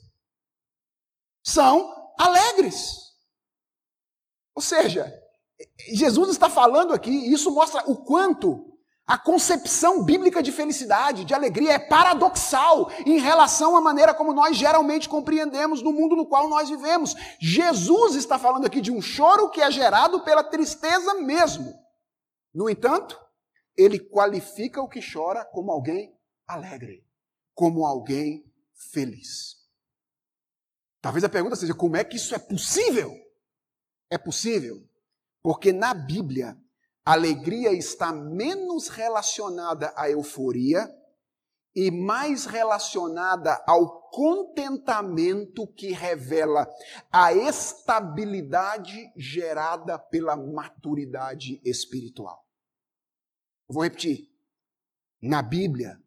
são 1.41 1.93
alegres. 2.19 2.97
Ou 4.55 4.61
seja, 4.61 5.11
Jesus 5.93 6.29
está 6.29 6.49
falando 6.49 6.93
aqui, 6.93 7.11
e 7.11 7.33
isso 7.33 7.49
mostra 7.49 7.81
o 7.89 8.03
quanto 8.03 8.72
a 9.05 9.17
concepção 9.17 10.03
bíblica 10.03 10.41
de 10.41 10.51
felicidade, 10.51 11.25
de 11.25 11.33
alegria, 11.33 11.73
é 11.73 11.79
paradoxal 11.79 12.89
em 13.05 13.19
relação 13.19 13.75
à 13.75 13.81
maneira 13.81 14.13
como 14.13 14.33
nós 14.33 14.55
geralmente 14.55 15.09
compreendemos 15.09 15.81
no 15.81 15.91
mundo 15.91 16.15
no 16.15 16.25
qual 16.25 16.47
nós 16.47 16.69
vivemos. 16.69 17.13
Jesus 17.39 18.15
está 18.15 18.39
falando 18.39 18.65
aqui 18.65 18.79
de 18.79 18.91
um 18.91 19.01
choro 19.01 19.49
que 19.49 19.61
é 19.61 19.69
gerado 19.69 20.23
pela 20.23 20.43
tristeza 20.43 21.15
mesmo. 21.15 21.73
No 22.53 22.69
entanto, 22.69 23.19
ele 23.75 23.99
qualifica 23.99 24.81
o 24.81 24.87
que 24.87 25.01
chora 25.01 25.43
como 25.43 25.71
alguém 25.71 26.17
alegre, 26.47 27.05
como 27.53 27.85
alguém 27.85 28.49
feliz. 28.73 29.57
Talvez 31.01 31.25
a 31.25 31.29
pergunta 31.29 31.57
seja: 31.57 31.73
como 31.73 31.97
é 31.97 32.05
que 32.05 32.15
isso 32.15 32.33
é 32.33 32.39
possível? 32.39 33.13
É 34.09 34.17
possível, 34.17 34.87
porque 35.41 35.73
na 35.73 35.93
Bíblia 35.93 36.57
alegria 37.05 37.71
está 37.71 38.11
menos 38.13 38.87
relacionada 38.87 39.93
à 39.95 40.09
euforia 40.09 40.89
e 41.75 41.89
mais 41.89 42.45
relacionada 42.45 43.61
ao 43.67 44.09
contentamento 44.09 45.67
que 45.67 45.91
revela 45.91 46.67
a 47.11 47.33
estabilidade 47.33 49.11
gerada 49.17 49.97
pela 49.97 50.35
maturidade 50.35 51.59
espiritual. 51.65 52.45
vou 53.67 53.83
repetir. 53.83 54.31
Na 55.19 55.41
Bíblia, 55.41 55.99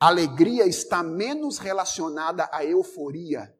alegria 0.00 0.66
está 0.66 1.02
menos 1.02 1.58
relacionada 1.58 2.48
à 2.52 2.64
euforia 2.64 3.54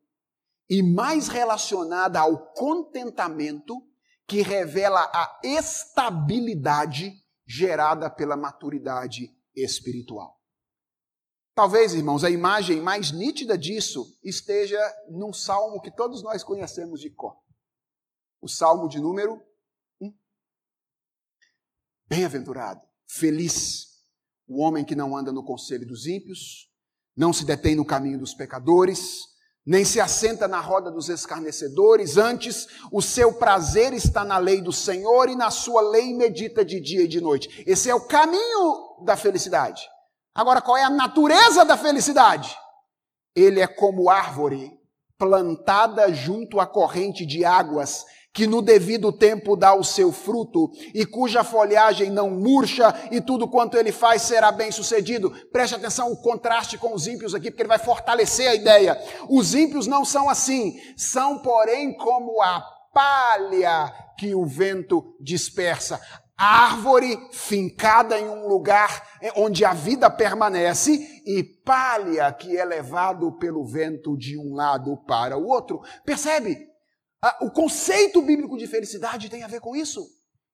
e 0.69 0.83
mais 0.83 1.29
relacionada 1.29 2.19
ao 2.19 2.53
contentamento 2.55 3.87
que 4.27 4.43
revela 4.43 5.01
a 5.13 5.41
estabilidade 5.43 7.13
gerada 7.47 8.09
pela 8.11 8.37
maturidade 8.37 9.29
espiritual. 9.55 10.41
Talvez, 11.55 11.95
irmãos, 11.95 12.25
a 12.25 12.31
imagem 12.31 12.81
mais 12.81 13.13
nítida 13.13 13.57
disso 13.57 14.19
esteja 14.25 14.81
num 15.09 15.33
salmo 15.33 15.81
que 15.81 15.91
todos 15.91 16.23
nós 16.23 16.43
conhecemos 16.43 17.01
de 17.01 17.11
cor. 17.11 17.37
O 18.41 18.49
salmo 18.49 18.89
de 18.89 18.99
número 18.99 19.41
1. 20.01 20.13
Bem-aventurado, 22.09 22.81
feliz, 23.07 24.03
o 24.49 24.61
homem 24.61 24.85
que 24.85 24.97
não 24.97 25.17
anda 25.17 25.31
no 25.31 25.45
conselho 25.45 25.87
dos 25.87 26.07
ímpios, 26.07 26.73
não 27.17 27.33
se 27.33 27.45
detém 27.45 27.77
no 27.77 27.87
caminho 27.87 28.19
dos 28.19 28.35
pecadores, 28.35 29.34
nem 29.67 29.85
se 29.85 30.01
assenta 30.01 30.47
na 30.47 30.61
roda 30.61 30.91
dos 30.91 31.09
escarnecedores, 31.09 32.19
antes 32.19 32.67
o 32.93 33.01
seu 33.01 33.33
prazer 33.33 33.95
está 33.95 34.25
na 34.25 34.37
lei 34.37 34.61
do 34.61 34.73
Senhor 34.73 35.29
e 35.29 35.35
na 35.35 35.51
sua 35.51 35.81
lei 35.81 36.13
medita 36.15 36.65
de 36.65 36.81
dia 36.81 37.03
e 37.03 37.09
de 37.09 37.21
noite. 37.21 37.65
Esse 37.67 37.89
é 37.89 37.95
o 37.95 38.07
caminho 38.07 39.03
da 39.05 39.17
felicidade. 39.17 39.83
Agora, 40.35 40.61
qual 40.61 40.77
é 40.77 40.83
a 40.83 40.91
natureza 40.91 41.65
da 41.65 41.77
felicidade? 41.77 42.55
Ele 43.35 43.61
é 43.61 43.67
como 43.67 44.11
árvore 44.11 44.71
plantada 45.17 46.13
junto 46.13 46.61
à 46.61 46.67
corrente 46.67 47.25
de 47.25 47.45
águas, 47.45 48.05
que 48.35 48.49
no 48.49 48.61
devido 48.61 49.13
tempo 49.13 49.57
dá 49.57 49.73
o 49.73 49.85
seu 49.85 50.11
fruto, 50.11 50.69
e 50.93 51.07
cuja 51.07 51.45
folhagem 51.45 52.11
não 52.11 52.29
murcha, 52.29 52.93
e 53.13 53.21
tudo 53.21 53.47
quanto 53.47 53.79
ele 53.79 53.93
faz 53.93 54.23
será 54.23 54.51
bem 54.51 54.73
sucedido. 54.73 55.31
Preste 55.53 55.77
atenção 55.77 56.11
o 56.11 56.21
contraste 56.21 56.77
com 56.77 56.93
os 56.93 57.07
ímpios 57.07 57.33
aqui, 57.33 57.49
porque 57.49 57.63
ele 57.63 57.69
vai 57.69 57.79
fortalecer 57.79 58.49
a 58.49 58.55
ideia. 58.55 59.01
Os 59.31 59.55
ímpios 59.55 59.87
não 59.87 60.05
são 60.05 60.29
assim, 60.29 60.75
são, 60.97 61.39
porém, 61.39 61.97
como 61.97 62.43
a 62.43 62.61
palha 62.93 63.93
que 64.19 64.35
o 64.35 64.45
vento 64.45 65.15
dispersa. 65.21 66.01
Árvore 66.37 67.17
fincada 67.31 68.19
em 68.19 68.29
um 68.29 68.49
lugar 68.49 69.07
onde 69.37 69.65
a 69.65 69.73
vida 69.73 70.11
permanece 70.11 71.23
e 71.25 71.45
palha 71.65 72.33
que 72.33 72.57
é 72.57 72.65
levado 72.65 73.39
pelo 73.39 73.65
vento 73.65 74.17
de 74.17 74.37
um 74.37 74.53
lado 74.53 74.97
para 75.07 75.39
o 75.39 75.47
outro. 75.47 75.81
Percebe? 76.05 76.74
O 77.41 77.51
conceito 77.51 78.21
bíblico 78.21 78.59
de 78.59 78.67
felicidade 78.67 79.31
tem 79.31 79.43
a 79.43 79.49
ver 79.49 79.61
com 79.61 79.75
isso, 79.75 80.07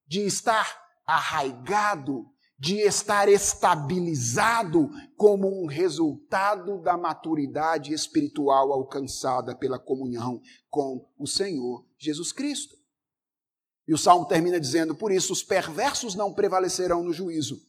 de 0.07 0.21
estar 0.21 0.81
arraigado, 1.05 2.27
de 2.57 2.77
estar 2.81 3.29
estabilizado 3.29 4.89
como 5.17 5.49
um 5.49 5.67
resultado 5.67 6.81
da 6.81 6.97
maturidade 6.97 7.93
espiritual 7.93 8.73
alcançada 8.73 9.57
pela 9.57 9.79
comunhão 9.79 10.41
com 10.69 11.09
o 11.19 11.27
Senhor 11.27 11.85
Jesus 11.99 12.31
Cristo. 12.31 12.77
E 13.89 13.95
o 13.95 13.99
salmo 13.99 14.27
termina 14.27 14.61
dizendo: 14.61 14.95
Por 14.95 15.11
isso 15.11 15.33
os 15.33 15.43
perversos 15.43 16.15
não 16.15 16.33
prevalecerão 16.33 17.03
no 17.03 17.13
juízo, 17.13 17.61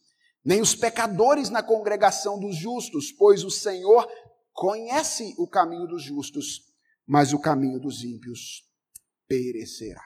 nem 0.44 0.60
os 0.60 0.76
pecadores 0.76 1.50
na 1.50 1.62
congregação 1.62 2.38
dos 2.38 2.54
justos, 2.54 3.10
pois 3.10 3.42
o 3.42 3.50
Senhor 3.50 4.06
conhece 4.52 5.34
o 5.38 5.48
caminho 5.48 5.88
dos 5.88 6.04
justos, 6.04 6.72
mas 7.04 7.32
o 7.32 7.40
caminho 7.40 7.80
dos 7.80 8.04
ímpios 8.04 8.70
perecerá. 9.32 10.04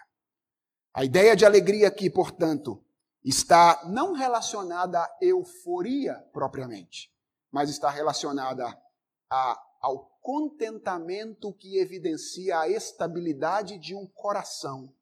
A 0.94 1.04
ideia 1.04 1.34
de 1.34 1.44
alegria 1.44 1.88
aqui, 1.88 2.08
portanto, 2.08 2.80
está 3.24 3.82
não 3.88 4.12
relacionada 4.12 5.00
à 5.02 5.18
euforia 5.20 6.14
propriamente, 6.32 7.12
mas 7.50 7.68
está 7.68 7.90
relacionada 7.90 8.64
a, 9.28 9.60
ao 9.80 10.16
contentamento 10.22 11.52
que 11.52 11.76
evidencia 11.78 12.60
a 12.60 12.68
estabilidade 12.68 13.80
de 13.80 13.96
um 13.96 14.06
coração, 14.06 14.94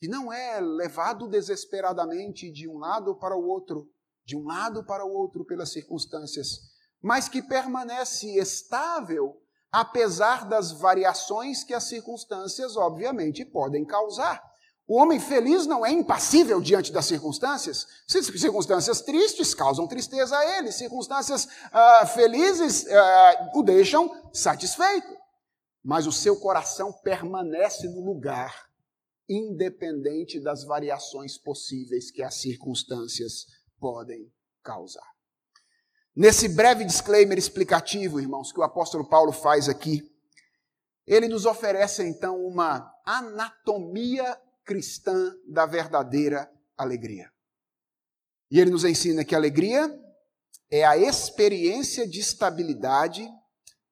que 0.00 0.08
não 0.08 0.32
é 0.32 0.60
levado 0.60 1.28
desesperadamente 1.28 2.50
de 2.50 2.68
um 2.68 2.78
lado 2.78 3.14
para 3.14 3.36
o 3.36 3.46
outro, 3.46 3.88
de 4.24 4.36
um 4.36 4.44
lado 4.44 4.84
para 4.84 5.04
o 5.04 5.12
outro 5.12 5.44
pelas 5.44 5.70
circunstâncias, 5.70 6.58
mas 7.00 7.28
que 7.28 7.40
permanece 7.40 8.36
estável 8.36 9.40
apesar 9.74 10.48
das 10.48 10.70
variações 10.70 11.64
que 11.64 11.74
as 11.74 11.82
circunstâncias, 11.82 12.76
obviamente, 12.76 13.44
podem 13.44 13.84
causar. 13.84 14.40
O 14.86 14.96
homem 14.96 15.18
feliz 15.18 15.66
não 15.66 15.84
é 15.84 15.90
impassível 15.90 16.60
diante 16.60 16.92
das 16.92 17.06
circunstâncias. 17.06 17.84
Circunstâncias 18.06 19.00
tristes 19.00 19.52
causam 19.52 19.88
tristeza 19.88 20.38
a 20.38 20.58
ele, 20.58 20.70
circunstâncias 20.70 21.46
uh, 21.46 22.06
felizes 22.06 22.84
uh, 22.84 23.58
o 23.58 23.64
deixam 23.64 24.30
satisfeito. 24.32 25.08
Mas 25.82 26.06
o 26.06 26.12
seu 26.12 26.38
coração 26.38 26.92
permanece 26.92 27.88
no 27.88 28.00
lugar, 28.00 28.54
independente 29.28 30.38
das 30.38 30.62
variações 30.62 31.36
possíveis 31.36 32.12
que 32.12 32.22
as 32.22 32.36
circunstâncias 32.36 33.46
podem 33.80 34.32
causar. 34.62 35.13
Nesse 36.16 36.46
breve 36.48 36.84
disclaimer 36.84 37.36
explicativo, 37.36 38.20
irmãos, 38.20 38.52
que 38.52 38.60
o 38.60 38.62
apóstolo 38.62 39.04
Paulo 39.04 39.32
faz 39.32 39.68
aqui, 39.68 40.08
ele 41.04 41.26
nos 41.26 41.44
oferece 41.44 42.04
então 42.04 42.40
uma 42.46 42.94
anatomia 43.04 44.40
cristã 44.64 45.36
da 45.44 45.66
verdadeira 45.66 46.48
alegria. 46.76 47.32
E 48.48 48.60
ele 48.60 48.70
nos 48.70 48.84
ensina 48.84 49.24
que 49.24 49.34
alegria 49.34 49.92
é 50.70 50.84
a 50.84 50.96
experiência 50.96 52.06
de 52.06 52.20
estabilidade 52.20 53.28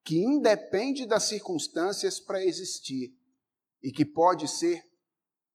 que 0.01 0.17
independe 0.17 1.05
das 1.05 1.23
circunstâncias 1.23 2.21
para 2.21 2.43
existir 2.43 3.13
e 3.81 3.91
que 3.91 4.05
pode 4.05 4.47
ser 4.47 4.81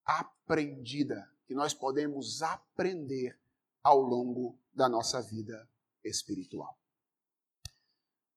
aprendida, 0.04 1.26
que 1.46 1.54
nós 1.54 1.72
podemos 1.72 2.42
aprender 2.42 3.38
ao 3.82 4.00
longo 4.00 4.58
da 4.74 4.86
nossa 4.86 5.22
vida 5.22 5.66
espiritual. 6.04 6.78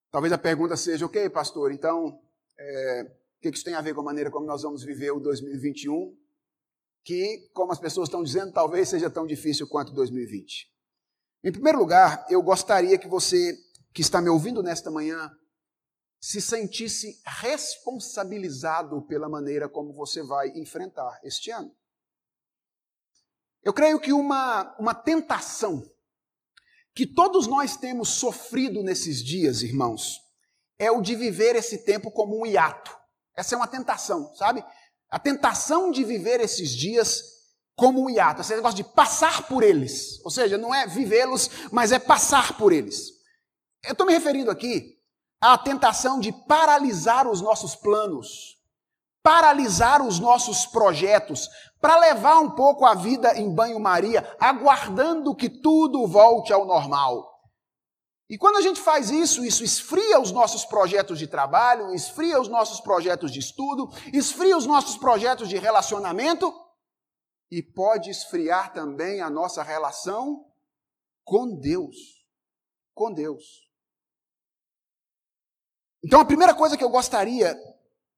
Talvez 0.10 0.34
a 0.34 0.38
pergunta 0.38 0.76
seja, 0.76 1.06
ok, 1.06 1.30
pastor, 1.30 1.72
então, 1.72 2.22
é, 2.60 3.04
o 3.38 3.42
que 3.42 3.50
isso 3.50 3.64
tem 3.64 3.76
a 3.76 3.82
ver 3.82 3.94
com 3.94 4.02
a 4.02 4.06
maneira 4.06 4.30
como 4.30 4.46
nós 4.46 4.62
vamos 4.62 4.84
viver 4.84 5.12
o 5.12 5.20
2021? 5.20 6.22
que, 7.04 7.50
como 7.54 7.72
as 7.72 7.80
pessoas 7.80 8.08
estão 8.08 8.24
dizendo, 8.24 8.52
talvez 8.52 8.90
seja 8.90 9.10
tão 9.10 9.26
difícil 9.26 9.68
quanto 9.68 9.94
2020. 9.94 10.72
Em 11.44 11.52
primeiro 11.52 11.80
lugar, 11.80 12.26
eu 12.30 12.42
gostaria 12.42 12.98
que 12.98 13.08
você 13.08 13.58
que 13.94 14.02
está 14.02 14.22
me 14.22 14.30
ouvindo 14.30 14.64
nesta 14.64 14.90
manhã 14.90 15.30
se 16.20 16.40
sentisse 16.40 17.20
responsabilizado 17.26 19.02
pela 19.02 19.28
maneira 19.28 19.68
como 19.68 19.92
você 19.92 20.22
vai 20.22 20.50
enfrentar 20.50 21.20
este 21.24 21.50
ano. 21.50 21.76
Eu 23.64 23.74
creio 23.74 24.00
que 24.00 24.14
uma, 24.14 24.76
uma 24.80 24.94
tentação 24.94 25.84
que 26.94 27.06
todos 27.06 27.48
nós 27.48 27.78
temos 27.78 28.10
sofrido 28.10 28.84
nesses 28.84 29.24
dias, 29.24 29.62
irmãos, 29.62 30.20
é 30.78 30.92
o 30.92 31.02
de 31.02 31.16
viver 31.16 31.56
esse 31.56 31.80
tempo 31.80 32.12
como 32.12 32.40
um 32.40 32.46
hiato. 32.46 32.96
Essa 33.36 33.56
é 33.56 33.58
uma 33.58 33.68
tentação, 33.68 34.34
sabe? 34.36 34.64
A 35.10 35.20
tentação 35.20 35.92
de 35.92 36.04
viver 36.04 36.40
esses 36.40 36.72
dias 36.72 37.24
como 37.76 38.04
um 38.04 38.10
hiato, 38.10 38.42
esse 38.42 38.56
negócio 38.56 38.78
de 38.78 38.84
passar 38.84 39.48
por 39.48 39.64
eles. 39.64 40.20
Ou 40.24 40.32
seja, 40.32 40.58
não 40.58 40.74
é 40.74 40.86
vivê-los, 40.86 41.50
mas 41.72 41.92
é 41.92 42.00
passar 42.00 42.58
por 42.58 42.72
eles. 42.72 43.10
Eu 43.84 43.94
estou 43.94 44.06
me 44.06 44.14
referindo 44.14 44.52
aqui 44.52 44.98
à 45.42 45.58
tentação 45.58 46.20
de 46.20 46.32
paralisar 46.32 47.28
os 47.28 47.42
nossos 47.42 47.76
planos, 47.76 48.58
paralisar 49.24 50.02
os 50.02 50.20
nossos 50.20 50.66
projetos, 50.66 51.50
para 51.82 51.98
levar 51.98 52.40
um 52.40 52.52
pouco 52.52 52.86
a 52.86 52.94
vida 52.94 53.36
em 53.36 53.54
banho-maria, 53.54 54.38
aguardando 54.40 55.36
que 55.36 55.50
tudo 55.50 56.06
volte 56.06 56.54
ao 56.54 56.64
normal. 56.64 57.32
E 58.30 58.38
quando 58.38 58.58
a 58.58 58.62
gente 58.62 58.80
faz 58.80 59.10
isso, 59.10 59.44
isso 59.44 59.64
esfria 59.64 60.22
os 60.22 60.32
nossos 60.32 60.64
projetos 60.64 61.20
de 61.20 61.28
trabalho, 61.28 61.94
esfria 61.94 62.40
os 62.40 62.48
nossos 62.48 62.80
projetos 62.80 63.32
de 63.32 63.40
estudo, 63.40 63.90
esfria 64.14 64.56
os 64.56 64.66
nossos 64.66 64.96
projetos 64.96 65.50
de 65.50 65.58
relacionamento 65.58 66.54
e 67.52 67.62
pode 67.62 68.10
esfriar 68.10 68.72
também 68.72 69.20
a 69.20 69.30
nossa 69.30 69.64
relação 69.64 70.46
com 71.26 71.60
Deus. 71.60 71.98
Com 72.94 73.12
Deus. 73.12 73.70
Então 76.04 76.22
a 76.22 76.26
primeira 76.26 76.54
coisa 76.54 76.78
que 76.78 76.84
eu 76.84 76.90
gostaria 76.90 77.54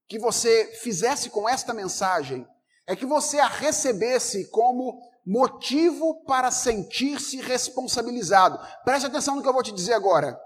que 0.08 0.20
você 0.20 0.76
fizesse 0.76 1.30
com 1.30 1.50
esta 1.50 1.74
mensagem 1.74 2.48
é 2.88 2.96
que 2.96 3.06
você 3.06 3.40
a 3.40 3.48
recebesse 3.48 4.50
como 4.50 5.00
motivo 5.26 6.24
para 6.26 6.52
sentir-se 6.52 7.38
responsabilizado. 7.42 8.60
Preste 8.84 9.06
atenção 9.06 9.36
no 9.36 9.42
que 9.42 9.48
eu 9.48 9.54
vou 9.54 9.64
te 9.64 9.72
dizer 9.72 9.94
agora. 9.94 10.38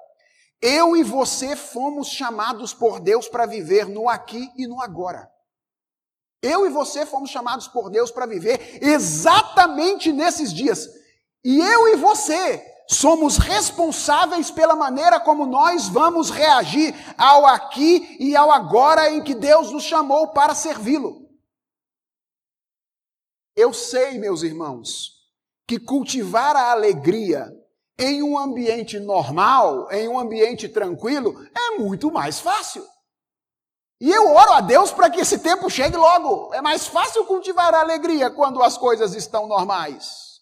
Eu 0.62 0.96
e 0.96 1.04
você 1.04 1.56
fomos 1.56 2.08
chamados 2.08 2.74
por 2.74 3.00
Deus 3.00 3.28
para 3.28 3.46
viver 3.46 3.88
no 3.88 4.10
aqui 4.10 4.52
e 4.56 4.68
no 4.68 4.82
agora. 4.82 5.30
Eu 6.42 6.66
e 6.66 6.70
você 6.70 7.06
fomos 7.06 7.30
chamados 7.30 7.68
por 7.68 7.90
Deus 7.90 8.12
para 8.12 8.26
viver 8.26 8.80
exatamente 8.82 10.14
nesses 10.14 10.54
dias. 10.54 10.88
E 11.44 11.60
eu 11.60 11.88
e 11.88 11.96
você 11.96 12.64
somos 12.90 13.38
responsáveis 13.38 14.50
pela 14.50 14.76
maneira 14.76 15.20
como 15.20 15.46
nós 15.46 15.88
vamos 15.88 16.30
reagir 16.30 16.96
ao 17.18 17.46
aqui 17.46 18.18
e 18.20 18.36
ao 18.36 18.52
agora 18.52 19.12
em 19.12 19.22
que 19.22 19.36
Deus 19.36 19.72
nos 19.72 19.84
chamou 19.84 20.30
para 20.30 20.56
servi-lo. 20.56 21.27
Eu 23.58 23.74
sei, 23.74 24.20
meus 24.20 24.44
irmãos, 24.44 25.14
que 25.68 25.80
cultivar 25.80 26.56
a 26.56 26.72
alegria 26.72 27.52
em 27.98 28.22
um 28.22 28.38
ambiente 28.38 29.00
normal, 29.00 29.92
em 29.92 30.08
um 30.08 30.20
ambiente 30.20 30.70
tranquilo, 30.70 31.44
é 31.56 31.80
muito 31.80 32.12
mais 32.12 32.40
fácil. 32.40 32.86
E 34.00 34.12
eu 34.12 34.32
oro 34.32 34.52
a 34.52 34.62
Deus 34.62 34.92
para 34.92 35.10
que 35.10 35.20
esse 35.20 35.40
tempo 35.40 35.72
chegue 35.72 35.98
logo. 35.98 36.54
É 36.54 36.62
mais 36.62 36.86
fácil 36.86 37.26
cultivar 37.26 37.74
a 37.74 37.80
alegria 37.80 38.30
quando 38.30 38.62
as 38.62 38.78
coisas 38.78 39.16
estão 39.16 39.48
normais. 39.48 40.40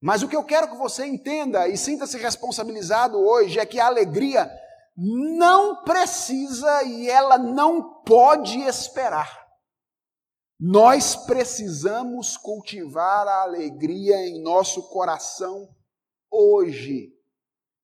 Mas 0.00 0.22
o 0.22 0.28
que 0.28 0.36
eu 0.36 0.44
quero 0.44 0.68
que 0.68 0.76
você 0.76 1.04
entenda 1.04 1.66
e 1.66 1.76
sinta-se 1.76 2.16
responsabilizado 2.16 3.18
hoje 3.18 3.58
é 3.58 3.66
que 3.66 3.80
a 3.80 3.86
alegria 3.86 4.48
não 4.96 5.82
precisa 5.82 6.84
e 6.84 7.10
ela 7.10 7.36
não 7.38 8.02
pode 8.04 8.60
esperar. 8.60 9.41
Nós 10.64 11.16
precisamos 11.16 12.36
cultivar 12.36 13.26
a 13.26 13.42
alegria 13.42 14.28
em 14.28 14.40
nosso 14.40 14.90
coração 14.90 15.74
hoje, 16.30 17.12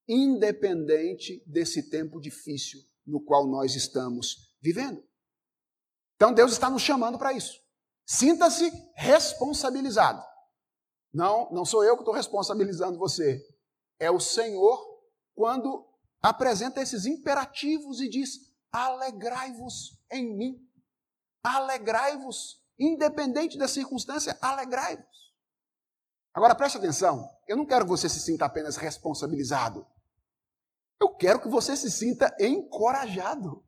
independente 0.06 1.42
desse 1.44 1.90
tempo 1.90 2.20
difícil 2.20 2.80
no 3.04 3.20
qual 3.20 3.48
nós 3.48 3.74
estamos 3.74 4.56
vivendo. 4.62 5.02
Então 6.14 6.32
Deus 6.32 6.52
está 6.52 6.70
nos 6.70 6.82
chamando 6.82 7.18
para 7.18 7.32
isso. 7.32 7.60
Sinta-se 8.06 8.70
responsabilizado. 8.94 10.22
Não, 11.12 11.50
não 11.50 11.64
sou 11.64 11.82
eu 11.82 11.96
que 11.96 12.02
estou 12.02 12.14
responsabilizando 12.14 12.96
você. 12.96 13.44
É 13.98 14.08
o 14.08 14.20
Senhor 14.20 14.80
quando 15.34 15.84
apresenta 16.22 16.80
esses 16.80 17.06
imperativos 17.06 18.00
e 18.00 18.08
diz: 18.08 18.38
alegrai-vos 18.70 20.00
em 20.12 20.32
mim. 20.32 20.64
Alegrai-vos 21.42 22.67
Independente 22.78 23.58
da 23.58 23.66
circunstância, 23.66 24.38
alegrai-vos. 24.40 25.34
Agora 26.32 26.54
preste 26.54 26.78
atenção, 26.78 27.28
eu 27.48 27.56
não 27.56 27.66
quero 27.66 27.84
que 27.84 27.90
você 27.90 28.08
se 28.08 28.20
sinta 28.20 28.44
apenas 28.44 28.76
responsabilizado. 28.76 29.86
Eu 31.00 31.08
quero 31.08 31.40
que 31.40 31.48
você 31.48 31.76
se 31.76 31.90
sinta 31.90 32.34
encorajado. 32.38 33.64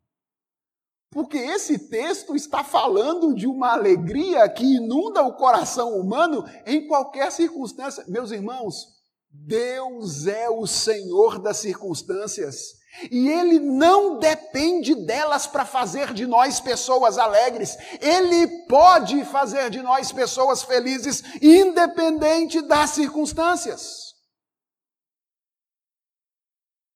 Porque 1.11 1.37
esse 1.37 1.89
texto 1.89 2.37
está 2.37 2.63
falando 2.63 3.35
de 3.35 3.47
uma 3.47 3.73
alegria 3.73 4.49
que 4.49 4.77
inunda 4.77 5.23
o 5.23 5.35
coração 5.35 5.99
humano 5.99 6.45
em 6.65 6.87
qualquer 6.87 7.33
circunstância. 7.33 8.05
Meus 8.07 8.31
irmãos, 8.31 9.01
Deus 9.29 10.27
é 10.27 10.49
o 10.49 10.67
Senhor 10.67 11.41
das 11.41 11.57
circunstâncias. 11.57 12.80
E 13.11 13.29
Ele 13.29 13.59
não 13.61 14.19
depende 14.19 14.95
delas 14.95 15.47
para 15.47 15.65
fazer 15.65 16.13
de 16.13 16.27
nós 16.27 16.61
pessoas 16.61 17.19
alegres. 17.19 17.77
Ele 18.01 18.67
pode 18.67 19.25
fazer 19.25 19.71
de 19.71 19.81
nós 19.81 20.11
pessoas 20.11 20.63
felizes, 20.63 21.23
independente 21.41 22.61
das 22.61 22.91
circunstâncias. 22.91 24.15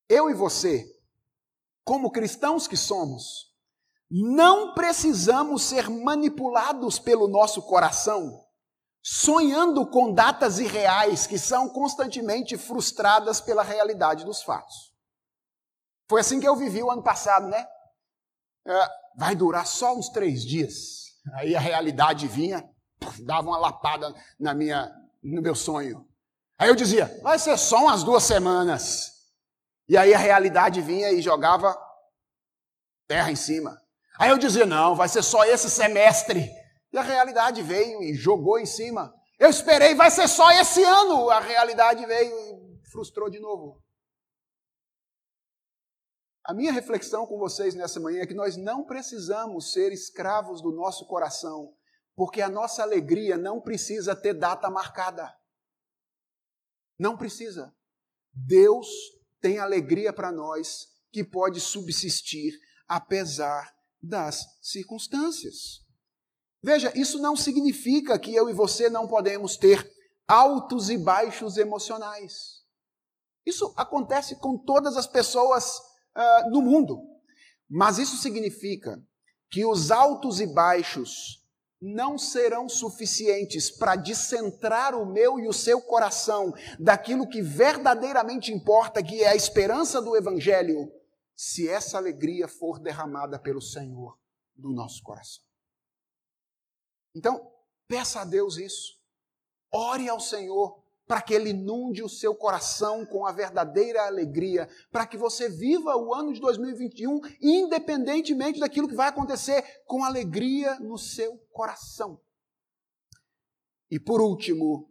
Eu 0.09 0.29
e 0.29 0.33
você, 0.33 0.85
como 1.83 2.11
cristãos 2.11 2.67
que 2.67 2.77
somos, 2.77 3.53
não 4.11 4.73
precisamos 4.75 5.63
ser 5.63 5.89
manipulados 5.89 6.99
pelo 6.99 7.27
nosso 7.27 7.63
coração, 7.63 8.45
sonhando 9.01 9.87
com 9.87 10.13
datas 10.13 10.59
irreais 10.59 11.25
que 11.25 11.39
são 11.39 11.69
constantemente 11.69 12.57
frustradas 12.57 13.41
pela 13.41 13.63
realidade 13.63 14.23
dos 14.23 14.43
fatos. 14.43 14.94
Foi 16.07 16.21
assim 16.21 16.39
que 16.39 16.47
eu 16.47 16.55
vivi 16.55 16.81
o 16.83 16.91
ano 16.91 17.03
passado, 17.03 17.47
né? 17.47 17.65
É, 18.67 18.87
vai 19.17 19.35
durar 19.35 19.65
só 19.65 19.95
uns 19.95 20.09
três 20.09 20.43
dias. 20.43 21.05
Aí 21.33 21.55
a 21.55 21.59
realidade 21.59 22.27
vinha, 22.27 22.63
dava 23.25 23.47
uma 23.47 23.57
lapada 23.57 24.13
na 24.39 24.53
minha, 24.53 24.91
no 25.23 25.41
meu 25.41 25.55
sonho. 25.55 26.07
Aí 26.57 26.69
eu 26.69 26.75
dizia, 26.75 27.19
vai 27.21 27.37
ser 27.39 27.57
só 27.57 27.83
umas 27.83 28.03
duas 28.03 28.23
semanas. 28.23 29.11
E 29.87 29.97
aí 29.97 30.13
a 30.13 30.17
realidade 30.17 30.81
vinha 30.81 31.11
e 31.11 31.21
jogava 31.21 31.75
terra 33.07 33.31
em 33.31 33.35
cima. 33.35 33.79
Aí 34.17 34.29
eu 34.29 34.37
dizia, 34.37 34.65
não, 34.65 34.95
vai 34.95 35.09
ser 35.09 35.23
só 35.23 35.43
esse 35.43 35.69
semestre. 35.69 36.49
E 36.93 36.97
a 36.97 37.01
realidade 37.01 37.61
veio 37.61 38.01
e 38.01 38.13
jogou 38.15 38.57
em 38.57 38.65
cima. 38.65 39.13
Eu 39.37 39.49
esperei, 39.49 39.93
vai 39.93 40.09
ser 40.09 40.27
só 40.27 40.49
esse 40.51 40.81
ano. 40.83 41.29
A 41.29 41.39
realidade 41.39 42.05
veio 42.05 42.33
e 42.39 42.89
frustrou 42.89 43.29
de 43.29 43.39
novo. 43.39 43.83
A 46.45 46.53
minha 46.53 46.71
reflexão 46.71 47.25
com 47.25 47.39
vocês 47.39 47.73
nessa 47.73 47.99
manhã 47.99 48.21
é 48.21 48.27
que 48.27 48.35
nós 48.35 48.55
não 48.55 48.83
precisamos 48.83 49.73
ser 49.73 49.91
escravos 49.91 50.61
do 50.61 50.71
nosso 50.71 51.07
coração, 51.07 51.73
porque 52.15 52.39
a 52.39 52.47
nossa 52.47 52.83
alegria 52.83 53.35
não 53.35 53.59
precisa 53.59 54.15
ter 54.15 54.35
data 54.35 54.69
marcada. 54.69 55.35
Não 56.99 57.17
precisa. 57.17 57.75
Deus 58.31 58.87
tem 59.41 59.57
alegria 59.57 60.13
para 60.13 60.31
nós 60.31 60.87
que 61.11 61.23
pode 61.23 61.59
subsistir 61.59 62.53
apesar 62.87 63.73
das 63.99 64.45
circunstâncias. 64.61 65.83
Veja, 66.61 66.91
isso 66.95 67.17
não 67.17 67.35
significa 67.35 68.19
que 68.19 68.35
eu 68.35 68.49
e 68.49 68.53
você 68.53 68.87
não 68.87 69.07
podemos 69.07 69.57
ter 69.57 69.91
altos 70.27 70.91
e 70.91 70.97
baixos 70.97 71.57
emocionais. 71.57 72.63
Isso 73.43 73.73
acontece 73.75 74.35
com 74.35 74.57
todas 74.57 74.95
as 74.95 75.07
pessoas 75.07 75.94
uh, 76.15 76.49
no 76.49 76.61
mundo. 76.61 77.01
Mas 77.69 77.97
isso 77.97 78.17
significa 78.17 79.01
que 79.49 79.65
os 79.65 79.91
altos 79.91 80.39
e 80.39 80.47
baixos 80.47 81.43
não 81.81 82.17
serão 82.17 82.67
suficientes 82.67 83.69
para 83.69 83.95
descentrar 83.95 84.95
o 84.95 85.05
meu 85.05 85.39
e 85.39 85.47
o 85.47 85.53
seu 85.53 85.81
coração 85.81 86.53
daquilo 86.79 87.27
que 87.27 87.41
verdadeiramente 87.41 88.51
importa, 88.51 89.03
que 89.03 89.23
é 89.23 89.29
a 89.29 89.35
esperança 89.35 90.01
do 90.01 90.15
Evangelho, 90.15 90.91
se 91.35 91.67
essa 91.67 91.97
alegria 91.97 92.47
for 92.47 92.79
derramada 92.79 93.37
pelo 93.37 93.61
Senhor 93.61 94.17
no 94.55 94.71
nosso 94.71 95.03
coração. 95.03 95.43
Então, 97.13 97.51
peça 97.87 98.21
a 98.21 98.25
Deus 98.25 98.57
isso. 98.57 98.99
Ore 99.71 100.07
ao 100.07 100.19
Senhor 100.19 100.81
para 101.07 101.21
que 101.21 101.33
Ele 101.33 101.51
inunde 101.51 102.03
o 102.03 102.09
seu 102.09 102.35
coração 102.35 103.05
com 103.05 103.25
a 103.25 103.31
verdadeira 103.31 104.05
alegria, 104.05 104.67
para 104.91 105.05
que 105.05 105.17
você 105.17 105.49
viva 105.49 105.95
o 105.95 106.13
ano 106.13 106.33
de 106.33 106.39
2021, 106.39 107.21
independentemente 107.41 108.59
daquilo 108.59 108.87
que 108.87 108.95
vai 108.95 109.09
acontecer, 109.09 109.63
com 109.85 110.03
alegria 110.03 110.79
no 110.79 110.97
seu 110.97 111.37
coração. 111.51 112.19
E 113.89 113.99
por 113.99 114.19
último, 114.19 114.89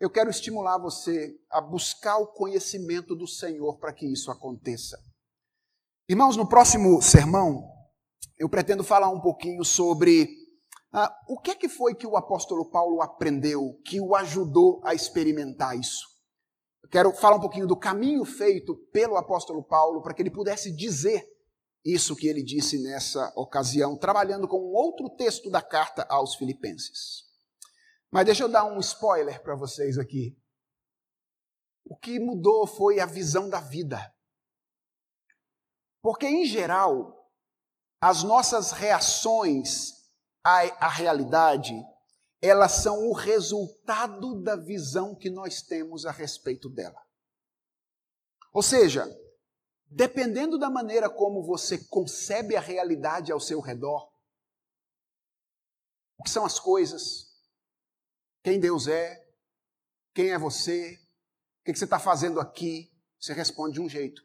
eu 0.00 0.10
quero 0.10 0.30
estimular 0.30 0.78
você 0.78 1.38
a 1.50 1.60
buscar 1.60 2.16
o 2.18 2.26
conhecimento 2.26 3.14
do 3.14 3.26
Senhor 3.26 3.78
para 3.78 3.92
que 3.92 4.06
isso 4.06 4.30
aconteça. 4.30 4.98
Irmãos, 6.08 6.36
no 6.36 6.48
próximo 6.48 7.00
sermão, 7.00 7.70
eu 8.36 8.48
pretendo 8.48 8.82
falar 8.82 9.08
um 9.10 9.20
pouquinho 9.20 9.64
sobre 9.64 10.43
ah, 10.96 11.12
o 11.26 11.40
que, 11.40 11.50
é 11.50 11.54
que 11.56 11.68
foi 11.68 11.92
que 11.92 12.06
o 12.06 12.16
apóstolo 12.16 12.70
Paulo 12.70 13.02
aprendeu 13.02 13.80
que 13.84 14.00
o 14.00 14.14
ajudou 14.14 14.80
a 14.84 14.94
experimentar 14.94 15.76
isso? 15.76 16.06
Eu 16.84 16.88
quero 16.88 17.12
falar 17.12 17.34
um 17.34 17.40
pouquinho 17.40 17.66
do 17.66 17.76
caminho 17.76 18.24
feito 18.24 18.76
pelo 18.92 19.16
apóstolo 19.16 19.64
Paulo 19.64 20.00
para 20.00 20.14
que 20.14 20.22
ele 20.22 20.30
pudesse 20.30 20.70
dizer 20.70 21.28
isso 21.84 22.14
que 22.14 22.28
ele 22.28 22.44
disse 22.44 22.80
nessa 22.80 23.32
ocasião, 23.34 23.98
trabalhando 23.98 24.46
com 24.46 24.56
um 24.56 24.72
outro 24.72 25.10
texto 25.16 25.50
da 25.50 25.60
carta 25.60 26.06
aos 26.08 26.36
Filipenses. 26.36 27.24
Mas 28.08 28.26
deixa 28.26 28.44
eu 28.44 28.48
dar 28.48 28.64
um 28.64 28.78
spoiler 28.78 29.42
para 29.42 29.56
vocês 29.56 29.98
aqui. 29.98 30.38
O 31.84 31.96
que 31.96 32.20
mudou 32.20 32.68
foi 32.68 33.00
a 33.00 33.06
visão 33.06 33.48
da 33.48 33.58
vida. 33.58 34.14
Porque, 36.00 36.28
em 36.28 36.46
geral, 36.46 37.28
as 38.00 38.22
nossas 38.22 38.70
reações 38.70 40.03
a, 40.44 40.86
a 40.86 40.88
realidade, 40.88 41.72
elas 42.42 42.72
são 42.72 43.08
o 43.08 43.14
resultado 43.14 44.42
da 44.42 44.54
visão 44.54 45.14
que 45.14 45.30
nós 45.30 45.62
temos 45.62 46.04
a 46.04 46.12
respeito 46.12 46.68
dela. 46.68 47.02
Ou 48.52 48.62
seja, 48.62 49.04
dependendo 49.86 50.58
da 50.58 50.68
maneira 50.68 51.08
como 51.08 51.42
você 51.42 51.78
concebe 51.86 52.54
a 52.54 52.60
realidade 52.60 53.32
ao 53.32 53.40
seu 53.40 53.60
redor, 53.60 54.12
o 56.18 56.22
que 56.22 56.30
são 56.30 56.44
as 56.44 56.60
coisas, 56.60 57.32
quem 58.42 58.60
Deus 58.60 58.86
é, 58.86 59.24
quem 60.14 60.30
é 60.30 60.38
você, 60.38 60.98
o 61.60 61.64
que 61.64 61.74
você 61.76 61.84
está 61.84 61.98
fazendo 61.98 62.38
aqui, 62.38 62.92
você 63.18 63.32
responde 63.32 63.74
de 63.74 63.80
um 63.80 63.88
jeito. 63.88 64.22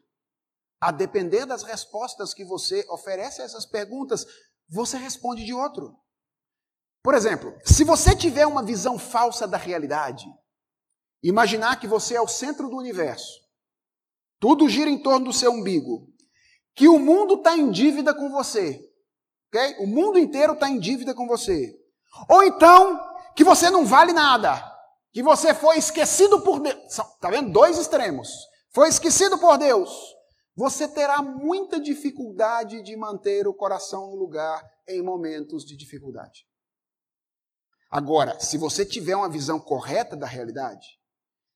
A 0.78 0.92
depender 0.92 1.46
das 1.46 1.62
respostas 1.62 2.34
que 2.34 2.44
você 2.44 2.86
oferece 2.90 3.40
a 3.40 3.44
essas 3.44 3.66
perguntas, 3.66 4.26
você 4.68 4.96
responde 4.96 5.44
de 5.44 5.52
outro. 5.52 5.98
Por 7.02 7.14
exemplo, 7.14 7.56
se 7.64 7.82
você 7.82 8.14
tiver 8.14 8.46
uma 8.46 8.62
visão 8.62 8.98
falsa 8.98 9.48
da 9.48 9.56
realidade, 9.56 10.26
imaginar 11.22 11.80
que 11.80 11.86
você 11.86 12.14
é 12.14 12.20
o 12.20 12.28
centro 12.28 12.68
do 12.68 12.76
universo, 12.76 13.40
tudo 14.38 14.68
gira 14.68 14.90
em 14.90 15.02
torno 15.02 15.26
do 15.26 15.32
seu 15.32 15.50
umbigo, 15.50 16.08
que 16.74 16.88
o 16.88 16.98
mundo 16.98 17.34
está 17.34 17.56
em 17.56 17.70
dívida 17.70 18.14
com 18.14 18.30
você, 18.30 18.80
ok? 19.48 19.76
O 19.80 19.86
mundo 19.86 20.18
inteiro 20.18 20.52
está 20.52 20.68
em 20.68 20.78
dívida 20.78 21.14
com 21.14 21.26
você. 21.26 21.74
Ou 22.28 22.42
então, 22.42 23.00
que 23.34 23.44
você 23.44 23.70
não 23.70 23.84
vale 23.84 24.12
nada, 24.12 24.62
que 25.12 25.22
você 25.22 25.54
foi 25.54 25.78
esquecido 25.78 26.40
por 26.42 26.60
Deus. 26.60 26.78
Está 26.84 27.30
vendo? 27.30 27.50
Dois 27.50 27.78
extremos. 27.78 28.28
Foi 28.72 28.88
esquecido 28.88 29.38
por 29.38 29.56
Deus. 29.56 29.90
Você 30.54 30.86
terá 30.86 31.22
muita 31.22 31.80
dificuldade 31.80 32.82
de 32.82 32.96
manter 32.96 33.48
o 33.48 33.54
coração 33.54 34.10
no 34.10 34.16
lugar 34.16 34.62
em 34.86 35.02
momentos 35.02 35.64
de 35.64 35.76
dificuldade. 35.76 36.49
Agora, 37.90 38.38
se 38.38 38.56
você 38.56 38.86
tiver 38.86 39.16
uma 39.16 39.28
visão 39.28 39.58
correta 39.58 40.16
da 40.16 40.26
realidade, 40.26 40.86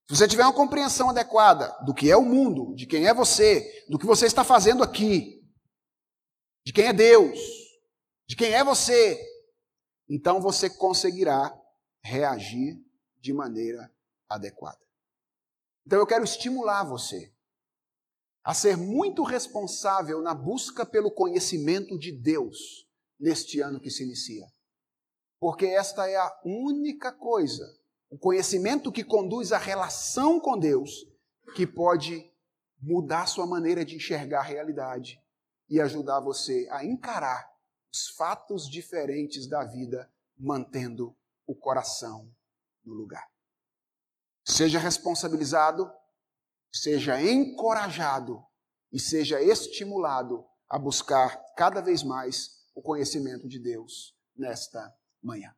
se 0.09 0.17
você 0.17 0.27
tiver 0.27 0.43
uma 0.43 0.53
compreensão 0.53 1.11
adequada 1.11 1.69
do 1.85 1.95
que 1.95 2.11
é 2.11 2.17
o 2.17 2.25
mundo, 2.25 2.75
de 2.75 2.87
quem 2.87 3.07
é 3.07 3.15
você, 3.15 3.87
do 3.89 3.99
que 3.99 4.05
você 4.05 4.27
está 4.27 4.43
fazendo 4.43 4.83
aqui, 4.83 5.41
de 6.67 6.73
quem 6.73 6.87
é 6.87 6.93
Deus, 6.93 7.39
de 8.27 8.35
quem 8.35 8.53
é 8.53 8.65
você, 8.65 9.19
então 10.09 10.41
você 10.41 10.69
conseguirá 10.69 11.57
reagir 12.03 12.85
de 13.21 13.33
maneira 13.33 13.95
adequada. 14.29 14.81
Então 15.87 16.01
eu 16.01 16.07
quero 16.07 16.25
estimular 16.25 16.83
você 16.83 17.33
a 18.43 18.53
ser 18.53 18.77
muito 18.77 19.23
responsável 19.23 20.21
na 20.21 20.35
busca 20.35 20.85
pelo 20.85 21.13
conhecimento 21.13 21.97
de 21.97 22.11
Deus 22.11 22.87
neste 23.19 23.61
ano 23.61 23.81
que 23.81 23.91
se 23.91 24.03
inicia 24.03 24.54
porque 25.45 25.67
esta 25.67 26.09
é 26.09 26.17
a 26.17 26.41
única 26.43 27.13
coisa, 27.13 27.79
o 28.09 28.17
conhecimento 28.17 28.91
que 28.91 29.05
conduz 29.05 29.53
à 29.53 29.59
relação 29.59 30.41
com 30.41 30.59
Deus, 30.59 31.07
que 31.55 31.67
pode 31.67 32.33
mudar 32.81 33.27
sua 33.27 33.47
maneira 33.47 33.85
de 33.85 33.95
enxergar 33.95 34.41
a 34.41 34.43
realidade 34.43 35.23
e 35.69 35.83
ajudar 35.83 36.21
você 36.21 36.67
a 36.71 36.83
encarar 36.83 37.47
os 37.93 38.09
fatos 38.17 38.67
diferentes 38.67 39.47
da 39.47 39.67
vida, 39.67 40.11
mantendo 40.35 41.15
o 41.47 41.55
coração 41.55 42.35
no 42.83 42.95
lugar. 42.95 43.31
Seja 44.47 44.79
responsabilizado, 44.79 45.93
seja 46.73 47.21
encorajado 47.21 48.43
e 48.91 48.99
seja 48.99 49.43
estimulado 49.43 50.43
a 50.71 50.79
buscar 50.79 51.37
cada 51.55 51.83
vez 51.83 52.03
mais 52.03 52.65
o 52.75 52.81
conhecimento 52.81 53.47
de 53.47 53.59
Deus 53.59 54.17
nesta 54.35 54.91
manhã. 55.25 55.55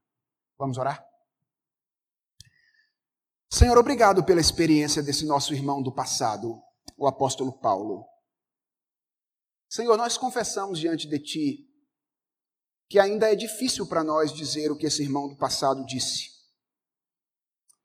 Vamos 0.58 0.78
orar? 0.78 1.04
Senhor, 3.50 3.76
obrigado 3.78 4.24
pela 4.24 4.40
experiência 4.40 5.02
desse 5.02 5.24
nosso 5.24 5.54
irmão 5.54 5.82
do 5.82 5.92
passado, 5.92 6.60
o 6.96 7.06
apóstolo 7.06 7.58
Paulo. 7.58 8.06
Senhor, 9.68 9.96
nós 9.96 10.16
confessamos 10.16 10.78
diante 10.78 11.08
de 11.08 11.18
Ti 11.18 11.66
que 12.88 13.00
ainda 13.00 13.30
é 13.30 13.34
difícil 13.34 13.86
para 13.88 14.04
nós 14.04 14.32
dizer 14.32 14.70
o 14.70 14.76
que 14.76 14.86
esse 14.86 15.02
irmão 15.02 15.28
do 15.28 15.36
passado 15.36 15.84
disse. 15.84 16.30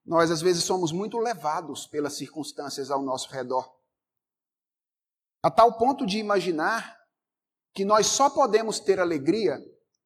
Nós, 0.05 0.29
às 0.29 0.41
vezes, 0.41 0.63
somos 0.63 0.91
muito 0.91 1.17
levados 1.17 1.87
pelas 1.87 2.13
circunstâncias 2.13 2.91
ao 2.91 3.01
nosso 3.01 3.29
redor, 3.29 3.75
a 5.43 5.49
tal 5.49 5.77
ponto 5.77 6.05
de 6.05 6.19
imaginar 6.19 6.99
que 7.73 7.83
nós 7.83 8.07
só 8.07 8.29
podemos 8.29 8.79
ter 8.79 8.99
alegria 8.99 9.57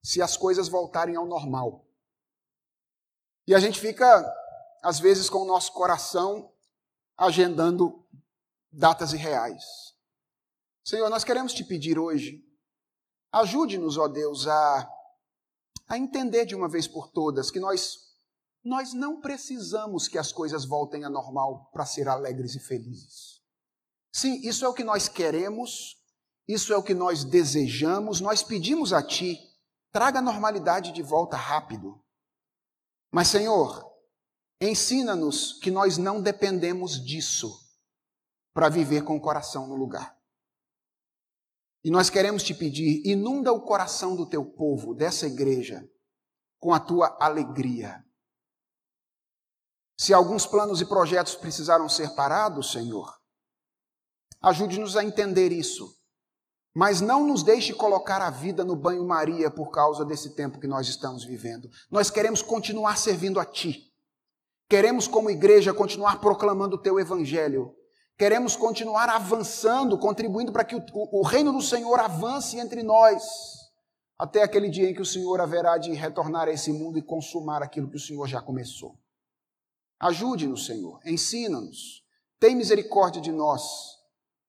se 0.06 0.22
as 0.22 0.38
coisas 0.38 0.68
voltarem 0.68 1.16
ao 1.16 1.26
normal. 1.26 1.84
E 3.48 3.56
a 3.56 3.60
gente 3.60 3.80
fica, 3.80 4.06
às 4.84 5.00
vezes, 5.00 5.32
com 5.32 5.40
o 5.40 5.48
nosso 5.48 5.74
coração 5.74 6.54
agendando 7.18 8.06
datas 8.72 9.14
irreais. 9.14 9.64
Senhor, 10.84 11.10
nós 11.10 11.24
queremos 11.24 11.56
te 11.56 11.64
pedir 11.64 11.98
hoje, 11.98 12.46
ajude-nos, 13.32 13.98
ó 13.98 14.08
Deus, 14.08 14.48
a, 14.48 14.88
a 15.88 15.98
entender 15.98 16.46
de 16.46 16.54
uma 16.54 16.70
vez 16.70 16.88
por 16.88 17.10
todas 17.10 17.50
que 17.50 17.60
nós, 17.60 17.98
nós 18.64 18.94
não 18.94 19.20
precisamos 19.20 20.08
que 20.08 20.20
as 20.20 20.32
coisas 20.32 20.66
voltem 20.66 21.04
a 21.04 21.10
normal 21.10 21.68
para 21.74 21.84
ser 21.84 22.08
alegres 22.08 22.54
e 22.54 22.60
felizes. 22.60 23.42
Sim, 24.14 24.40
isso 24.48 24.66
é 24.66 24.68
o 24.68 24.74
que 24.74 24.84
nós 24.84 25.08
queremos, 25.08 26.00
isso 26.48 26.72
é 26.72 26.78
o 26.78 26.84
que 26.84 26.94
nós 26.94 27.24
desejamos, 27.24 28.22
nós 28.22 28.44
pedimos 28.44 28.94
a 28.94 29.02
Ti, 29.02 29.55
traga 29.96 30.20
a 30.20 30.22
normalidade 30.22 30.92
de 30.92 31.02
volta 31.02 31.38
rápido. 31.38 32.04
Mas, 33.14 33.30
Senhor, 33.30 33.82
ensina-nos 34.60 35.54
que 35.54 35.72
nós 35.72 35.98
não 35.98 36.22
dependemos 36.22 37.02
disso 37.02 37.50
para 38.54 38.68
viver 38.68 39.06
com 39.06 39.16
o 39.16 39.22
coração 39.22 39.66
no 39.68 39.76
lugar. 39.76 40.20
E 41.82 41.90
nós 41.90 42.10
queremos 42.10 42.44
te 42.44 42.54
pedir, 42.54 43.08
inunda 43.08 43.54
o 43.54 43.62
coração 43.62 44.18
do 44.18 44.28
teu 44.28 44.44
povo, 44.44 44.94
dessa 44.94 45.28
igreja, 45.28 45.90
com 46.60 46.74
a 46.74 46.80
tua 46.82 47.18
alegria. 47.18 48.06
Se 49.98 50.14
alguns 50.14 50.46
planos 50.46 50.82
e 50.82 50.86
projetos 50.86 51.36
precisaram 51.36 51.88
ser 51.88 52.14
parados, 52.16 52.74
Senhor, 52.74 53.18
ajude-nos 54.42 54.98
a 54.98 55.06
entender 55.06 55.54
isso 55.54 55.95
mas 56.76 57.00
não 57.00 57.26
nos 57.26 57.42
deixe 57.42 57.74
colocar 57.74 58.22
a 58.22 58.30
vida 58.30 58.66
no 58.66 58.76
banho-maria 58.76 59.50
por 59.50 59.72
causa 59.72 60.04
desse 60.04 60.36
tempo 60.36 60.60
que 60.60 60.68
nós 60.68 60.90
estamos 60.90 61.24
vivendo. 61.24 61.70
Nós 61.90 62.10
queremos 62.10 62.42
continuar 62.42 62.98
servindo 62.98 63.40
a 63.40 63.46
Ti. 63.46 63.94
Queremos, 64.70 65.08
como 65.08 65.30
igreja, 65.30 65.74
continuar 65.74 66.20
proclamando 66.20 66.76
o 66.76 66.82
Teu 66.82 67.00
Evangelho. 67.00 67.74
Queremos 68.18 68.58
continuar 68.58 69.08
avançando, 69.08 69.98
contribuindo 69.98 70.52
para 70.52 70.66
que 70.66 70.76
o, 70.76 70.84
o, 70.94 71.22
reino 71.22 71.54
do 71.54 71.62
Senhor 71.62 71.98
avance 71.98 72.58
entre 72.58 72.84
nós, 72.84 73.24
até 74.20 74.44
aquele 74.44 74.70
dia 74.70 74.90
em 74.90 74.94
que 74.94 75.02
o 75.02 75.06
Senhor 75.06 75.40
haverá 75.40 75.78
de 75.78 75.94
retornar 75.94 76.50
a 76.50 76.52
esse 76.52 76.74
mundo 76.74 76.98
e 76.98 77.02
consumar 77.02 77.64
aquilo 77.64 77.90
que 77.90 77.98
o 77.98 78.02
Senhor 78.02 78.28
já 78.28 78.42
começou. 78.42 78.98
Ajude-nos, 79.98 80.66
Senhor, 80.66 81.00
ensina-nos, 81.06 82.04
tem 82.38 82.54
misericórdia 82.54 83.22
de 83.22 83.32
nós 83.32 83.95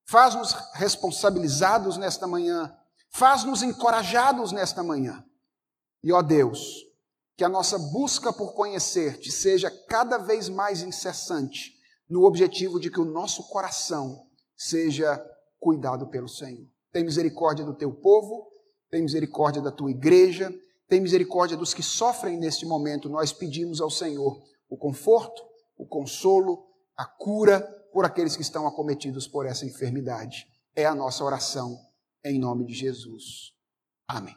Faz-nos 0.07 0.53
responsabilizados 0.75 1.97
nesta 1.97 2.27
manhã. 2.27 2.73
Faz-nos 3.11 3.63
encorajados 3.63 4.53
nesta 4.53 4.83
manhã. 4.83 5.25
E, 6.03 6.13
ó 6.13 6.23
Deus, 6.23 6.87
que 7.37 7.43
a 7.43 7.49
nossa 7.49 7.77
busca 7.79 8.33
por 8.33 8.55
conhecer-te 8.55 9.33
seja 9.33 9.71
cada 9.71 10.17
vez 10.17 10.49
mais 10.49 10.81
incessante, 10.81 11.75
no 12.09 12.25
objetivo 12.25 12.79
de 12.79 12.89
que 12.89 13.01
o 13.01 13.05
nosso 13.05 13.49
coração 13.49 14.29
seja 14.57 15.23
cuidado 15.59 16.07
pelo 16.07 16.29
Senhor. 16.29 16.67
Tem 16.93 17.05
misericórdia 17.05 17.65
do 17.65 17.75
teu 17.75 17.93
povo, 17.93 18.47
tem 18.89 19.03
misericórdia 19.03 19.61
da 19.61 19.73
tua 19.73 19.91
igreja, 19.91 20.55
tem 20.89 21.01
misericórdia 21.01 21.57
dos 21.57 21.75
que 21.75 21.83
sofrem 21.83 22.39
neste 22.39 22.65
momento. 22.65 23.09
Nós 23.09 23.33
pedimos 23.33 23.81
ao 23.81 23.91
Senhor 23.91 24.41
o 24.69 24.77
conforto, 24.77 25.43
o 25.77 25.85
consolo, 25.85 26.65
a 26.97 27.05
cura 27.05 27.76
por 27.97 28.05
aqueles 28.05 28.37
que 28.37 28.43
estão 28.43 28.67
acometidos 28.67 29.27
por 29.27 29.47
essa 29.47 29.65
enfermidade. 29.65 30.47
É 30.77 30.85
a 30.85 30.95
nossa 30.95 31.25
oração 31.25 31.81
em 32.23 32.39
nome 32.39 32.67
de 32.67 32.75
Jesus. 32.75 33.55
Amém. 34.07 34.37